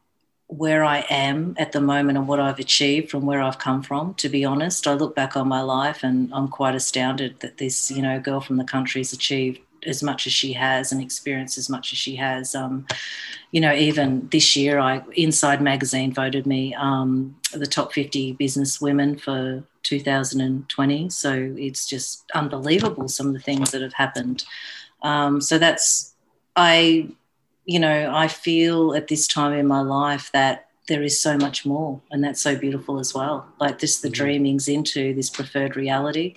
where 0.48 0.82
I 0.82 1.04
am 1.08 1.54
at 1.58 1.70
the 1.70 1.80
moment 1.80 2.18
and 2.18 2.26
what 2.26 2.40
I've 2.40 2.58
achieved 2.58 3.08
from 3.08 3.24
where 3.24 3.40
I've 3.40 3.60
come 3.60 3.82
from. 3.82 4.14
To 4.14 4.28
be 4.28 4.44
honest, 4.44 4.88
I 4.88 4.94
look 4.94 5.14
back 5.14 5.36
on 5.36 5.46
my 5.46 5.60
life 5.60 6.02
and 6.02 6.28
I'm 6.34 6.48
quite 6.48 6.74
astounded 6.74 7.38
that 7.40 7.58
this, 7.58 7.90
you 7.90 8.02
know, 8.02 8.18
girl 8.18 8.40
from 8.40 8.56
the 8.56 8.64
country 8.64 9.00
has 9.00 9.12
achieved 9.12 9.60
as 9.86 10.02
much 10.02 10.26
as 10.26 10.32
she 10.32 10.52
has 10.52 10.92
and 10.92 11.02
experienced 11.02 11.58
as 11.58 11.68
much 11.68 11.92
as 11.92 11.98
she 11.98 12.16
has. 12.16 12.54
Um, 12.54 12.86
you 13.52 13.60
know, 13.60 13.72
even 13.72 14.28
this 14.30 14.56
year, 14.56 14.78
I 14.78 15.02
Inside 15.16 15.60
Magazine 15.60 16.12
voted 16.12 16.46
me 16.46 16.74
um, 16.74 17.36
the 17.52 17.66
top 17.66 17.92
50 17.92 18.32
business 18.32 18.80
women 18.80 19.16
for 19.16 19.62
2020. 19.82 21.10
So 21.10 21.54
it's 21.56 21.86
just 21.86 22.24
unbelievable 22.34 23.08
some 23.08 23.28
of 23.28 23.32
the 23.32 23.40
things 23.40 23.70
that 23.70 23.82
have 23.82 23.94
happened. 23.94 24.44
Um, 25.02 25.40
so 25.40 25.58
that's 25.58 26.14
I, 26.56 27.08
you 27.64 27.78
know, 27.78 28.12
I 28.14 28.28
feel 28.28 28.94
at 28.94 29.08
this 29.08 29.26
time 29.26 29.52
in 29.52 29.66
my 29.66 29.80
life 29.80 30.30
that 30.32 30.66
there 30.88 31.02
is 31.02 31.22
so 31.22 31.36
much 31.36 31.64
more, 31.64 32.00
and 32.10 32.22
that's 32.22 32.40
so 32.40 32.56
beautiful 32.56 32.98
as 32.98 33.14
well. 33.14 33.46
Like 33.60 33.78
this, 33.78 34.00
the 34.00 34.08
mm-hmm. 34.08 34.14
dreamings 34.14 34.68
into 34.68 35.14
this 35.14 35.30
preferred 35.30 35.76
reality 35.76 36.34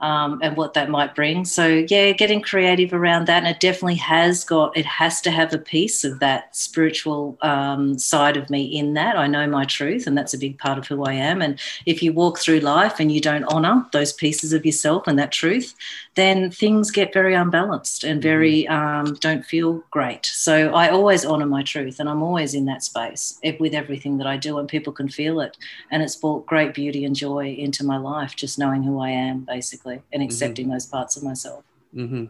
um, 0.00 0.40
and 0.42 0.56
what 0.56 0.74
that 0.74 0.90
might 0.90 1.14
bring. 1.14 1.44
So 1.44 1.84
yeah, 1.88 2.12
getting 2.12 2.40
creative 2.40 2.92
around 2.92 3.26
that, 3.26 3.38
and 3.38 3.46
it 3.46 3.60
definitely 3.60 3.96
has 3.96 4.44
got. 4.44 4.76
It 4.76 4.86
has 4.86 5.20
to 5.22 5.30
have 5.30 5.52
a 5.52 5.58
piece 5.58 6.04
of 6.04 6.18
that 6.20 6.54
spiritual 6.54 7.36
um, 7.42 7.98
side 7.98 8.36
of 8.36 8.50
me 8.50 8.64
in 8.64 8.94
that. 8.94 9.16
I 9.16 9.26
know 9.26 9.46
my 9.46 9.64
truth, 9.64 10.06
and 10.06 10.16
that's 10.16 10.34
a 10.34 10.38
big 10.38 10.58
part 10.58 10.78
of 10.78 10.86
who 10.86 11.04
I 11.04 11.14
am. 11.14 11.42
And 11.42 11.58
if 11.86 12.02
you 12.02 12.12
walk 12.12 12.38
through 12.38 12.60
life 12.60 13.00
and 13.00 13.10
you 13.10 13.20
don't 13.20 13.44
honor 13.44 13.86
those 13.92 14.12
pieces 14.12 14.52
of 14.52 14.64
yourself 14.64 15.06
and 15.06 15.18
that 15.18 15.32
truth, 15.32 15.74
then 16.14 16.50
things 16.50 16.90
get 16.90 17.12
very 17.12 17.34
unbalanced 17.34 18.04
and 18.04 18.20
very 18.22 18.64
mm-hmm. 18.64 19.08
um, 19.08 19.14
don't 19.20 19.44
feel 19.44 19.84
great. 19.90 20.26
So 20.26 20.74
I 20.74 20.90
always 20.90 21.24
honor 21.24 21.46
my 21.46 21.62
truth, 21.62 22.00
and 22.00 22.08
I'm 22.08 22.22
always 22.22 22.54
in 22.54 22.64
that 22.66 22.82
space 22.82 23.40
with 23.58 23.74
everything 23.74 24.18
that 24.18 24.26
I 24.26 24.36
do, 24.36 24.58
and 24.58 24.68
people 24.68 24.92
can 24.92 25.08
feel 25.08 25.40
it. 25.40 25.56
And 25.90 26.02
it's 26.02 26.16
brought 26.16 26.46
great 26.46 26.74
beauty 26.74 27.04
and 27.04 27.16
joy 27.16 27.54
into 27.54 27.84
my 27.84 27.98
life, 27.98 28.36
just 28.36 28.58
knowing 28.58 28.82
who 28.82 29.00
I 29.00 29.10
am, 29.10 29.40
basically, 29.40 29.87
and 29.94 30.02
mm-hmm. 30.12 30.22
accepting 30.22 30.66
mm-hmm. 30.66 30.74
those 30.74 30.86
parts 30.86 31.16
of 31.16 31.22
myself. 31.22 31.64
Mm-hmm. 31.94 32.26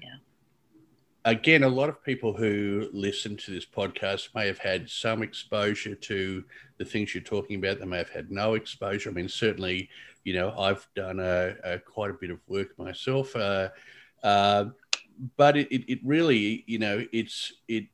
Yeah. 0.00 0.14
Again, 1.24 1.62
a 1.62 1.68
lot 1.68 1.88
of 1.88 2.02
people 2.04 2.32
who 2.32 2.88
listen 2.92 3.36
to 3.38 3.50
this 3.50 3.66
podcast 3.66 4.34
may 4.34 4.46
have 4.46 4.58
had 4.58 4.88
some 4.88 5.22
exposure 5.22 5.94
to 5.94 6.44
the 6.78 6.84
things 6.84 7.14
you're 7.14 7.22
talking 7.22 7.58
about. 7.58 7.78
They 7.78 7.86
may 7.86 7.98
have 7.98 8.10
had 8.10 8.30
no 8.30 8.54
exposure. 8.54 9.10
I 9.10 9.12
mean, 9.12 9.28
certainly 9.28 9.88
you 10.24 10.34
know, 10.34 10.54
I've 10.58 10.86
done 10.94 11.20
a, 11.20 11.54
a 11.64 11.78
quite 11.78 12.10
a 12.10 12.14
bit 12.14 12.30
of 12.30 12.38
work 12.46 12.78
myself, 12.78 13.34
uh, 13.34 13.70
uh, 14.22 14.66
but 15.36 15.56
it, 15.56 15.72
it, 15.72 15.92
it, 15.92 16.00
really, 16.04 16.64
you 16.66 16.78
know, 16.78 17.04
it's 17.12 17.52
it 17.68 17.86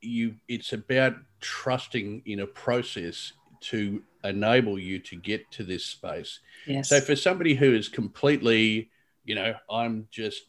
you 0.00 0.34
it's 0.48 0.72
about 0.72 1.16
trusting 1.40 2.22
in 2.26 2.40
a 2.40 2.46
process 2.46 3.32
to 3.62 4.02
enable 4.24 4.78
you 4.78 4.98
to 4.98 5.16
get 5.16 5.50
to 5.52 5.62
this 5.62 5.84
space. 5.84 6.40
Yes. 6.66 6.88
So 6.88 7.00
for 7.00 7.16
somebody 7.16 7.54
who 7.54 7.74
is 7.74 7.88
completely, 7.88 8.90
you 9.24 9.34
know, 9.34 9.54
I'm 9.70 10.08
just 10.10 10.42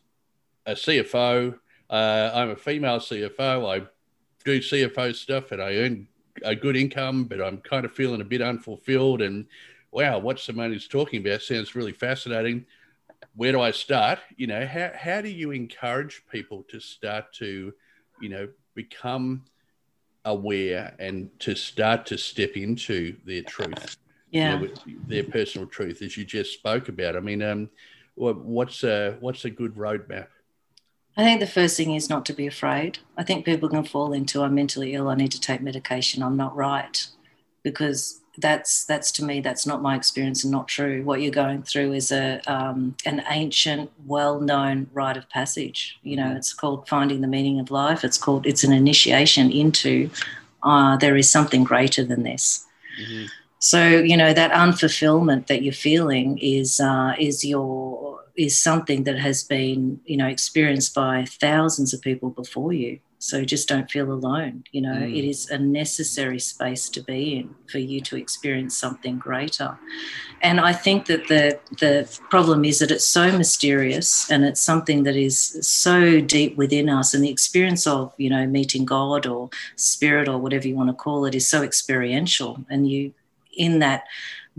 a 0.66 0.74
CFO, 0.74 1.58
uh, 1.90 2.32
I'm 2.34 2.50
a 2.52 2.56
female 2.56 3.00
CFO, 3.00 3.82
I 3.82 3.86
do 4.44 4.60
CFO 4.60 5.16
stuff, 5.16 5.52
and 5.52 5.62
I 5.62 5.76
earn 5.76 6.08
a 6.44 6.56
good 6.56 6.76
income, 6.76 7.26
but 7.26 7.42
I'm 7.42 7.58
kind 7.58 7.86
of 7.86 7.92
feeling 7.92 8.22
a 8.22 8.26
bit 8.26 8.42
unfulfilled 8.42 9.22
and 9.22 9.46
wow, 9.92 10.20
what 10.20 10.38
Simone's 10.38 10.88
talking 10.88 11.26
about 11.26 11.42
sounds 11.42 11.76
really 11.76 11.94
fascinating. 11.94 12.66
Where 13.36 13.52
do 13.52 13.62
I 13.62 13.72
start? 13.72 14.20
You 14.36 14.48
know, 14.48 14.66
how, 14.66 14.92
how 14.96 15.22
do 15.22 15.30
you 15.30 15.52
encourage 15.52 16.24
people 16.32 16.64
to 16.70 16.80
start 16.80 17.34
to, 17.36 17.74
you 18.22 18.30
know, 18.30 18.48
become 18.76 19.46
aware 20.28 20.94
and 21.00 21.30
to 21.40 21.56
start 21.56 22.06
to 22.08 22.18
step 22.18 22.52
into 22.56 23.16
their 23.26 23.42
truth? 23.42 23.98
Yeah. 24.30 24.60
Know, 24.60 24.68
their 25.08 25.24
personal 25.24 25.68
truth, 25.68 26.02
as 26.02 26.18
you 26.18 26.26
just 26.26 26.54
spoke 26.54 26.90
about. 26.90 27.16
I 27.16 27.22
mean, 27.22 27.42
um, 27.42 27.70
what's 28.16 28.84
a, 28.84 29.18
what's 29.20 29.46
a 29.46 29.50
good 29.50 29.76
roadmap? 29.76 30.28
I 31.16 31.24
think 31.24 31.40
the 31.40 31.48
first 31.48 31.78
thing 31.78 31.96
is 31.96 32.10
not 32.10 32.26
to 32.28 32.34
be 32.34 32.46
afraid. 32.46 33.00
I 33.18 33.24
think 33.24 33.46
people 33.46 33.70
can 33.70 33.84
fall 33.84 34.14
into 34.14 34.44
I'm 34.44 34.54
mentally 34.54 34.94
ill, 34.94 35.10
I 35.10 35.16
need 35.16 35.32
to 35.32 35.42
take 35.42 35.62
medication, 35.62 36.22
I'm 36.22 36.38
not 36.38 36.56
right. 36.56 37.08
Because 37.72 38.22
that's 38.38 38.86
that's 38.86 39.12
to 39.12 39.26
me 39.26 39.40
that's 39.42 39.66
not 39.66 39.82
my 39.82 39.96
experience 39.96 40.44
and 40.44 40.52
not 40.52 40.68
true. 40.68 41.04
What 41.04 41.22
you're 41.22 41.32
going 41.32 41.64
through 41.64 41.94
is 41.94 42.12
a 42.12 42.40
um, 42.48 42.96
an 43.06 43.24
ancient, 43.30 43.92
well-known 44.06 44.90
rite 44.94 45.18
of 45.18 45.30
passage. 45.30 45.98
You 46.04 46.18
know, 46.18 46.36
it's 46.36 46.54
called 46.54 46.88
finding 46.88 47.22
the 47.22 47.28
meaning 47.28 47.60
of 47.60 47.72
life. 47.72 48.04
It's 48.04 48.18
called 48.18 48.46
it's 48.46 48.64
an 48.64 48.74
initiation 48.74 49.52
into 49.52 50.10
uh, 50.64 50.98
there 50.98 51.18
is 51.18 51.30
something 51.30 51.64
greater 51.64 52.04
than 52.04 52.24
this. 52.24 52.66
Mm-hmm. 53.02 53.26
So 53.60 53.88
you 53.88 54.16
know 54.16 54.34
that 54.34 54.52
unfulfillment 54.52 55.48
that 55.48 55.64
you're 55.64 55.74
feeling 55.74 56.38
is 56.38 56.80
uh, 56.80 57.16
is 57.18 57.44
your 57.44 58.24
is 58.36 58.62
something 58.62 59.04
that 59.06 59.18
has 59.18 59.44
been 59.44 60.00
you 60.06 60.16
know 60.16 60.28
experienced 60.28 60.94
by 60.94 61.26
thousands 61.26 61.92
of 61.94 62.02
people 62.02 62.30
before 62.30 62.72
you 62.72 63.00
so 63.28 63.44
just 63.44 63.68
don't 63.68 63.92
feel 63.92 64.10
alone 64.12 64.64
you 64.72 64.80
know 64.80 64.96
mm. 64.96 65.18
it 65.18 65.28
is 65.28 65.50
a 65.50 65.58
necessary 65.58 66.40
space 66.40 66.88
to 66.88 67.02
be 67.02 67.36
in 67.38 67.54
for 67.70 67.80
you 67.80 68.00
to 68.00 68.16
experience 68.16 68.78
something 68.78 69.18
greater 69.18 69.78
and 70.42 70.62
i 70.62 70.72
think 70.72 71.08
that 71.08 71.28
the 71.28 71.60
the 71.80 71.94
problem 72.30 72.64
is 72.64 72.80
that 72.80 72.90
it's 72.90 73.06
so 73.06 73.30
mysterious 73.38 74.32
and 74.32 74.46
it's 74.46 74.62
something 74.62 75.04
that 75.04 75.18
is 75.18 75.38
so 75.62 76.22
deep 76.22 76.56
within 76.56 76.88
us 76.90 77.14
and 77.14 77.24
the 77.24 77.30
experience 77.30 77.86
of 77.86 78.14
you 78.18 78.30
know 78.30 78.48
meeting 78.48 78.86
god 78.86 79.26
or 79.26 79.50
spirit 79.76 80.30
or 80.30 80.38
whatever 80.38 80.66
you 80.68 80.76
want 80.76 80.90
to 80.90 80.94
call 80.94 81.26
it 81.26 81.36
is 81.36 81.48
so 81.48 81.62
experiential 81.62 82.66
and 82.70 82.90
you 82.90 83.14
in 83.58 83.80
that 83.80 84.06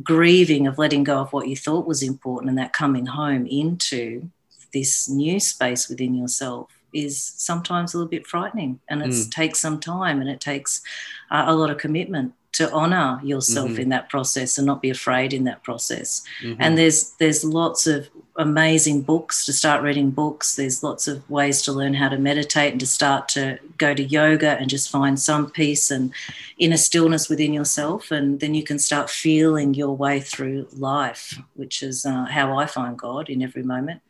grieving 0.03 0.67
of 0.67 0.79
letting 0.79 1.05
go 1.05 1.19
of 1.19 1.33
what 1.33 1.49
you 1.49 1.57
thought 1.57 1.87
was 1.87 2.03
important 2.03 2.51
and 2.51 2.59
that 2.59 2.73
coming 2.73 3.07
home 3.07 3.47
into 3.47 4.29
this 4.73 5.09
new 5.09 5.41
space 5.41 5.89
within 5.89 6.15
yourself 6.15 6.78
is 6.93 7.23
sometimes 7.23 7.93
a 7.93 7.97
little 7.97 8.11
bit 8.11 8.27
frightening 8.27 8.81
and 8.89 9.03
it 9.03 9.11
mm. 9.11 9.31
takes 9.31 9.59
some 9.59 9.79
time 9.81 10.21
and 10.21 10.31
it 10.31 10.41
takes 10.41 10.83
uh, 11.31 11.45
a 11.47 11.55
lot 11.55 11.71
of 11.71 11.79
commitment 11.79 12.33
to 12.53 12.71
honor 12.73 13.21
yourself 13.23 13.71
mm-hmm. 13.71 13.83
in 13.83 13.89
that 13.91 14.09
process 14.09 14.59
and 14.59 14.67
not 14.67 14.83
be 14.83 14.91
afraid 14.91 15.33
in 15.33 15.45
that 15.45 15.63
process 15.63 16.23
mm-hmm. 16.43 16.61
and 16.61 16.79
there's 16.79 17.11
there's 17.21 17.45
lots 17.45 17.87
of 17.87 18.09
amazing 18.37 19.03
books 19.03 19.45
to 19.45 19.53
start 19.53 19.83
reading 19.83 20.11
books 20.11 20.57
there's 20.57 20.83
lots 20.83 21.07
of 21.07 21.29
ways 21.31 21.61
to 21.63 21.73
learn 21.73 21.95
how 21.95 22.09
to 22.09 22.19
meditate 22.19 22.73
and 22.73 22.81
to 22.81 22.87
start 22.87 23.29
to 23.29 23.59
go 23.77 23.95
to 23.95 24.03
yoga 24.03 24.59
and 24.59 24.71
just 24.71 24.91
find 24.91 25.21
some 25.21 25.51
peace 25.51 25.91
and 25.91 26.13
inner 26.59 26.77
stillness 26.77 27.29
within 27.29 27.53
yourself 27.53 28.11
and 28.11 28.41
then 28.41 28.55
you 28.55 28.65
can 28.65 28.79
start 28.79 29.11
feeling 29.11 29.75
your 29.75 29.95
way 29.95 30.19
through 30.19 30.67
life 30.73 31.39
which 31.55 31.83
is 31.83 32.07
uh, 32.07 32.25
how 32.25 32.57
i 32.59 32.65
find 32.65 32.99
god 32.99 33.29
in 33.29 33.43
every 33.43 33.63
moment 33.63 34.01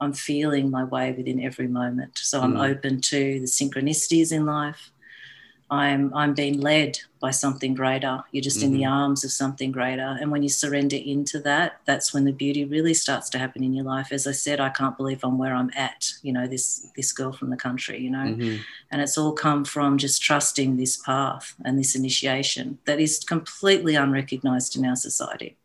I'm 0.00 0.12
feeling 0.12 0.70
my 0.70 0.84
way 0.84 1.12
within 1.12 1.42
every 1.42 1.68
moment. 1.68 2.18
So 2.18 2.40
I'm 2.40 2.54
mm. 2.54 2.70
open 2.70 3.00
to 3.02 3.40
the 3.40 3.46
synchronicities 3.46 4.32
in 4.32 4.44
life. 4.46 4.90
I'm 5.68 6.14
I'm 6.14 6.32
being 6.34 6.60
led 6.60 6.98
by 7.18 7.32
something 7.32 7.74
greater. 7.74 8.22
You're 8.30 8.42
just 8.42 8.58
mm-hmm. 8.58 8.66
in 8.66 8.72
the 8.72 8.82
mm-hmm. 8.82 8.92
arms 8.92 9.24
of 9.24 9.32
something 9.32 9.72
greater. 9.72 10.16
And 10.20 10.30
when 10.30 10.44
you 10.44 10.48
surrender 10.48 10.96
into 10.96 11.40
that, 11.40 11.80
that's 11.86 12.14
when 12.14 12.24
the 12.24 12.32
beauty 12.32 12.64
really 12.64 12.94
starts 12.94 13.28
to 13.30 13.38
happen 13.38 13.64
in 13.64 13.74
your 13.74 13.84
life. 13.84 14.12
As 14.12 14.28
I 14.28 14.32
said, 14.32 14.60
I 14.60 14.68
can't 14.68 14.96
believe 14.96 15.24
I'm 15.24 15.38
where 15.38 15.54
I'm 15.54 15.72
at, 15.74 16.12
you 16.22 16.32
know, 16.32 16.46
this 16.46 16.88
this 16.94 17.10
girl 17.10 17.32
from 17.32 17.50
the 17.50 17.56
country, 17.56 18.00
you 18.00 18.10
know. 18.10 18.18
Mm-hmm. 18.18 18.62
And 18.92 19.02
it's 19.02 19.18
all 19.18 19.32
come 19.32 19.64
from 19.64 19.98
just 19.98 20.22
trusting 20.22 20.76
this 20.76 20.98
path 20.98 21.54
and 21.64 21.76
this 21.76 21.96
initiation 21.96 22.78
that 22.84 23.00
is 23.00 23.18
completely 23.18 23.96
unrecognized 23.96 24.76
in 24.76 24.86
our 24.86 24.96
society 24.96 25.56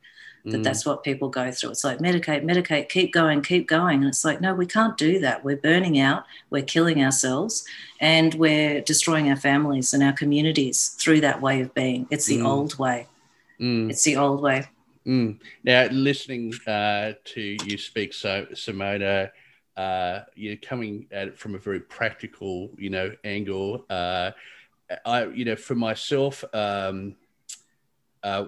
that 0.46 0.58
mm. 0.58 0.64
that's 0.64 0.86
what 0.86 1.04
people 1.04 1.30
go 1.30 1.52
through. 1.52 1.72
It's 1.72 1.84
like 1.84 2.00
medicate, 2.00 2.44
medicate, 2.44 2.90
keep 2.90 3.14
going, 3.14 3.42
keep 3.42 3.68
going. 3.68 4.00
And 4.00 4.08
it's 4.08 4.26
like, 4.26 4.42
no, 4.42 4.54
we 4.54 4.66
can't 4.66 4.98
do 4.98 5.20
that. 5.20 5.44
We're 5.44 5.58
burning 5.58 6.00
out, 6.00 6.26
we're 6.50 6.64
killing 6.64 7.04
ourselves, 7.04 7.66
and 8.00 8.34
we're 8.36 8.82
destroying 8.82 9.30
our 9.30 9.36
families 9.36 9.94
and 9.94 10.02
our 10.02 10.14
communities 10.14 10.96
through 11.00 11.22
that 11.22 11.42
way 11.42 11.62
of 11.62 11.74
being. 11.74 12.08
It's 12.10 12.26
the 12.26 12.40
mm. 12.40 12.48
old 12.48 12.78
way. 12.80 13.08
Mm. 13.60 13.90
It's 13.90 14.04
the 14.04 14.18
old 14.18 14.42
way. 14.42 14.66
Mm. 15.06 15.40
Now, 15.64 15.86
listening 15.92 16.54
uh, 16.68 17.14
to 17.24 17.58
you 17.66 17.78
speak, 17.78 18.14
so 18.14 18.46
Simona, 18.54 19.30
uh, 19.78 20.22
you're 20.36 20.58
coming 20.58 21.08
at 21.12 21.30
it 21.30 21.38
from 21.38 21.56
a 21.56 21.58
very 21.58 21.80
practical, 21.80 22.72
you 22.78 22.90
know, 22.90 23.12
angle. 23.24 23.86
Uh, 23.90 24.32
I, 25.06 25.26
you 25.28 25.46
know, 25.46 25.56
for 25.56 25.76
myself, 25.76 26.44
um, 26.54 27.16
uh, 28.24 28.46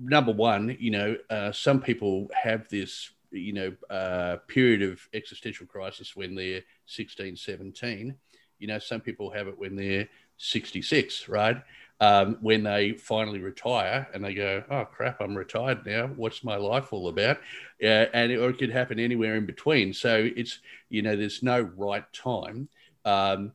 number 0.00 0.32
one, 0.32 0.76
you 0.80 0.90
know, 0.90 1.16
uh, 1.28 1.52
some 1.52 1.80
people 1.80 2.28
have 2.34 2.68
this, 2.68 3.10
you 3.30 3.52
know, 3.52 3.72
uh, 3.94 4.36
period 4.48 4.82
of 4.82 5.00
existential 5.12 5.66
crisis 5.66 6.16
when 6.16 6.34
they're 6.34 6.62
16, 6.86 7.36
17. 7.36 8.14
You 8.58 8.66
know, 8.66 8.78
some 8.78 9.00
people 9.00 9.30
have 9.30 9.46
it 9.46 9.58
when 9.58 9.76
they're 9.76 10.08
66, 10.38 11.28
right? 11.28 11.62
Um, 12.00 12.38
when 12.40 12.62
they 12.62 12.92
finally 12.92 13.40
retire 13.40 14.08
and 14.14 14.24
they 14.24 14.32
go, 14.32 14.64
oh 14.70 14.86
crap, 14.86 15.20
I'm 15.20 15.36
retired 15.36 15.84
now. 15.84 16.06
What's 16.06 16.42
my 16.42 16.56
life 16.56 16.94
all 16.94 17.08
about? 17.08 17.36
Uh, 17.82 18.06
and 18.14 18.32
or 18.32 18.50
it 18.50 18.58
could 18.58 18.70
happen 18.70 18.98
anywhere 18.98 19.34
in 19.34 19.44
between. 19.44 19.92
So 19.92 20.30
it's 20.34 20.60
you 20.88 21.02
know, 21.02 21.14
there's 21.14 21.42
no 21.42 21.60
right 21.60 22.10
time. 22.14 22.70
Um, 23.04 23.52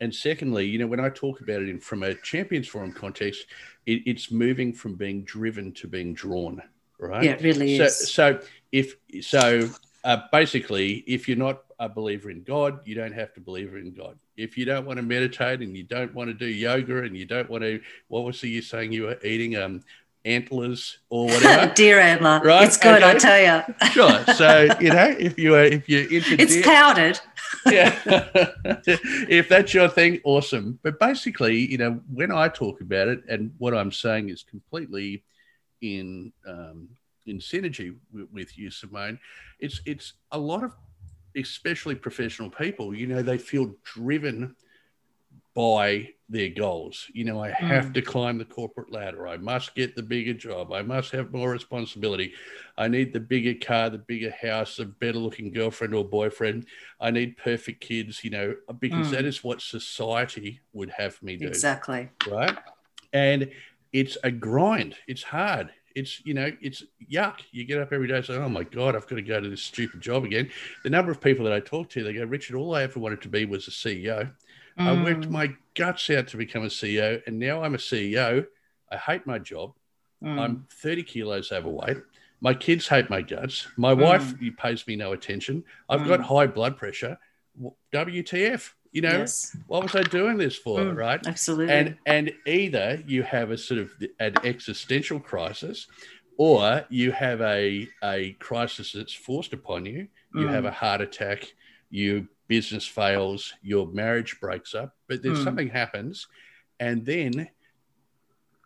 and 0.00 0.14
secondly, 0.14 0.66
you 0.66 0.78
know, 0.78 0.86
when 0.86 1.00
I 1.00 1.08
talk 1.08 1.40
about 1.40 1.62
it 1.62 1.68
in, 1.68 1.80
from 1.80 2.02
a 2.02 2.14
Champions 2.14 2.68
Forum 2.68 2.92
context, 2.92 3.46
it, 3.86 4.02
it's 4.06 4.30
moving 4.30 4.72
from 4.72 4.94
being 4.94 5.22
driven 5.22 5.72
to 5.72 5.88
being 5.88 6.12
drawn, 6.12 6.62
right? 6.98 7.24
Yeah, 7.24 7.32
it 7.32 7.42
really 7.42 7.78
so, 7.78 7.84
is. 7.84 8.12
So 8.12 8.40
if 8.72 8.96
so, 9.22 9.70
uh, 10.04 10.18
basically, 10.32 11.04
if 11.06 11.28
you're 11.28 11.38
not 11.38 11.62
a 11.78 11.88
believer 11.88 12.30
in 12.30 12.42
God, 12.42 12.80
you 12.84 12.94
don't 12.94 13.12
have 13.12 13.32
to 13.34 13.40
believe 13.40 13.74
in 13.74 13.92
God. 13.92 14.18
If 14.36 14.58
you 14.58 14.64
don't 14.64 14.86
want 14.86 14.98
to 14.98 15.02
meditate 15.02 15.60
and 15.60 15.76
you 15.76 15.82
don't 15.82 16.14
want 16.14 16.28
to 16.28 16.34
do 16.34 16.46
yoga 16.46 17.02
and 17.02 17.16
you 17.16 17.24
don't 17.24 17.48
want 17.48 17.62
to, 17.64 17.80
what 18.08 18.24
was 18.24 18.40
the 18.40 18.48
you 18.48 18.62
saying 18.62 18.92
you 18.92 19.04
were 19.04 19.18
eating? 19.24 19.56
Um, 19.56 19.82
antlers 20.26 20.98
or 21.08 21.26
whatever. 21.30 21.72
deer 21.72 21.98
antler. 21.98 22.40
Right? 22.44 22.66
It's 22.66 22.76
good, 22.76 23.02
okay. 23.02 23.10
I 23.10 23.14
tell 23.14 23.40
you. 23.40 23.90
sure. 23.90 24.34
So 24.34 24.68
you 24.80 24.90
know, 24.90 25.14
if 25.18 25.38
you 25.38 25.54
are 25.54 25.64
if 25.64 25.88
you're 25.88 26.02
into 26.02 26.40
it's 26.40 26.54
deer, 26.54 26.62
powdered. 26.64 27.20
yeah. 27.66 27.98
if 29.28 29.48
that's 29.48 29.72
your 29.72 29.88
thing, 29.88 30.20
awesome. 30.24 30.78
But 30.82 30.98
basically, 30.98 31.70
you 31.70 31.78
know, 31.78 32.00
when 32.12 32.32
I 32.32 32.48
talk 32.48 32.80
about 32.80 33.08
it, 33.08 33.22
and 33.28 33.52
what 33.58 33.74
I'm 33.74 33.92
saying 33.92 34.28
is 34.28 34.42
completely 34.42 35.22
in 35.80 36.32
um, 36.46 36.88
in 37.26 37.38
synergy 37.38 37.94
with, 38.12 38.28
with 38.32 38.58
you, 38.58 38.70
Simone. 38.70 39.18
It's 39.60 39.80
it's 39.86 40.14
a 40.32 40.38
lot 40.38 40.64
of 40.64 40.72
especially 41.36 41.94
professional 41.94 42.50
people. 42.50 42.94
You 42.94 43.06
know, 43.06 43.22
they 43.22 43.38
feel 43.38 43.74
driven 43.84 44.56
by 45.56 46.10
their 46.28 46.50
goals. 46.50 47.06
You 47.14 47.24
know, 47.24 47.42
I 47.42 47.50
have 47.50 47.86
mm. 47.86 47.94
to 47.94 48.02
climb 48.02 48.36
the 48.36 48.44
corporate 48.44 48.92
ladder. 48.92 49.26
I 49.26 49.38
must 49.38 49.74
get 49.74 49.96
the 49.96 50.02
bigger 50.02 50.34
job. 50.34 50.70
I 50.70 50.82
must 50.82 51.12
have 51.12 51.32
more 51.32 51.50
responsibility. 51.50 52.34
I 52.76 52.88
need 52.88 53.14
the 53.14 53.20
bigger 53.20 53.54
car, 53.54 53.88
the 53.88 53.98
bigger 53.98 54.34
house, 54.42 54.78
a 54.78 54.84
better 54.84 55.18
looking 55.18 55.50
girlfriend 55.50 55.94
or 55.94 56.04
boyfriend. 56.04 56.66
I 57.00 57.10
need 57.10 57.38
perfect 57.38 57.80
kids, 57.80 58.22
you 58.22 58.30
know, 58.30 58.54
because 58.80 59.08
mm. 59.08 59.10
that 59.12 59.24
is 59.24 59.42
what 59.42 59.62
society 59.62 60.60
would 60.74 60.90
have 60.90 61.20
me 61.22 61.36
do. 61.36 61.48
Exactly. 61.48 62.10
Right. 62.28 62.56
And 63.14 63.50
it's 63.94 64.18
a 64.24 64.30
grind. 64.30 64.96
It's 65.08 65.22
hard. 65.22 65.70
It's, 65.94 66.20
you 66.26 66.34
know, 66.34 66.52
it's 66.60 66.82
yuck. 67.10 67.36
You 67.52 67.64
get 67.64 67.80
up 67.80 67.94
every 67.94 68.08
day 68.08 68.20
saying, 68.20 68.42
oh 68.42 68.50
my 68.50 68.64
God, 68.64 68.94
I've 68.94 69.06
got 69.06 69.16
to 69.16 69.22
go 69.22 69.40
to 69.40 69.48
this 69.48 69.62
stupid 69.62 70.02
job 70.02 70.24
again. 70.24 70.50
The 70.82 70.90
number 70.90 71.10
of 71.10 71.22
people 71.22 71.46
that 71.46 71.54
I 71.54 71.60
talk 71.60 71.88
to, 71.90 72.04
they 72.04 72.12
go, 72.12 72.24
Richard, 72.24 72.56
all 72.56 72.74
I 72.74 72.82
ever 72.82 73.00
wanted 73.00 73.22
to 73.22 73.30
be 73.30 73.46
was 73.46 73.66
a 73.68 73.70
CEO. 73.70 74.30
Mm. 74.78 74.86
I 74.86 75.04
worked 75.04 75.28
mm. 75.28 75.30
my 75.30 75.54
guts 75.74 76.10
out 76.10 76.28
to 76.28 76.36
become 76.36 76.64
a 76.64 76.68
CEO, 76.68 77.22
and 77.26 77.38
now 77.38 77.62
I'm 77.62 77.74
a 77.74 77.78
CEO. 77.78 78.46
I 78.90 78.96
hate 78.96 79.26
my 79.26 79.38
job. 79.38 79.72
Mm. 80.22 80.38
I'm 80.38 80.66
30 80.70 81.02
kilos 81.02 81.52
overweight. 81.52 81.98
My 82.40 82.54
kids 82.54 82.86
hate 82.86 83.08
my 83.08 83.22
guts. 83.22 83.66
My 83.76 83.94
mm. 83.94 84.02
wife 84.02 84.34
pays 84.58 84.86
me 84.86 84.96
no 84.96 85.12
attention. 85.12 85.64
I've 85.88 86.06
got 86.06 86.20
mm. 86.20 86.24
high 86.24 86.46
blood 86.46 86.76
pressure. 86.76 87.18
WTF? 87.92 88.72
You 88.92 89.02
know, 89.02 89.18
yes. 89.18 89.54
what 89.66 89.82
was 89.82 89.94
I 89.94 90.02
doing 90.02 90.38
this 90.38 90.56
for? 90.56 90.78
Mm, 90.78 90.96
right? 90.96 91.26
Absolutely. 91.26 91.74
And 91.74 91.98
and 92.06 92.32
either 92.46 93.02
you 93.06 93.22
have 93.24 93.50
a 93.50 93.58
sort 93.58 93.80
of 93.80 93.90
an 94.20 94.36
existential 94.42 95.20
crisis, 95.20 95.86
or 96.38 96.84
you 96.88 97.12
have 97.12 97.42
a 97.42 97.88
a 98.02 98.32
crisis 98.38 98.92
that's 98.92 99.12
forced 99.12 99.52
upon 99.52 99.84
you. 99.84 100.08
You 100.34 100.46
have 100.48 100.66
a 100.66 100.70
heart 100.70 101.00
attack. 101.00 101.52
You 101.90 102.28
business 102.48 102.86
fails, 102.86 103.54
your 103.62 103.86
marriage 103.88 104.38
breaks 104.40 104.74
up, 104.74 104.94
but 105.08 105.22
then 105.22 105.32
mm. 105.32 105.44
something 105.44 105.68
happens, 105.68 106.28
and 106.80 107.04
then 107.04 107.48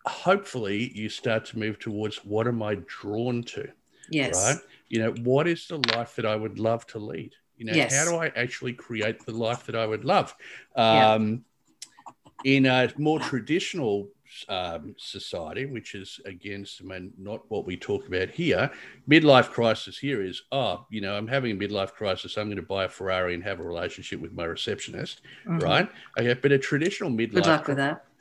hopefully 0.07 0.91
you 0.95 1.09
start 1.09 1.45
to 1.47 1.59
move 1.59 1.78
towards 1.78 2.24
what 2.24 2.47
am 2.47 2.62
I 2.62 2.76
drawn 2.87 3.43
to? 3.45 3.68
Yes. 4.11 4.35
Right? 4.35 4.62
You 4.89 5.01
know, 5.01 5.12
what 5.22 5.47
is 5.47 5.66
the 5.66 5.78
life 5.95 6.16
that 6.16 6.26
I 6.26 6.37
would 6.37 6.59
love 6.59 6.87
to 6.89 6.99
lead? 6.99 7.33
You 7.57 7.66
know, 7.66 7.74
yes. 7.74 7.97
how 7.97 8.11
do 8.11 8.16
I 8.16 8.33
actually 8.37 8.72
create 8.72 9.24
the 9.24 9.33
life 9.33 9.66
that 9.66 9.76
I 9.76 9.87
would 9.87 10.05
love? 10.05 10.35
Um, 10.74 11.45
yeah. 12.45 12.57
In 12.57 12.66
a 12.66 12.91
more 12.97 13.20
traditional 13.20 14.09
um, 14.49 14.95
society, 14.99 15.66
which 15.66 15.95
is 15.95 16.20
again, 16.24 16.66
I 16.80 16.84
mean, 16.84 17.12
not 17.18 17.43
what 17.49 17.66
we 17.66 17.76
talk 17.76 18.07
about 18.07 18.30
here. 18.30 18.70
Midlife 19.09 19.51
crisis 19.51 19.99
here 19.99 20.22
is, 20.22 20.43
oh, 20.53 20.86
you 20.91 21.01
know, 21.01 21.14
I'm 21.14 21.28
having 21.28 21.53
a 21.53 21.55
midlife 21.55 21.93
crisis. 21.93 22.36
I'm 22.36 22.47
going 22.47 22.57
to 22.57 22.62
buy 22.62 22.84
a 22.84 22.88
Ferrari 22.88 23.34
and 23.34 23.43
have 23.45 23.61
a 23.61 23.62
relationship 23.62 24.20
with 24.20 24.32
my 24.32 24.45
receptionist, 24.45 25.22
mm-hmm. 25.47 25.59
right? 25.59 25.88
Okay, 26.18 26.34
but 26.34 26.53
a 26.53 26.59
traditional 26.59 27.11
midlife. 27.11 27.34
Good 27.34 27.47
luck 27.47 27.68
with 27.68 27.76
that. 27.78 28.05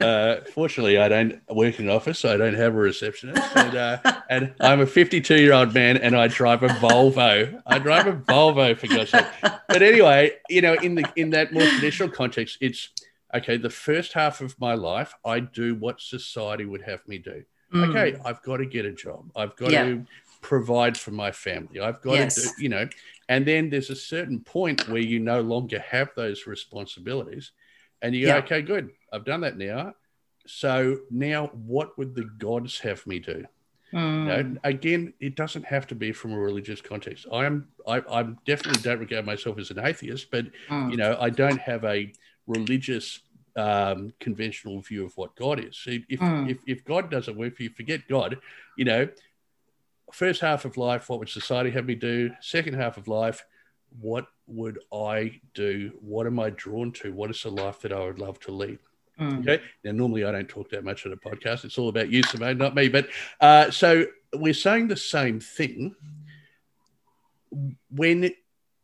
uh, 0.00 0.36
fortunately, 0.52 0.98
I 0.98 1.08
don't 1.08 1.40
work 1.50 1.80
in 1.80 1.88
an 1.88 1.90
office, 1.90 2.20
so 2.20 2.32
I 2.32 2.36
don't 2.36 2.54
have 2.54 2.74
a 2.74 2.78
receptionist, 2.78 3.42
and, 3.56 3.76
uh, 3.76 3.98
and 4.30 4.54
I'm 4.60 4.80
a 4.80 4.86
52 4.86 5.36
year 5.36 5.52
old 5.52 5.74
man, 5.74 5.96
and 5.96 6.16
I 6.16 6.28
drive 6.28 6.62
a 6.62 6.68
Volvo. 6.68 7.60
I 7.66 7.78
drive 7.80 8.06
a 8.06 8.12
Volvo 8.12 8.78
for 8.78 8.86
God's 8.86 9.10
sake. 9.10 9.26
But 9.42 9.82
anyway, 9.82 10.32
you 10.48 10.62
know, 10.62 10.74
in 10.74 10.94
the 10.94 11.04
in 11.16 11.30
that 11.30 11.52
more 11.52 11.66
traditional 11.66 12.08
context, 12.08 12.58
it's 12.60 12.90
okay, 13.34 13.56
the 13.56 13.70
first 13.70 14.12
half 14.12 14.40
of 14.40 14.58
my 14.60 14.74
life, 14.74 15.14
I 15.24 15.40
do 15.40 15.74
what 15.74 16.00
society 16.00 16.64
would 16.64 16.82
have 16.82 17.06
me 17.06 17.18
do. 17.18 17.42
Mm. 17.72 17.90
Okay, 17.90 18.18
I've 18.24 18.42
got 18.42 18.58
to 18.58 18.66
get 18.66 18.84
a 18.84 18.92
job. 18.92 19.30
I've 19.36 19.54
got 19.56 19.70
yeah. 19.70 19.84
to 19.84 20.06
provide 20.42 20.96
for 20.96 21.12
my 21.12 21.30
family. 21.30 21.80
I've 21.80 22.00
got 22.02 22.14
yes. 22.14 22.34
to 22.34 22.42
do, 22.42 22.62
you 22.62 22.68
know, 22.68 22.88
and 23.28 23.46
then 23.46 23.70
there's 23.70 23.90
a 23.90 23.96
certain 23.96 24.40
point 24.40 24.88
where 24.88 25.00
you 25.00 25.20
no 25.20 25.40
longer 25.40 25.78
have 25.78 26.10
those 26.16 26.46
responsibilities. 26.46 27.52
And 28.02 28.14
you 28.14 28.26
go, 28.26 28.32
yeah. 28.32 28.38
okay, 28.38 28.62
good. 28.62 28.90
I've 29.12 29.24
done 29.24 29.42
that 29.42 29.56
now. 29.56 29.94
So 30.46 31.00
now 31.10 31.48
what 31.48 31.96
would 31.98 32.14
the 32.14 32.24
gods 32.24 32.80
have 32.80 33.06
me 33.06 33.20
do? 33.20 33.44
Mm. 33.92 34.18
You 34.18 34.24
know, 34.24 34.42
mm. 34.42 34.58
again, 34.64 35.12
it 35.20 35.36
doesn't 35.36 35.64
have 35.64 35.86
to 35.88 35.94
be 35.94 36.12
from 36.12 36.32
a 36.32 36.38
religious 36.38 36.80
context. 36.80 37.26
I 37.32 37.44
am, 37.44 37.68
I, 37.86 38.02
I 38.10 38.22
definitely 38.46 38.82
don't 38.82 38.98
regard 38.98 39.26
myself 39.26 39.58
as 39.58 39.70
an 39.70 39.78
atheist, 39.78 40.30
but 40.30 40.46
mm. 40.68 40.90
you 40.90 40.96
know, 40.96 41.16
I 41.20 41.30
don't 41.30 41.60
have 41.60 41.84
a 41.84 42.12
religious 42.50 43.20
um, 43.56 44.12
conventional 44.20 44.80
view 44.80 45.04
of 45.04 45.16
what 45.16 45.34
God 45.36 45.64
is. 45.64 45.76
So 45.76 45.90
if, 46.08 46.20
mm. 46.20 46.50
if, 46.50 46.58
if 46.66 46.84
God 46.84 47.10
doesn't 47.10 47.36
work 47.36 47.56
for 47.56 47.62
you, 47.62 47.70
forget 47.70 48.06
God. 48.08 48.38
You 48.76 48.84
know, 48.84 49.08
first 50.12 50.40
half 50.40 50.64
of 50.64 50.76
life, 50.76 51.08
what 51.08 51.18
would 51.18 51.28
society 51.28 51.70
have 51.70 51.86
me 51.86 51.94
do? 51.94 52.30
Second 52.40 52.74
half 52.74 52.96
of 52.96 53.08
life, 53.08 53.44
what 54.00 54.26
would 54.46 54.78
I 54.92 55.40
do? 55.54 55.92
What 56.00 56.26
am 56.26 56.38
I 56.38 56.50
drawn 56.50 56.92
to? 56.92 57.12
What 57.12 57.30
is 57.30 57.42
the 57.42 57.50
life 57.50 57.80
that 57.80 57.92
I 57.92 58.04
would 58.04 58.18
love 58.18 58.38
to 58.40 58.52
lead? 58.52 58.78
Mm. 59.18 59.40
Okay. 59.40 59.62
Now, 59.84 59.92
normally 59.92 60.24
I 60.24 60.32
don't 60.32 60.48
talk 60.48 60.70
that 60.70 60.84
much 60.84 61.06
on 61.06 61.12
a 61.12 61.16
podcast. 61.16 61.64
It's 61.64 61.78
all 61.78 61.88
about 61.88 62.10
you, 62.10 62.22
Simone, 62.22 62.58
not 62.58 62.74
me. 62.74 62.88
But 62.88 63.08
uh, 63.40 63.70
so 63.70 64.06
we're 64.34 64.54
saying 64.54 64.88
the 64.88 64.96
same 64.96 65.40
thing. 65.40 65.94
When 67.90 68.30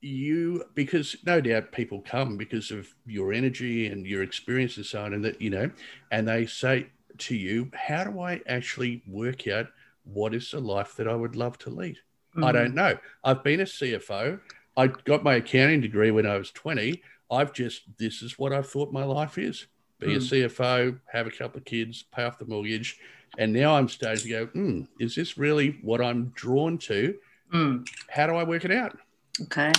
you 0.07 0.64
because 0.74 1.16
no 1.24 1.40
doubt 1.40 1.72
people 1.72 2.00
come 2.00 2.36
because 2.36 2.70
of 2.70 2.88
your 3.07 3.32
energy 3.32 3.86
and 3.86 4.07
your 4.07 4.22
experience 4.22 4.76
and 4.76 4.86
so 4.86 5.02
on 5.02 5.14
and 5.14 5.24
that 5.24 5.40
you 5.40 5.50
know 5.50 5.70
and 6.11 6.28
they 6.28 6.46
say 6.46 6.86
to 7.18 7.34
you 7.34 7.70
how 7.74 8.04
do 8.04 8.20
i 8.20 8.40
actually 8.46 9.02
work 9.07 9.48
out 9.48 9.66
what 10.04 10.34
is 10.34 10.50
the 10.50 10.61
life 10.61 10.94
that 10.96 11.09
i 11.09 11.14
would 11.14 11.34
love 11.34 11.59
to 11.59 11.70
lead 11.70 11.96
mm-hmm. 11.96 12.44
i 12.44 12.52
don't 12.52 12.74
know 12.74 12.96
i've 13.24 13.42
been 13.42 13.61
a 13.61 13.64
cfo 13.64 14.38
i 14.76 14.86
got 14.86 15.24
my 15.24 15.34
accounting 15.34 15.80
degree 15.80 16.11
when 16.11 16.26
i 16.26 16.36
was 16.36 16.50
20 16.50 17.02
I've 17.30 17.52
just 17.52 17.82
this 17.98 18.22
is 18.22 18.38
what 18.38 18.52
I've 18.52 18.68
thought 18.68 18.92
my 18.92 19.04
life 19.04 19.38
is: 19.38 19.66
be 19.98 20.09
mm. 20.09 20.16
a 20.16 20.18
CFO, 20.18 20.98
have 21.12 21.26
a 21.26 21.30
couple 21.30 21.59
of 21.59 21.64
kids, 21.64 22.04
pay 22.14 22.24
off 22.24 22.38
the 22.38 22.46
mortgage, 22.46 22.98
and 23.38 23.52
now 23.52 23.74
I'm 23.74 23.88
starting 23.88 24.22
to 24.22 24.28
go, 24.28 24.46
hmm, 24.46 24.82
is 25.00 25.14
this 25.14 25.36
really 25.36 25.78
what 25.82 26.00
I'm 26.00 26.32
drawn 26.34 26.78
to? 26.78 27.14
Mm. 27.52 27.88
How 28.09 28.26
do 28.26 28.34
I 28.34 28.44
work 28.44 28.64
it 28.64 28.72
out? 28.72 28.98
Okay. 29.43 29.72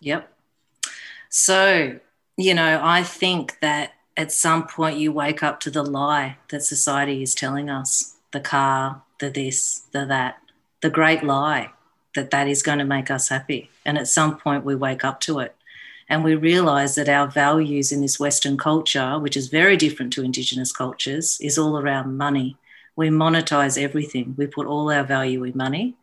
Yep. 0.00 0.32
So, 1.28 1.98
you 2.36 2.54
know, 2.54 2.80
I 2.82 3.02
think 3.02 3.58
that 3.60 3.92
at 4.16 4.32
some 4.32 4.66
point 4.66 4.98
you 4.98 5.12
wake 5.12 5.42
up 5.42 5.60
to 5.60 5.70
the 5.70 5.82
lie 5.82 6.36
that 6.50 6.62
society 6.62 7.22
is 7.22 7.34
telling 7.34 7.70
us 7.70 8.16
the 8.32 8.40
car, 8.40 9.02
the 9.18 9.30
this, 9.30 9.80
the 9.92 10.04
that, 10.06 10.38
the 10.82 10.90
great 10.90 11.22
lie 11.22 11.70
that 12.14 12.30
that 12.30 12.48
is 12.48 12.62
going 12.62 12.78
to 12.78 12.84
make 12.84 13.10
us 13.10 13.28
happy. 13.28 13.70
And 13.86 13.96
at 13.96 14.08
some 14.08 14.38
point 14.38 14.64
we 14.64 14.74
wake 14.74 15.04
up 15.04 15.20
to 15.20 15.38
it 15.38 15.56
and 16.08 16.22
we 16.22 16.34
realize 16.34 16.94
that 16.96 17.08
our 17.08 17.26
values 17.26 17.92
in 17.92 18.02
this 18.02 18.20
Western 18.20 18.58
culture, 18.58 19.18
which 19.18 19.36
is 19.36 19.48
very 19.48 19.76
different 19.76 20.12
to 20.12 20.22
Indigenous 20.22 20.72
cultures, 20.72 21.38
is 21.40 21.56
all 21.56 21.78
around 21.78 22.18
money. 22.18 22.56
We 22.96 23.08
monetize 23.08 23.82
everything, 23.82 24.34
we 24.36 24.46
put 24.46 24.66
all 24.66 24.90
our 24.90 25.04
value 25.04 25.44
in 25.44 25.56
money. 25.56 25.94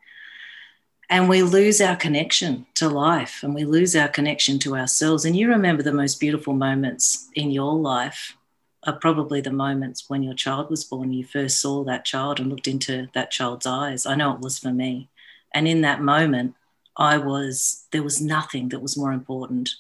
And 1.10 1.28
we 1.28 1.41
lose 1.41 1.82
our 1.82 1.95
connection 1.95 2.68
to 2.76 2.88
life 2.88 3.41
and 3.41 3.55
we 3.55 3.66
lose 3.66 3.95
our 3.95 4.07
connection 4.07 4.60
to 4.60 4.76
ourselves. 4.76 5.26
And 5.26 5.36
you 5.36 5.49
remember 5.49 5.82
the 5.82 5.91
most 5.91 6.20
beautiful 6.20 6.53
moments 6.53 7.30
in 7.34 7.49
your 7.49 7.74
life 7.74 8.38
are 8.84 8.93
probably 8.93 9.41
the 9.41 9.51
moments 9.51 10.07
when 10.07 10.22
your 10.22 10.36
child 10.36 10.70
was 10.70 10.84
born. 10.84 11.12
You 11.12 11.26
first 11.26 11.60
saw 11.60 11.84
that 11.84 12.05
child 12.05 12.39
and 12.39 12.49
looked 12.49 12.68
into 12.68 13.07
that 13.14 13.32
child's 13.32 13.66
eyes. 13.66 14.05
I 14.05 14.16
know 14.16 14.34
it 14.34 14.39
was 14.39 14.60
for 14.60 14.72
me. 14.72 15.10
And 15.53 15.68
in 15.68 15.82
that 15.82 16.01
moment, 16.01 16.53
I 16.95 17.18
was, 17.18 17.88
there 17.91 18.03
was 18.03 18.22
nothing 18.22 18.70
that 18.70 18.82
was 18.82 18.95
more 18.95 19.12
important 19.12 19.72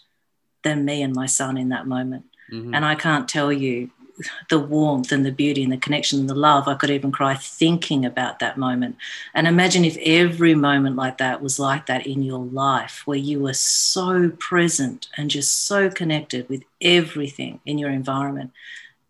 than 0.63 0.83
me 0.83 1.03
and 1.03 1.13
my 1.13 1.27
son 1.27 1.57
in 1.57 1.69
that 1.69 1.87
moment. 1.87 2.25
Mm-hmm. 2.51 2.73
And 2.73 2.83
I 2.83 2.95
can't 2.95 3.29
tell 3.29 3.53
you 3.53 3.91
the 4.49 4.59
warmth 4.59 5.11
and 5.11 5.25
the 5.25 5.31
beauty 5.31 5.63
and 5.63 5.71
the 5.71 5.77
connection 5.77 6.19
and 6.19 6.29
the 6.29 6.35
love. 6.35 6.67
I 6.67 6.75
could 6.75 6.89
even 6.89 7.11
cry 7.11 7.35
thinking 7.35 8.05
about 8.05 8.39
that 8.39 8.57
moment. 8.57 8.97
And 9.33 9.47
imagine 9.47 9.85
if 9.85 9.97
every 9.97 10.55
moment 10.55 10.95
like 10.95 11.17
that 11.17 11.41
was 11.41 11.59
like 11.59 11.85
that 11.85 12.05
in 12.05 12.23
your 12.23 12.45
life, 12.45 13.03
where 13.05 13.17
you 13.17 13.39
were 13.39 13.53
so 13.53 14.29
present 14.39 15.07
and 15.17 15.29
just 15.29 15.65
so 15.65 15.89
connected 15.89 16.47
with 16.49 16.63
everything 16.81 17.59
in 17.65 17.77
your 17.77 17.89
environment. 17.89 18.51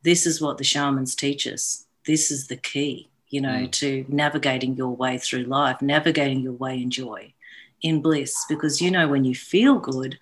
This 0.03 0.26
is 0.26 0.41
what 0.41 0.57
the 0.57 0.64
shamans 0.64 1.16
teach 1.16 1.45
us. 1.47 1.86
This 2.05 2.32
is 2.32 2.47
the 2.47 2.57
key, 2.57 3.10
you 3.30 3.41
know, 3.41 3.49
mm. 3.49 3.72
to 3.74 4.05
navigating 4.07 4.76
your 4.76 4.95
way 4.95 5.18
through 5.18 5.43
life, 5.43 5.82
navigating 5.82 6.39
your 6.39 6.53
way 6.53 6.82
in 6.82 6.89
joy, 6.89 7.34
in 7.82 8.01
bliss. 8.01 8.45
Because, 8.47 8.82
you 8.82 8.89
know, 8.89 9.07
when 9.07 9.26
you 9.26 9.36
feel 9.36 9.78
good, 9.78 10.18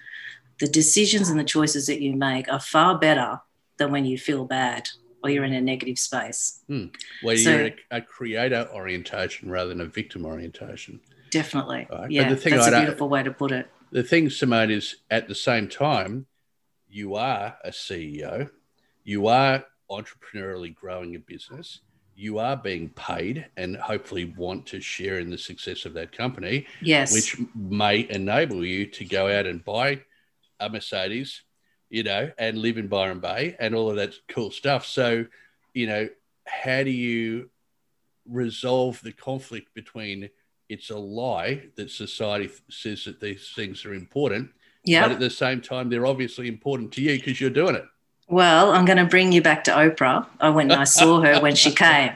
the 0.60 0.68
decisions 0.68 1.30
and 1.30 1.40
the 1.40 1.44
choices 1.44 1.86
that 1.88 2.02
you 2.02 2.16
make 2.16 2.52
are 2.52 2.60
far 2.60 2.98
better 2.98 3.40
than 3.78 3.92
when 3.92 4.06
you 4.06 4.18
feel 4.18 4.46
bad 4.46 4.90
or 5.24 5.30
you're 5.30 5.44
in 5.44 5.54
a 5.54 5.62
negative 5.62 6.00
space. 6.00 6.62
Hmm. 6.68 6.86
Where 7.22 7.38
so, 7.38 7.52
you're 7.52 7.68
a, 7.68 7.76
a, 7.92 8.02
creator 8.02 8.68
orientation 8.74 9.50
rather 9.50 9.70
than 9.70 9.82
a 9.82 9.86
victim 9.86 10.26
orientation. 10.26 11.00
Definitely. 11.32 11.88
Right? 11.92 12.12
Yeah, 12.12 12.34
that's 12.34 12.46
I'd, 12.46 12.74
a 12.74 12.80
beautiful 12.80 13.10
way 13.10 13.24
to 13.24 13.32
put 13.32 13.52
it. 13.52 13.70
The 13.92 14.04
thing, 14.04 14.30
Simone, 14.30 14.72
is 14.72 14.98
at 15.10 15.28
the 15.28 15.36
same 15.36 15.68
time, 15.68 16.28
you 16.90 17.16
are 17.16 17.58
a 17.64 17.70
CEO, 17.70 18.50
you 19.04 19.28
are 19.28 19.66
entrepreneurially 19.90 20.74
growing 20.74 21.16
a 21.16 21.20
business, 21.20 21.82
you 22.16 22.40
are 22.40 22.58
being 22.58 22.90
paid 22.90 23.46
and 23.58 23.78
hopefully 23.78 24.34
want 24.38 24.66
to 24.66 24.82
share 24.82 25.20
in 25.20 25.30
the 25.30 25.38
success 25.38 25.86
of 25.86 25.94
that 25.94 26.12
company. 26.12 26.66
Yes. 26.82 27.14
Which 27.14 27.38
may 27.56 28.08
enable 28.10 28.66
you 28.66 28.88
to 28.88 29.06
go 29.06 29.28
out 29.28 29.46
and 29.46 29.64
buy 29.64 30.02
a 30.60 30.70
Mercedes 30.70 31.44
you 31.90 32.04
know, 32.04 32.32
and 32.38 32.58
live 32.58 32.78
in 32.78 32.88
Byron 32.88 33.20
Bay 33.20 33.56
and 33.60 33.74
all 33.74 33.90
of 33.90 33.96
that 33.96 34.14
cool 34.28 34.52
stuff. 34.52 34.86
So, 34.86 35.26
you 35.74 35.88
know, 35.88 36.10
how 36.46 36.84
do 36.84 36.92
you 36.92 37.50
resolve 38.30 39.02
the 39.02 39.12
conflict 39.12 39.74
between 39.74 40.30
it's 40.70 40.90
a 40.90 40.98
lie 40.98 41.64
that 41.76 41.90
society 41.90 42.50
says 42.70 43.06
that 43.06 43.22
these 43.22 43.52
things 43.56 43.86
are 43.86 43.94
important, 43.94 44.52
yeah. 44.84 45.04
but 45.04 45.12
at 45.14 45.20
the 45.20 45.30
same 45.30 45.62
time, 45.62 45.90
they're 45.90 46.06
obviously 46.06 46.48
important 46.48 46.92
to 46.94 47.02
you 47.02 47.18
because 47.18 47.40
you're 47.40 47.50
doing 47.50 47.76
it? 47.76 47.86
Well, 48.28 48.72
I'm 48.74 48.84
going 48.84 48.98
to 48.98 49.06
bring 49.06 49.32
you 49.32 49.42
back 49.42 49.64
to 49.66 49.72
Oprah. 49.72 50.28
I 50.42 50.50
went 50.50 50.72
and 50.72 50.82
I 50.82 50.84
saw 50.84 51.22
her 51.22 51.40
when 51.40 51.56
she 51.56 51.72
came. 51.76 52.12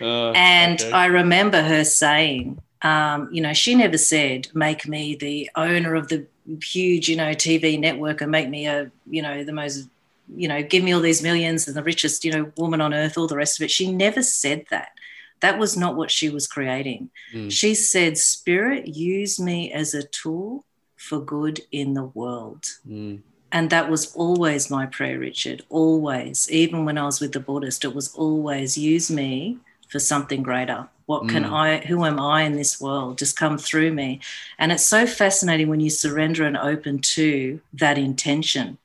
Uh, 0.00 0.32
and 0.32 0.80
okay. 0.80 0.92
I 0.92 1.06
remember 1.06 1.62
her 1.62 1.84
saying, 1.84 2.60
um, 2.82 3.30
you 3.32 3.40
know, 3.40 3.54
she 3.54 3.74
never 3.74 3.96
said, 3.96 4.48
make 4.54 4.86
me 4.86 5.16
the 5.16 5.50
owner 5.56 5.94
of 5.94 6.08
the 6.08 6.26
huge, 6.62 7.08
you 7.08 7.16
know, 7.16 7.30
TV 7.30 7.78
network 7.78 8.20
and 8.20 8.30
make 8.30 8.48
me 8.48 8.66
a, 8.66 8.90
you 9.08 9.22
know, 9.22 9.44
the 9.44 9.52
most, 9.52 9.88
you 10.34 10.48
know, 10.48 10.62
give 10.62 10.82
me 10.82 10.92
all 10.92 11.00
these 11.00 11.22
millions 11.22 11.66
and 11.66 11.76
the 11.76 11.82
richest, 11.82 12.24
you 12.24 12.32
know, 12.32 12.52
woman 12.56 12.80
on 12.80 12.94
earth, 12.94 13.16
all 13.16 13.26
the 13.26 13.36
rest 13.36 13.58
of 13.58 13.64
it. 13.64 13.70
She 13.70 13.92
never 13.92 14.22
said 14.22 14.66
that. 14.70 14.92
That 15.40 15.58
was 15.58 15.76
not 15.76 15.96
what 15.96 16.10
she 16.10 16.30
was 16.30 16.46
creating. 16.46 17.10
Mm. 17.34 17.52
She 17.52 17.74
said, 17.74 18.16
Spirit, 18.16 18.88
use 18.88 19.38
me 19.38 19.70
as 19.70 19.92
a 19.92 20.02
tool 20.02 20.64
for 20.96 21.20
good 21.20 21.60
in 21.70 21.94
the 21.94 22.04
world. 22.04 22.64
Mm. 22.88 23.20
And 23.52 23.70
that 23.70 23.90
was 23.90 24.14
always 24.14 24.70
my 24.70 24.86
prayer, 24.86 25.18
Richard. 25.18 25.62
Always. 25.68 26.50
Even 26.50 26.84
when 26.84 26.98
I 26.98 27.04
was 27.04 27.20
with 27.20 27.32
the 27.32 27.40
Buddhist, 27.40 27.84
it 27.84 27.94
was 27.94 28.12
always 28.14 28.76
use 28.76 29.10
me 29.10 29.58
for 29.88 29.98
something 29.98 30.42
greater. 30.42 30.88
What 31.06 31.28
can 31.28 31.44
mm. 31.44 31.52
I, 31.52 31.78
who 31.86 32.04
am 32.04 32.18
I 32.18 32.42
in 32.42 32.56
this 32.56 32.80
world? 32.80 33.18
Just 33.18 33.38
come 33.38 33.58
through 33.58 33.92
me. 33.92 34.20
And 34.58 34.72
it's 34.72 34.84
so 34.84 35.06
fascinating 35.06 35.68
when 35.68 35.80
you 35.80 35.88
surrender 35.88 36.44
and 36.44 36.56
open 36.56 36.98
to 36.98 37.60
that 37.74 37.96
intention 37.96 38.78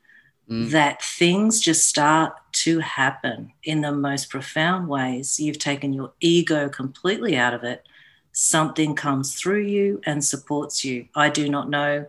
mm. 0.47 0.70
that 0.70 1.02
things 1.02 1.60
just 1.60 1.88
start 1.88 2.34
to 2.52 2.80
happen 2.80 3.54
in 3.64 3.82
the 3.82 3.91
most 3.91 4.30
profound 4.30 4.88
ways. 4.88 5.39
You've 5.39 5.58
taken 5.58 5.93
your 5.93 6.12
ego 6.20 6.70
completely 6.70 7.36
out 7.36 7.56
of 7.56 7.64
it. 7.64 7.88
Something 8.34 8.95
comes 8.95 9.34
through 9.34 9.64
you 9.64 9.99
and 10.06 10.24
supports 10.24 10.86
you. 10.86 11.08
I 11.16 11.30
do 11.30 11.49
not 11.49 11.70
know 11.70 12.06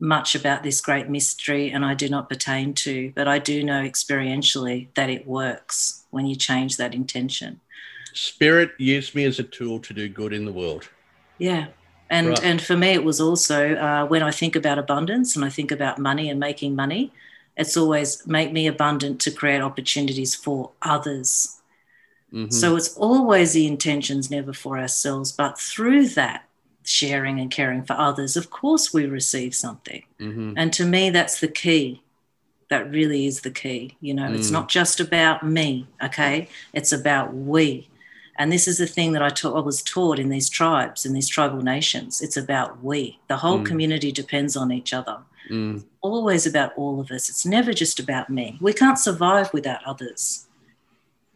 much 0.00 0.34
about 0.34 0.62
this 0.62 0.80
great 0.80 1.10
mystery 1.10 1.70
and 1.70 1.84
I 1.84 1.92
do 1.92 2.08
not 2.08 2.30
pertain 2.30 2.72
to, 2.72 3.12
but 3.14 3.28
I 3.28 3.38
do 3.38 3.62
know 3.62 3.82
experientially 3.82 4.88
that 4.94 5.10
it 5.10 5.26
works 5.26 6.04
when 6.10 6.24
you 6.24 6.34
change 6.34 6.78
that 6.78 6.94
intention. 6.94 7.60
Spirit 8.14 8.72
used 8.78 9.14
me 9.14 9.24
as 9.24 9.38
a 9.38 9.44
tool 9.44 9.78
to 9.80 9.94
do 9.94 10.08
good 10.08 10.32
in 10.32 10.44
the 10.44 10.52
world. 10.52 10.88
Yeah. 11.38 11.68
And, 12.10 12.28
right. 12.28 12.44
and 12.44 12.60
for 12.60 12.76
me, 12.76 12.88
it 12.88 13.04
was 13.04 13.20
also 13.20 13.74
uh, 13.76 14.06
when 14.06 14.22
I 14.22 14.30
think 14.30 14.56
about 14.56 14.78
abundance 14.78 15.36
and 15.36 15.44
I 15.44 15.48
think 15.48 15.70
about 15.70 15.98
money 15.98 16.28
and 16.28 16.40
making 16.40 16.74
money, 16.74 17.12
it's 17.56 17.76
always 17.76 18.26
make 18.26 18.52
me 18.52 18.66
abundant 18.66 19.20
to 19.22 19.30
create 19.30 19.60
opportunities 19.60 20.34
for 20.34 20.70
others. 20.82 21.60
Mm-hmm. 22.32 22.50
So 22.50 22.76
it's 22.76 22.96
always 22.96 23.52
the 23.52 23.66
intentions, 23.66 24.30
never 24.30 24.52
for 24.52 24.78
ourselves, 24.78 25.32
but 25.32 25.58
through 25.58 26.08
that 26.10 26.46
sharing 26.84 27.38
and 27.38 27.50
caring 27.50 27.84
for 27.84 27.94
others, 27.94 28.36
of 28.36 28.50
course, 28.50 28.92
we 28.92 29.06
receive 29.06 29.54
something. 29.54 30.02
Mm-hmm. 30.18 30.54
And 30.56 30.72
to 30.72 30.84
me, 30.84 31.10
that's 31.10 31.40
the 31.40 31.48
key. 31.48 32.02
That 32.68 32.90
really 32.90 33.26
is 33.26 33.40
the 33.40 33.50
key. 33.50 33.96
You 34.00 34.14
know, 34.14 34.28
mm. 34.28 34.36
it's 34.36 34.50
not 34.50 34.68
just 34.68 35.00
about 35.00 35.44
me, 35.44 35.88
okay? 36.02 36.48
It's 36.72 36.92
about 36.92 37.34
we. 37.34 37.89
And 38.40 38.50
this 38.50 38.66
is 38.66 38.78
the 38.78 38.86
thing 38.86 39.12
that 39.12 39.22
I, 39.22 39.28
ta- 39.28 39.52
I 39.52 39.60
was 39.60 39.82
taught 39.82 40.18
in 40.18 40.30
these 40.30 40.48
tribes, 40.48 41.04
in 41.04 41.12
these 41.12 41.28
tribal 41.28 41.60
nations. 41.60 42.22
It's 42.22 42.38
about 42.38 42.82
we. 42.82 43.20
The 43.28 43.36
whole 43.36 43.58
mm. 43.58 43.66
community 43.66 44.10
depends 44.10 44.56
on 44.56 44.72
each 44.72 44.94
other. 44.94 45.18
Mm. 45.50 45.84
Always 46.00 46.46
about 46.46 46.72
all 46.74 47.00
of 47.00 47.10
us. 47.10 47.28
It's 47.28 47.44
never 47.44 47.74
just 47.74 48.00
about 48.00 48.30
me. 48.30 48.56
We 48.62 48.72
can't 48.72 48.98
survive 48.98 49.52
without 49.52 49.84
others. 49.84 50.46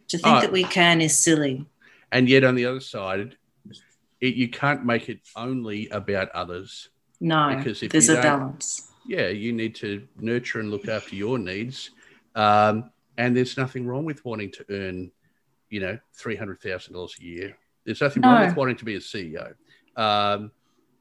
To 0.07 0.17
think 0.17 0.37
oh. 0.37 0.41
that 0.41 0.51
we 0.51 0.63
can 0.63 0.99
is 0.99 1.15
silly. 1.15 1.67
And 2.11 2.27
yet, 2.27 2.43
on 2.43 2.55
the 2.55 2.65
other 2.65 2.79
side, 2.79 3.37
it, 4.19 4.33
you 4.33 4.49
can't 4.49 4.83
make 4.83 5.07
it 5.07 5.19
only 5.35 5.87
about 5.89 6.29
others. 6.29 6.89
No, 7.21 7.53
because 7.55 7.83
if 7.83 7.91
there's 7.91 8.09
a 8.09 8.19
balance. 8.19 8.89
Yeah, 9.05 9.27
you 9.27 9.53
need 9.53 9.75
to 9.75 10.07
nurture 10.19 10.59
and 10.59 10.71
look 10.71 10.87
after 10.87 11.15
your 11.15 11.37
needs. 11.37 11.91
Um, 12.33 12.89
and 13.19 13.37
there's 13.37 13.57
nothing 13.57 13.85
wrong 13.85 14.05
with 14.05 14.25
wanting 14.25 14.49
to 14.53 14.65
earn 14.71 15.11
you 15.75 15.81
know, 15.81 15.99
three 16.13 16.37
hundred 16.37 16.61
thousand 16.61 16.93
dollars 16.93 17.17
a 17.19 17.23
year. 17.25 17.57
There's 17.83 17.99
nothing 17.99 18.21
no. 18.21 18.29
wrong 18.29 18.47
with 18.47 18.55
wanting 18.55 18.77
to 18.77 18.85
be 18.85 18.95
a 18.95 18.99
CEO. 18.99 19.53
Um, 19.97 20.51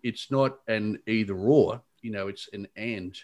it's 0.02 0.32
not 0.32 0.58
an 0.66 0.98
either 1.06 1.36
or. 1.36 1.80
You 2.02 2.10
know, 2.10 2.26
it's 2.26 2.48
an 2.52 2.66
and. 2.74 3.16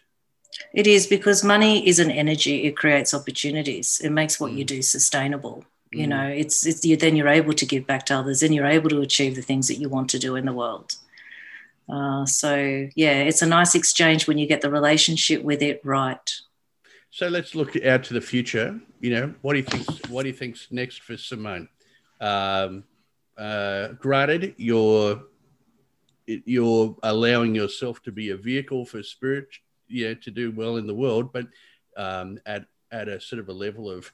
It 0.72 0.86
is 0.86 1.08
because 1.08 1.42
money 1.42 1.84
is 1.88 1.98
an 1.98 2.08
energy. 2.08 2.62
It 2.66 2.76
creates 2.76 3.12
opportunities. 3.14 4.00
It 4.00 4.10
makes 4.10 4.38
what 4.38 4.52
mm. 4.52 4.58
you 4.58 4.64
do 4.64 4.80
sustainable. 4.80 5.64
You 5.90 6.06
mm. 6.06 6.10
know, 6.10 6.26
it's 6.28 6.64
it's 6.64 6.84
you, 6.84 6.96
then 6.96 7.16
you're 7.16 7.26
able 7.26 7.54
to 7.54 7.66
give 7.66 7.84
back 7.84 8.06
to 8.06 8.14
others, 8.14 8.44
and 8.44 8.54
you're 8.54 8.74
able 8.78 8.90
to 8.90 9.00
achieve 9.00 9.34
the 9.34 9.42
things 9.42 9.66
that 9.66 9.80
you 9.80 9.88
want 9.88 10.08
to 10.10 10.20
do 10.20 10.36
in 10.36 10.46
the 10.46 10.52
world. 10.52 10.94
Uh, 11.88 12.26
so 12.26 12.86
yeah, 12.94 13.22
it's 13.22 13.42
a 13.42 13.46
nice 13.46 13.74
exchange 13.74 14.28
when 14.28 14.38
you 14.38 14.46
get 14.46 14.60
the 14.60 14.70
relationship 14.70 15.42
with 15.42 15.62
it 15.62 15.80
right. 15.82 16.30
So 17.10 17.26
let's 17.26 17.56
look 17.56 17.76
out 17.84 18.04
to 18.04 18.14
the 18.14 18.20
future. 18.20 18.80
You 19.00 19.10
know, 19.10 19.34
what 19.42 19.54
do 19.54 19.58
you 19.58 19.64
think? 19.64 20.06
What 20.06 20.22
do 20.22 20.28
you 20.28 20.34
think's 20.34 20.68
next 20.70 21.02
for 21.02 21.16
Simone? 21.16 21.68
Um, 22.20 22.84
uh, 23.36 23.88
granted, 23.98 24.54
you're 24.58 25.22
you're 26.26 26.96
allowing 27.02 27.54
yourself 27.54 28.00
to 28.04 28.12
be 28.12 28.30
a 28.30 28.36
vehicle 28.36 28.84
for 28.84 29.02
spirit, 29.02 29.48
yeah, 29.88 30.14
to 30.14 30.30
do 30.30 30.52
well 30.52 30.76
in 30.76 30.86
the 30.86 30.94
world. 30.94 31.32
But 31.32 31.48
um, 31.96 32.38
at 32.46 32.66
at 32.92 33.08
a 33.08 33.20
sort 33.20 33.40
of 33.40 33.48
a 33.48 33.52
level 33.52 33.90
of 33.90 34.12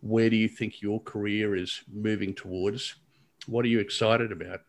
where 0.00 0.30
do 0.30 0.36
you 0.36 0.48
think 0.48 0.80
your 0.80 1.00
career 1.00 1.56
is 1.56 1.82
moving 1.92 2.32
towards? 2.32 2.94
What 3.46 3.64
are 3.64 3.68
you 3.68 3.80
excited 3.80 4.30
about? 4.30 4.60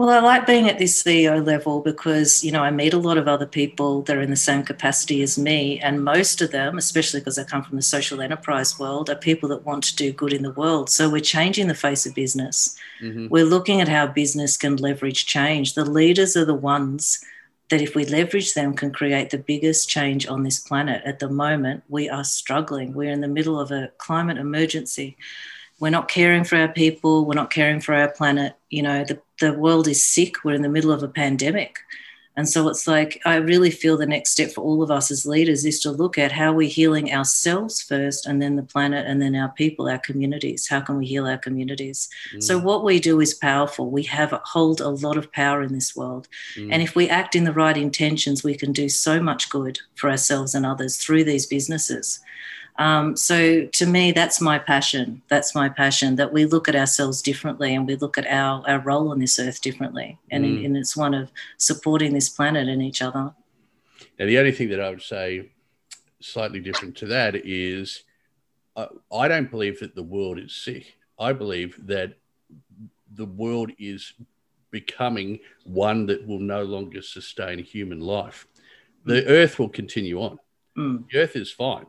Well, 0.00 0.08
I 0.08 0.20
like 0.20 0.46
being 0.46 0.66
at 0.66 0.78
this 0.78 1.02
CEO 1.02 1.44
level 1.44 1.82
because, 1.82 2.42
you 2.42 2.50
know, 2.50 2.62
I 2.62 2.70
meet 2.70 2.94
a 2.94 2.98
lot 2.98 3.18
of 3.18 3.28
other 3.28 3.44
people 3.44 4.00
that 4.04 4.16
are 4.16 4.22
in 4.22 4.30
the 4.30 4.34
same 4.34 4.62
capacity 4.62 5.20
as 5.20 5.36
me. 5.36 5.78
And 5.78 6.02
most 6.02 6.40
of 6.40 6.52
them, 6.52 6.78
especially 6.78 7.20
because 7.20 7.38
I 7.38 7.44
come 7.44 7.62
from 7.62 7.76
the 7.76 7.82
social 7.82 8.22
enterprise 8.22 8.78
world, 8.78 9.10
are 9.10 9.14
people 9.14 9.50
that 9.50 9.66
want 9.66 9.84
to 9.84 9.96
do 9.96 10.10
good 10.10 10.32
in 10.32 10.42
the 10.42 10.52
world. 10.52 10.88
So 10.88 11.10
we're 11.10 11.20
changing 11.20 11.68
the 11.68 11.74
face 11.74 12.06
of 12.06 12.14
business. 12.14 12.78
Mm-hmm. 13.02 13.26
We're 13.28 13.44
looking 13.44 13.82
at 13.82 13.88
how 13.88 14.06
business 14.06 14.56
can 14.56 14.76
leverage 14.76 15.26
change. 15.26 15.74
The 15.74 15.84
leaders 15.84 16.34
are 16.34 16.46
the 16.46 16.54
ones 16.54 17.22
that, 17.68 17.82
if 17.82 17.94
we 17.94 18.06
leverage 18.06 18.54
them, 18.54 18.72
can 18.72 18.94
create 18.94 19.28
the 19.28 19.36
biggest 19.36 19.90
change 19.90 20.26
on 20.26 20.44
this 20.44 20.60
planet. 20.60 21.02
At 21.04 21.18
the 21.18 21.28
moment, 21.28 21.84
we 21.90 22.08
are 22.08 22.24
struggling. 22.24 22.94
We're 22.94 23.12
in 23.12 23.20
the 23.20 23.28
middle 23.28 23.60
of 23.60 23.70
a 23.70 23.90
climate 23.98 24.38
emergency 24.38 25.18
we're 25.80 25.90
not 25.90 26.08
caring 26.08 26.44
for 26.44 26.56
our 26.56 26.68
people 26.68 27.24
we're 27.24 27.34
not 27.34 27.50
caring 27.50 27.80
for 27.80 27.94
our 27.94 28.08
planet 28.08 28.54
you 28.68 28.82
know 28.82 29.02
the, 29.04 29.20
the 29.40 29.52
world 29.54 29.88
is 29.88 30.02
sick 30.02 30.44
we're 30.44 30.54
in 30.54 30.62
the 30.62 30.68
middle 30.68 30.92
of 30.92 31.02
a 31.02 31.08
pandemic. 31.08 31.78
And 32.36 32.48
so 32.48 32.68
it's 32.68 32.86
like 32.86 33.20
i 33.26 33.34
really 33.34 33.70
feel 33.70 33.96
the 33.98 34.06
next 34.06 34.30
step 34.30 34.52
for 34.52 34.62
all 34.62 34.82
of 34.82 34.90
us 34.90 35.10
as 35.10 35.26
leaders 35.26 35.66
is 35.66 35.80
to 35.80 35.90
look 35.90 36.16
at 36.16 36.32
how 36.32 36.52
we're 36.52 36.70
healing 36.70 37.12
ourselves 37.12 37.82
first 37.82 38.24
and 38.24 38.40
then 38.40 38.56
the 38.56 38.62
planet 38.62 39.04
and 39.06 39.20
then 39.20 39.34
our 39.34 39.50
people 39.50 39.88
our 39.88 39.98
communities. 39.98 40.68
How 40.68 40.80
can 40.80 40.96
we 40.96 41.06
heal 41.06 41.26
our 41.26 41.36
communities? 41.36 42.08
Mm. 42.32 42.42
so 42.42 42.58
what 42.58 42.84
we 42.84 43.00
do 43.00 43.20
is 43.20 43.34
powerful. 43.34 43.90
We 43.90 44.04
have 44.04 44.32
hold 44.44 44.80
a 44.80 44.88
lot 44.88 45.16
of 45.18 45.32
power 45.32 45.62
in 45.62 45.74
this 45.74 45.94
world. 45.94 46.28
Mm. 46.56 46.72
and 46.72 46.82
if 46.82 46.94
we 46.94 47.08
act 47.08 47.34
in 47.34 47.44
the 47.44 47.52
right 47.52 47.76
intentions 47.76 48.44
we 48.44 48.54
can 48.54 48.72
do 48.72 48.88
so 48.88 49.20
much 49.20 49.50
good 49.50 49.80
for 49.96 50.08
ourselves 50.08 50.54
and 50.54 50.64
others 50.64 50.96
through 50.96 51.24
these 51.24 51.46
businesses 51.46 52.20
um, 52.80 53.14
so 53.14 53.66
to 53.66 53.84
me, 53.84 54.10
that's 54.10 54.40
my 54.40 54.58
passion. 54.58 55.20
That's 55.28 55.54
my 55.54 55.68
passion 55.68 56.16
that 56.16 56.32
we 56.32 56.46
look 56.46 56.66
at 56.66 56.74
ourselves 56.74 57.20
differently 57.20 57.74
and 57.74 57.86
we 57.86 57.94
look 57.96 58.16
at 58.16 58.26
our, 58.26 58.64
our 58.66 58.78
role 58.80 59.10
on 59.10 59.18
this 59.18 59.38
earth 59.38 59.60
differently. 59.60 60.18
And, 60.30 60.46
mm. 60.46 60.64
and 60.64 60.78
it's 60.78 60.96
one 60.96 61.12
of 61.12 61.30
supporting 61.58 62.14
this 62.14 62.30
planet 62.30 62.68
and 62.68 62.82
each 62.82 63.02
other. 63.02 63.34
Now, 64.18 64.26
the 64.26 64.38
only 64.38 64.52
thing 64.52 64.70
that 64.70 64.80
I 64.80 64.88
would 64.88 65.02
say 65.02 65.50
slightly 66.20 66.58
different 66.58 66.96
to 66.96 67.06
that 67.08 67.36
is 67.36 68.04
uh, 68.76 68.86
I 69.12 69.28
don't 69.28 69.50
believe 69.50 69.78
that 69.80 69.94
the 69.94 70.02
world 70.02 70.38
is 70.38 70.54
sick. 70.54 70.94
I 71.18 71.34
believe 71.34 71.86
that 71.86 72.14
the 73.14 73.26
world 73.26 73.72
is 73.78 74.14
becoming 74.70 75.38
one 75.64 76.06
that 76.06 76.26
will 76.26 76.38
no 76.38 76.62
longer 76.62 77.02
sustain 77.02 77.58
human 77.58 78.00
life. 78.00 78.46
The 79.04 79.20
mm. 79.20 79.24
earth 79.28 79.58
will 79.58 79.68
continue 79.68 80.18
on. 80.22 80.38
Mm. 80.78 81.04
The 81.10 81.18
earth 81.18 81.36
is 81.36 81.52
fine. 81.52 81.84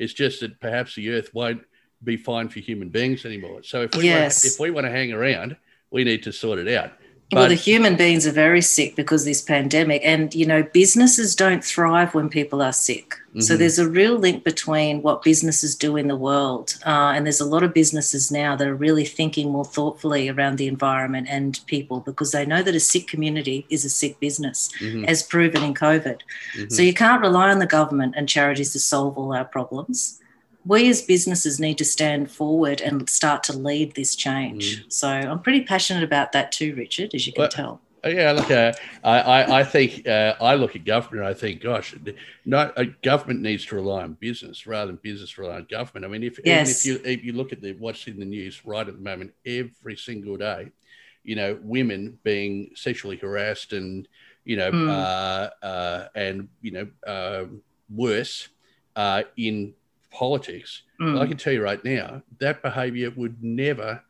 It's 0.00 0.14
just 0.14 0.40
that 0.40 0.58
perhaps 0.60 0.94
the 0.94 1.10
earth 1.10 1.34
won't 1.34 1.62
be 2.02 2.16
fine 2.16 2.48
for 2.48 2.58
human 2.58 2.88
beings 2.88 3.26
anymore. 3.26 3.62
So 3.62 3.82
if 3.82 3.94
we 3.94 4.04
yes. 4.04 4.42
want, 4.42 4.54
if 4.54 4.58
we 4.60 4.70
want 4.70 4.86
to 4.86 4.90
hang 4.90 5.12
around, 5.12 5.56
we 5.90 6.04
need 6.04 6.22
to 6.22 6.32
sort 6.32 6.58
it 6.58 6.74
out. 6.74 6.92
Well, 7.32 7.48
the 7.48 7.54
human 7.54 7.96
beings 7.96 8.26
are 8.26 8.32
very 8.32 8.60
sick 8.60 8.96
because 8.96 9.24
this 9.24 9.40
pandemic, 9.40 10.02
and 10.04 10.34
you 10.34 10.44
know, 10.44 10.64
businesses 10.64 11.36
don't 11.36 11.64
thrive 11.64 12.12
when 12.14 12.28
people 12.28 12.60
are 12.60 12.72
sick. 12.72 13.10
Mm-hmm. 13.10 13.40
So 13.40 13.56
there's 13.56 13.78
a 13.78 13.88
real 13.88 14.16
link 14.18 14.42
between 14.42 15.02
what 15.02 15.22
businesses 15.22 15.76
do 15.76 15.96
in 15.96 16.08
the 16.08 16.16
world, 16.16 16.76
uh, 16.84 17.12
and 17.14 17.24
there's 17.24 17.40
a 17.40 17.44
lot 17.44 17.62
of 17.62 17.72
businesses 17.72 18.32
now 18.32 18.56
that 18.56 18.66
are 18.66 18.74
really 18.74 19.04
thinking 19.04 19.50
more 19.50 19.64
thoughtfully 19.64 20.28
around 20.28 20.56
the 20.56 20.66
environment 20.66 21.28
and 21.30 21.60
people 21.66 22.00
because 22.00 22.32
they 22.32 22.44
know 22.44 22.62
that 22.62 22.74
a 22.74 22.80
sick 22.80 23.06
community 23.06 23.64
is 23.70 23.84
a 23.84 23.90
sick 23.90 24.18
business, 24.18 24.68
mm-hmm. 24.80 25.04
as 25.04 25.22
proven 25.22 25.62
in 25.62 25.74
COVID. 25.74 26.20
Mm-hmm. 26.56 26.68
So 26.68 26.82
you 26.82 26.94
can't 26.94 27.22
rely 27.22 27.50
on 27.50 27.60
the 27.60 27.66
government 27.66 28.14
and 28.16 28.28
charities 28.28 28.72
to 28.72 28.80
solve 28.80 29.16
all 29.16 29.32
our 29.32 29.44
problems 29.44 30.20
we 30.64 30.88
as 30.88 31.02
businesses 31.02 31.58
need 31.58 31.78
to 31.78 31.84
stand 31.84 32.30
forward 32.30 32.80
and 32.80 33.08
start 33.08 33.42
to 33.44 33.52
lead 33.52 33.94
this 33.94 34.14
change. 34.14 34.84
Mm. 34.84 34.92
So 34.92 35.08
I'm 35.08 35.40
pretty 35.40 35.62
passionate 35.62 36.02
about 36.02 36.32
that 36.32 36.52
too, 36.52 36.74
Richard, 36.74 37.14
as 37.14 37.26
you 37.26 37.32
can 37.32 37.42
well, 37.42 37.48
tell. 37.48 37.80
Uh, 38.04 38.08
yeah, 38.08 38.32
look, 38.32 38.50
uh, 38.50 38.72
I, 39.04 39.60
I 39.60 39.64
think 39.64 40.06
uh, 40.06 40.34
I 40.40 40.54
look 40.54 40.74
at 40.74 40.84
government. 40.84 41.26
I 41.26 41.34
think, 41.34 41.60
gosh, 41.60 41.94
not 42.44 42.72
a 42.78 42.86
government 42.86 43.40
needs 43.40 43.66
to 43.66 43.74
rely 43.74 44.02
on 44.02 44.14
business 44.14 44.66
rather 44.66 44.86
than 44.86 44.96
business 45.02 45.36
rely 45.36 45.56
on 45.56 45.66
government. 45.70 46.06
I 46.06 46.08
mean, 46.08 46.22
if 46.22 46.38
yes. 46.44 46.80
if 46.80 46.86
you 46.86 47.00
if 47.04 47.24
you 47.24 47.32
look 47.34 47.52
at 47.52 47.60
the 47.60 47.72
what's 47.74 48.06
in 48.06 48.18
the 48.18 48.24
news 48.24 48.64
right 48.64 48.86
at 48.86 48.94
the 48.94 49.02
moment, 49.02 49.32
every 49.44 49.96
single 49.96 50.36
day, 50.38 50.70
you 51.24 51.36
know, 51.36 51.58
women 51.62 52.18
being 52.22 52.70
sexually 52.74 53.16
harassed 53.16 53.72
and 53.74 54.08
you 54.44 54.56
know, 54.56 54.72
mm. 54.72 55.50
uh, 55.62 56.08
and 56.14 56.48
you 56.62 56.70
know, 56.70 56.88
um, 57.06 57.60
worse 57.94 58.48
in 59.36 59.74
politics, 60.10 60.82
mm. 61.00 61.20
I 61.20 61.26
can 61.26 61.36
tell 61.36 61.52
you 61.52 61.62
right 61.62 61.82
now 61.84 62.22
that 62.38 62.62
behavior 62.62 63.12
would 63.16 63.42
never, 63.42 64.02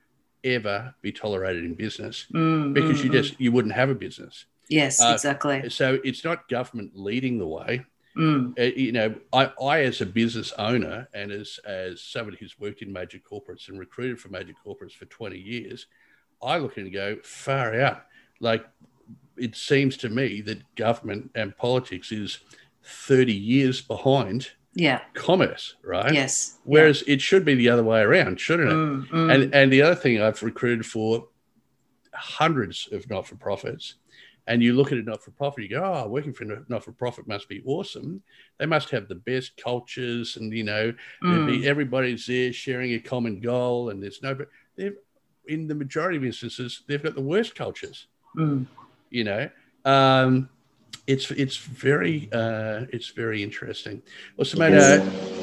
ever 0.45 0.95
be 1.03 1.13
tolerated 1.13 1.65
in 1.65 1.75
business 1.75 2.27
mm, 2.35 2.73
because 2.73 3.01
mm, 3.01 3.05
you 3.05 3.11
just 3.11 3.35
mm. 3.35 3.41
you 3.41 3.53
wouldn't 3.53 3.75
have 3.75 3.91
a 3.91 3.95
business. 3.95 4.47
Yes, 4.69 5.03
uh, 5.03 5.13
exactly. 5.15 5.69
So 5.69 5.99
it's 6.05 6.25
not 6.25 6.49
government 6.49 6.93
leading 6.95 7.39
the 7.39 7.47
way. 7.47 7.85
Mm. 8.17 8.59
Uh, 8.59 8.63
you 8.63 8.93
know, 8.93 9.15
I, 9.33 9.51
I 9.63 9.81
as 9.83 10.01
a 10.01 10.07
business 10.07 10.53
owner 10.59 11.09
and 11.15 11.31
as 11.31 11.59
as 11.65 12.03
somebody 12.03 12.37
who's 12.39 12.59
worked 12.59 12.83
in 12.83 12.93
major 12.93 13.19
corporates 13.19 13.69
and 13.69 13.79
recruited 13.79 14.21
for 14.21 14.29
major 14.29 14.55
corporates 14.65 14.93
for 14.93 15.07
20 15.07 15.39
years, 15.39 15.87
I 16.43 16.59
look 16.59 16.77
and 16.77 16.93
go 16.93 17.19
far 17.23 17.81
out. 17.81 18.07
Like 18.41 18.67
it 19.37 19.57
seems 19.57 19.97
to 19.99 20.09
me 20.09 20.41
that 20.43 20.75
government 20.75 21.31
and 21.35 21.57
politics 21.57 22.13
is 22.13 22.39
30 22.83 23.33
years 23.33 23.81
behind 23.81 24.51
yeah 24.81 25.01
commerce 25.12 25.74
right 25.83 26.14
yes 26.14 26.59
whereas 26.64 27.05
yeah. 27.07 27.14
it 27.14 27.20
should 27.20 27.45
be 27.45 27.55
the 27.55 27.68
other 27.68 27.85
way 27.85 28.01
around 28.01 28.41
shouldn't 28.41 28.70
it 28.70 28.74
mm, 28.74 29.07
mm. 29.09 29.35
and 29.35 29.55
and 29.55 29.70
the 29.70 29.83
other 29.83 29.95
thing 29.95 30.22
i've 30.22 30.43
recruited 30.43 30.87
for 30.87 31.28
hundreds 32.14 32.89
of 32.91 33.09
not-for-profits 33.11 33.97
and 34.47 34.62
you 34.62 34.72
look 34.72 34.91
at 34.91 34.97
a 34.97 35.03
not-for-profit 35.03 35.62
you 35.62 35.68
go 35.68 35.85
oh 35.85 36.09
working 36.09 36.33
for 36.33 36.45
a 36.45 36.64
not-for-profit 36.68 37.28
must 37.28 37.47
be 37.47 37.62
awesome 37.66 38.22
they 38.59 38.64
must 38.64 38.89
have 38.89 39.07
the 39.07 39.14
best 39.14 39.55
cultures 39.62 40.39
and 40.39 40.51
you 40.51 40.64
know 40.64 40.93
mm. 41.22 41.64
everybody's 41.66 42.26
there 42.26 42.51
sharing 42.51 42.95
a 42.95 42.99
common 42.99 43.39
goal 43.39 43.91
and 43.91 44.03
there's 44.03 44.22
no 44.22 44.35
but 44.35 44.49
they've 44.76 44.97
in 45.47 45.66
the 45.66 45.74
majority 45.74 46.16
of 46.16 46.24
instances 46.24 46.85
they've 46.87 47.03
got 47.03 47.14
the 47.14 47.20
worst 47.20 47.55
cultures 47.55 48.07
mm. 48.35 48.66
you 49.11 49.24
know 49.24 49.49
um, 49.85 50.49
it's 51.11 51.31
it's 51.33 51.57
very 51.57 52.29
uh, 52.33 52.87
it's 52.93 53.09
very 53.09 53.43
interesting. 53.43 54.03
Well, 54.37 54.45
Simona, 54.45 55.01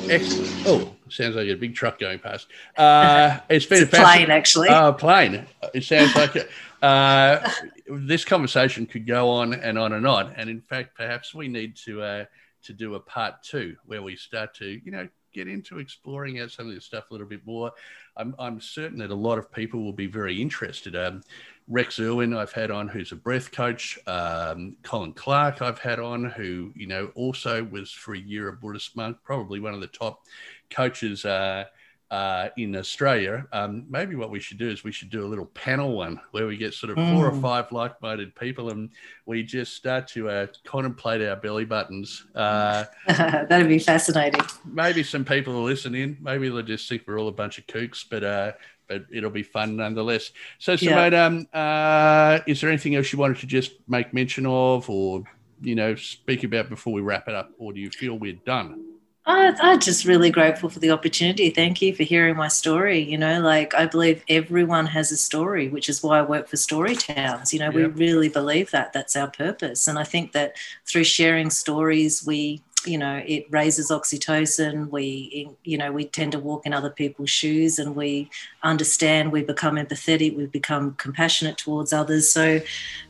ex- 0.10 0.66
oh, 0.66 0.96
sounds 1.10 1.36
like 1.36 1.50
a 1.50 1.56
big 1.56 1.76
truck 1.76 2.00
going 2.00 2.20
past. 2.20 2.48
Uh, 2.78 3.40
it's 3.50 3.66
been 3.66 3.84
it's 3.84 3.94
a, 3.94 3.96
plane, 3.96 4.32
actually. 4.32 4.70
Oh, 4.70 4.94
plane. 4.94 5.46
It 5.74 5.84
sounds 5.84 6.16
like 6.16 6.50
uh, 6.82 7.50
this 7.90 8.24
conversation 8.24 8.86
could 8.86 9.06
go 9.06 9.30
on 9.30 9.54
and 9.54 9.78
on 9.78 9.94
and 9.94 10.08
on. 10.08 10.34
And 10.38 10.50
in 10.50 10.62
fact, 10.62 10.96
perhaps 10.96 11.34
we 11.34 11.50
need 11.50 11.76
to 11.86 12.02
uh, 12.02 12.26
to 12.64 12.74
do 12.74 12.96
a 12.96 13.00
part 13.00 13.44
two 13.44 13.76
where 13.86 14.02
we 14.02 14.16
start 14.16 14.54
to 14.56 14.66
you 14.66 14.92
know 14.92 15.08
get 15.34 15.48
into 15.50 15.80
exploring 15.80 16.40
out 16.40 16.50
some 16.50 16.68
of 16.68 16.74
this 16.74 16.86
stuff 16.86 17.12
a 17.12 17.14
little 17.14 17.28
bit 17.28 17.46
more. 17.46 17.72
I'm 18.16 18.34
I'm 18.40 18.62
certain 18.62 19.00
that 19.00 19.12
a 19.12 19.16
lot 19.16 19.38
of 19.38 19.52
people 19.52 19.84
will 19.84 19.94
be 19.94 20.08
very 20.08 20.42
interested. 20.42 20.96
Um, 20.96 21.24
Rex 21.70 22.00
Irwin, 22.00 22.34
I've 22.34 22.54
had 22.54 22.72
on, 22.72 22.88
who's 22.88 23.12
a 23.12 23.16
breath 23.16 23.52
coach. 23.52 24.00
Um, 24.08 24.78
Colin 24.84 25.14
Clark, 25.14 25.62
I've 25.62 25.80
had 25.80 26.00
on, 26.00 26.26
who 26.26 26.72
you 26.76 26.88
know 26.88 27.12
also 27.16 27.64
was 27.64 27.92
for 27.92 28.14
a 28.14 28.20
year 28.20 28.48
a 28.48 28.54
Buddhist 28.54 28.96
monk, 28.96 29.18
probably 29.24 29.60
one 29.60 29.74
of 29.74 29.82
the 29.82 29.88
top 29.88 30.24
coaches 30.70 31.26
uh, 31.26 31.66
uh, 32.10 32.48
in 32.56 32.76
Australia. 32.76 33.46
Um, 33.52 33.86
maybe 33.90 34.16
what 34.16 34.30
we 34.30 34.40
should 34.40 34.58
do 34.58 34.70
is 34.70 34.86
we 34.86 34.94
should 34.94 35.10
do 35.10 35.26
a 35.26 35.28
little 35.28 35.48
panel 35.48 35.98
one 35.98 36.22
where 36.32 36.48
we 36.48 36.56
get 36.56 36.74
sort 36.74 36.92
of 36.92 36.96
four 36.96 37.30
mm. 37.30 37.38
or 37.38 37.42
five 37.42 37.72
like-minded 37.74 38.34
people, 38.36 38.70
and 38.70 38.90
we 39.26 39.44
just 39.44 39.74
start 39.74 40.08
to 40.10 40.30
uh, 40.30 40.48
contemplate 40.64 41.22
our 41.22 41.36
belly 41.36 41.66
buttons. 41.66 42.26
Uh, 42.34 42.86
That'd 43.08 43.68
be 43.68 43.80
fascinating. 43.80 44.40
Maybe 44.66 45.04
some 45.04 45.26
people 45.26 45.54
will 45.54 45.66
listen 45.66 45.96
in. 45.96 46.18
Maybe 46.22 46.48
they'll 46.48 46.62
just 46.62 46.88
think 46.88 47.04
we're 47.06 47.20
all 47.20 47.28
a 47.28 47.34
bunch 47.34 47.58
of 47.58 47.68
kooks, 47.68 48.06
but 48.10 48.24
uh, 48.24 48.52
but 48.88 49.06
it'll 49.12 49.30
be 49.30 49.44
fun 49.44 49.76
nonetheless. 49.76 50.32
So, 50.60 50.76
Simone, 50.76 51.12
yeah. 51.14 51.26
um, 51.26 51.48
uh, 51.54 52.40
is 52.48 52.62
there 52.62 52.70
anything 52.70 52.96
else 52.96 53.12
you 53.12 53.20
wanted 53.20 53.38
to 53.38 53.48
just 53.48 53.74
make 53.88 54.14
mention 54.14 54.46
of, 54.46 54.90
or 54.90 55.24
you 55.62 55.76
know, 55.76 55.96
speak 55.96 56.44
about 56.44 56.70
before 56.70 56.94
we 56.94 57.02
wrap 57.02 57.28
it 57.28 57.36
up, 57.36 57.52
or 57.58 57.74
do 57.74 57.80
you 57.80 57.90
feel 57.90 58.18
we're 58.18 58.34
done? 58.34 58.84
I'm 59.28 59.80
just 59.80 60.06
really 60.06 60.30
grateful 60.30 60.70
for 60.70 60.80
the 60.80 60.92
opportunity. 60.92 61.50
Thank 61.50 61.82
you 61.82 61.94
for 61.94 62.04
hearing 62.04 62.38
my 62.38 62.48
story. 62.48 63.00
You 63.00 63.18
know, 63.18 63.42
like 63.42 63.74
I 63.74 63.86
believe 63.86 64.24
everyone 64.30 64.86
has 64.88 65.12
a 65.12 65.18
story, 65.18 65.68
which 65.68 65.90
is 65.90 66.02
why 66.02 66.20
I 66.20 66.22
work 66.22 66.48
for 66.48 66.56
Story 66.56 66.96
Towns. 66.96 67.54
You 67.54 67.60
know, 67.60 67.70
we 67.70 67.84
really 67.84 68.30
believe 68.30 68.72
that. 68.72 68.94
That's 68.94 69.18
our 69.18 69.30
purpose. 69.30 69.88
And 69.88 70.00
I 70.00 70.06
think 70.06 70.32
that 70.32 70.56
through 70.86 71.04
sharing 71.04 71.50
stories, 71.50 72.26
we 72.26 72.62
you 72.88 72.98
know 72.98 73.22
it 73.26 73.46
raises 73.50 73.90
oxytocin 73.92 74.90
we 74.90 75.50
you 75.64 75.78
know 75.78 75.92
we 75.92 76.06
tend 76.06 76.32
to 76.32 76.40
walk 76.40 76.66
in 76.66 76.74
other 76.74 76.90
people's 76.90 77.30
shoes 77.30 77.80
and 77.80 77.96
we 77.96 78.30
understand 78.64 79.32
we 79.32 79.44
become 79.44 79.76
empathetic 79.76 80.36
we 80.36 80.46
become 80.46 80.94
compassionate 80.96 81.58
towards 81.58 81.94
others 81.94 82.32
so 82.32 82.60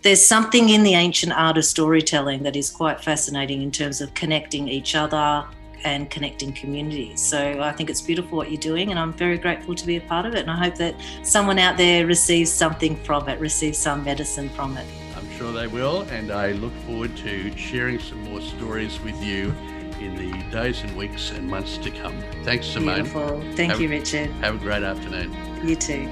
there's 0.01 0.25
something 0.25 0.69
in 0.69 0.83
the 0.83 0.93
ancient 0.93 1.33
art 1.33 1.57
of 1.57 1.65
storytelling 1.65 2.43
that 2.43 2.55
is 2.55 2.69
quite 2.69 3.03
fascinating 3.03 3.61
in 3.61 3.71
terms 3.71 4.01
of 4.01 4.13
connecting 4.13 4.67
each 4.67 4.95
other 4.95 5.45
and 5.83 6.09
connecting 6.09 6.51
communities. 6.53 7.21
So 7.21 7.61
I 7.61 7.71
think 7.71 7.89
it's 7.89 8.01
beautiful 8.01 8.37
what 8.37 8.51
you're 8.51 8.59
doing, 8.59 8.89
and 8.89 8.99
I'm 8.99 9.13
very 9.13 9.37
grateful 9.37 9.75
to 9.75 9.85
be 9.85 9.97
a 9.97 10.01
part 10.01 10.25
of 10.25 10.33
it. 10.33 10.39
And 10.39 10.51
I 10.51 10.57
hope 10.57 10.75
that 10.75 10.95
someone 11.23 11.59
out 11.59 11.77
there 11.77 12.05
receives 12.05 12.51
something 12.51 12.95
from 13.03 13.29
it, 13.29 13.39
receives 13.39 13.77
some 13.77 14.03
medicine 14.03 14.49
from 14.49 14.77
it. 14.77 15.06
I'm 15.37 15.43
sure 15.43 15.53
they 15.53 15.67
will, 15.67 16.01
and 16.09 16.31
I 16.31 16.53
look 16.53 16.73
forward 16.87 17.15
to 17.17 17.55
sharing 17.55 17.99
some 17.99 18.23
more 18.23 18.41
stories 18.41 18.99
with 19.01 19.21
you 19.23 19.53
in 19.99 20.15
the 20.15 20.31
days 20.49 20.81
and 20.81 20.97
weeks 20.97 21.29
and 21.29 21.47
months 21.47 21.77
to 21.77 21.91
come. 21.91 22.19
Thanks, 22.43 22.65
Simone. 22.65 23.03
Beautiful. 23.03 23.41
Thank 23.53 23.73
have, 23.73 23.79
you, 23.79 23.87
Richard. 23.87 24.31
Have 24.41 24.55
a 24.55 24.57
great 24.57 24.81
afternoon. 24.81 25.31
You 25.63 25.75
too. 25.75 26.09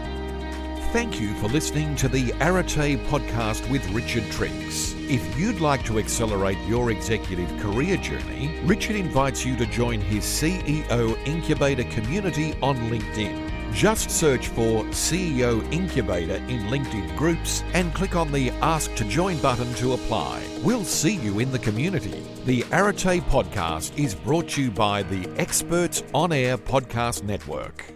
Thank 0.93 1.19
you 1.19 1.33
for 1.37 1.47
listening 1.47 1.95
to 1.95 2.07
the 2.07 2.33
Arete 2.33 2.99
podcast 3.07 3.67
with 3.71 3.83
Richard 3.89 4.29
Triggs. 4.31 4.93
If 5.09 5.39
you'd 5.39 5.59
like 5.59 5.83
to 5.85 5.97
accelerate 5.97 6.59
your 6.67 6.91
executive 6.91 7.49
career 7.59 7.97
journey, 7.97 8.59
Richard 8.65 8.95
invites 8.95 9.43
you 9.43 9.55
to 9.55 9.65
join 9.65 10.01
his 10.01 10.23
CEO 10.23 11.17
Incubator 11.25 11.85
community 11.85 12.53
on 12.61 12.77
LinkedIn. 12.91 13.44
Just 13.75 14.09
search 14.09 14.47
for 14.47 14.85
CEO 14.85 15.61
Incubator 15.69 16.35
in 16.35 16.61
LinkedIn 16.67 17.17
groups 17.17 17.61
and 17.73 17.93
click 17.93 18.15
on 18.15 18.31
the 18.31 18.51
Ask 18.61 18.95
to 18.95 19.03
Join 19.03 19.37
button 19.39 19.71
to 19.73 19.91
apply. 19.91 20.41
We'll 20.63 20.85
see 20.85 21.15
you 21.15 21.39
in 21.39 21.51
the 21.51 21.59
community. 21.59 22.23
The 22.45 22.63
Arete 22.71 23.21
podcast 23.23 23.99
is 23.99 24.15
brought 24.15 24.47
to 24.51 24.63
you 24.63 24.71
by 24.71 25.03
the 25.03 25.29
Experts 25.37 26.03
On 26.13 26.31
Air 26.31 26.57
Podcast 26.57 27.23
Network. 27.23 27.94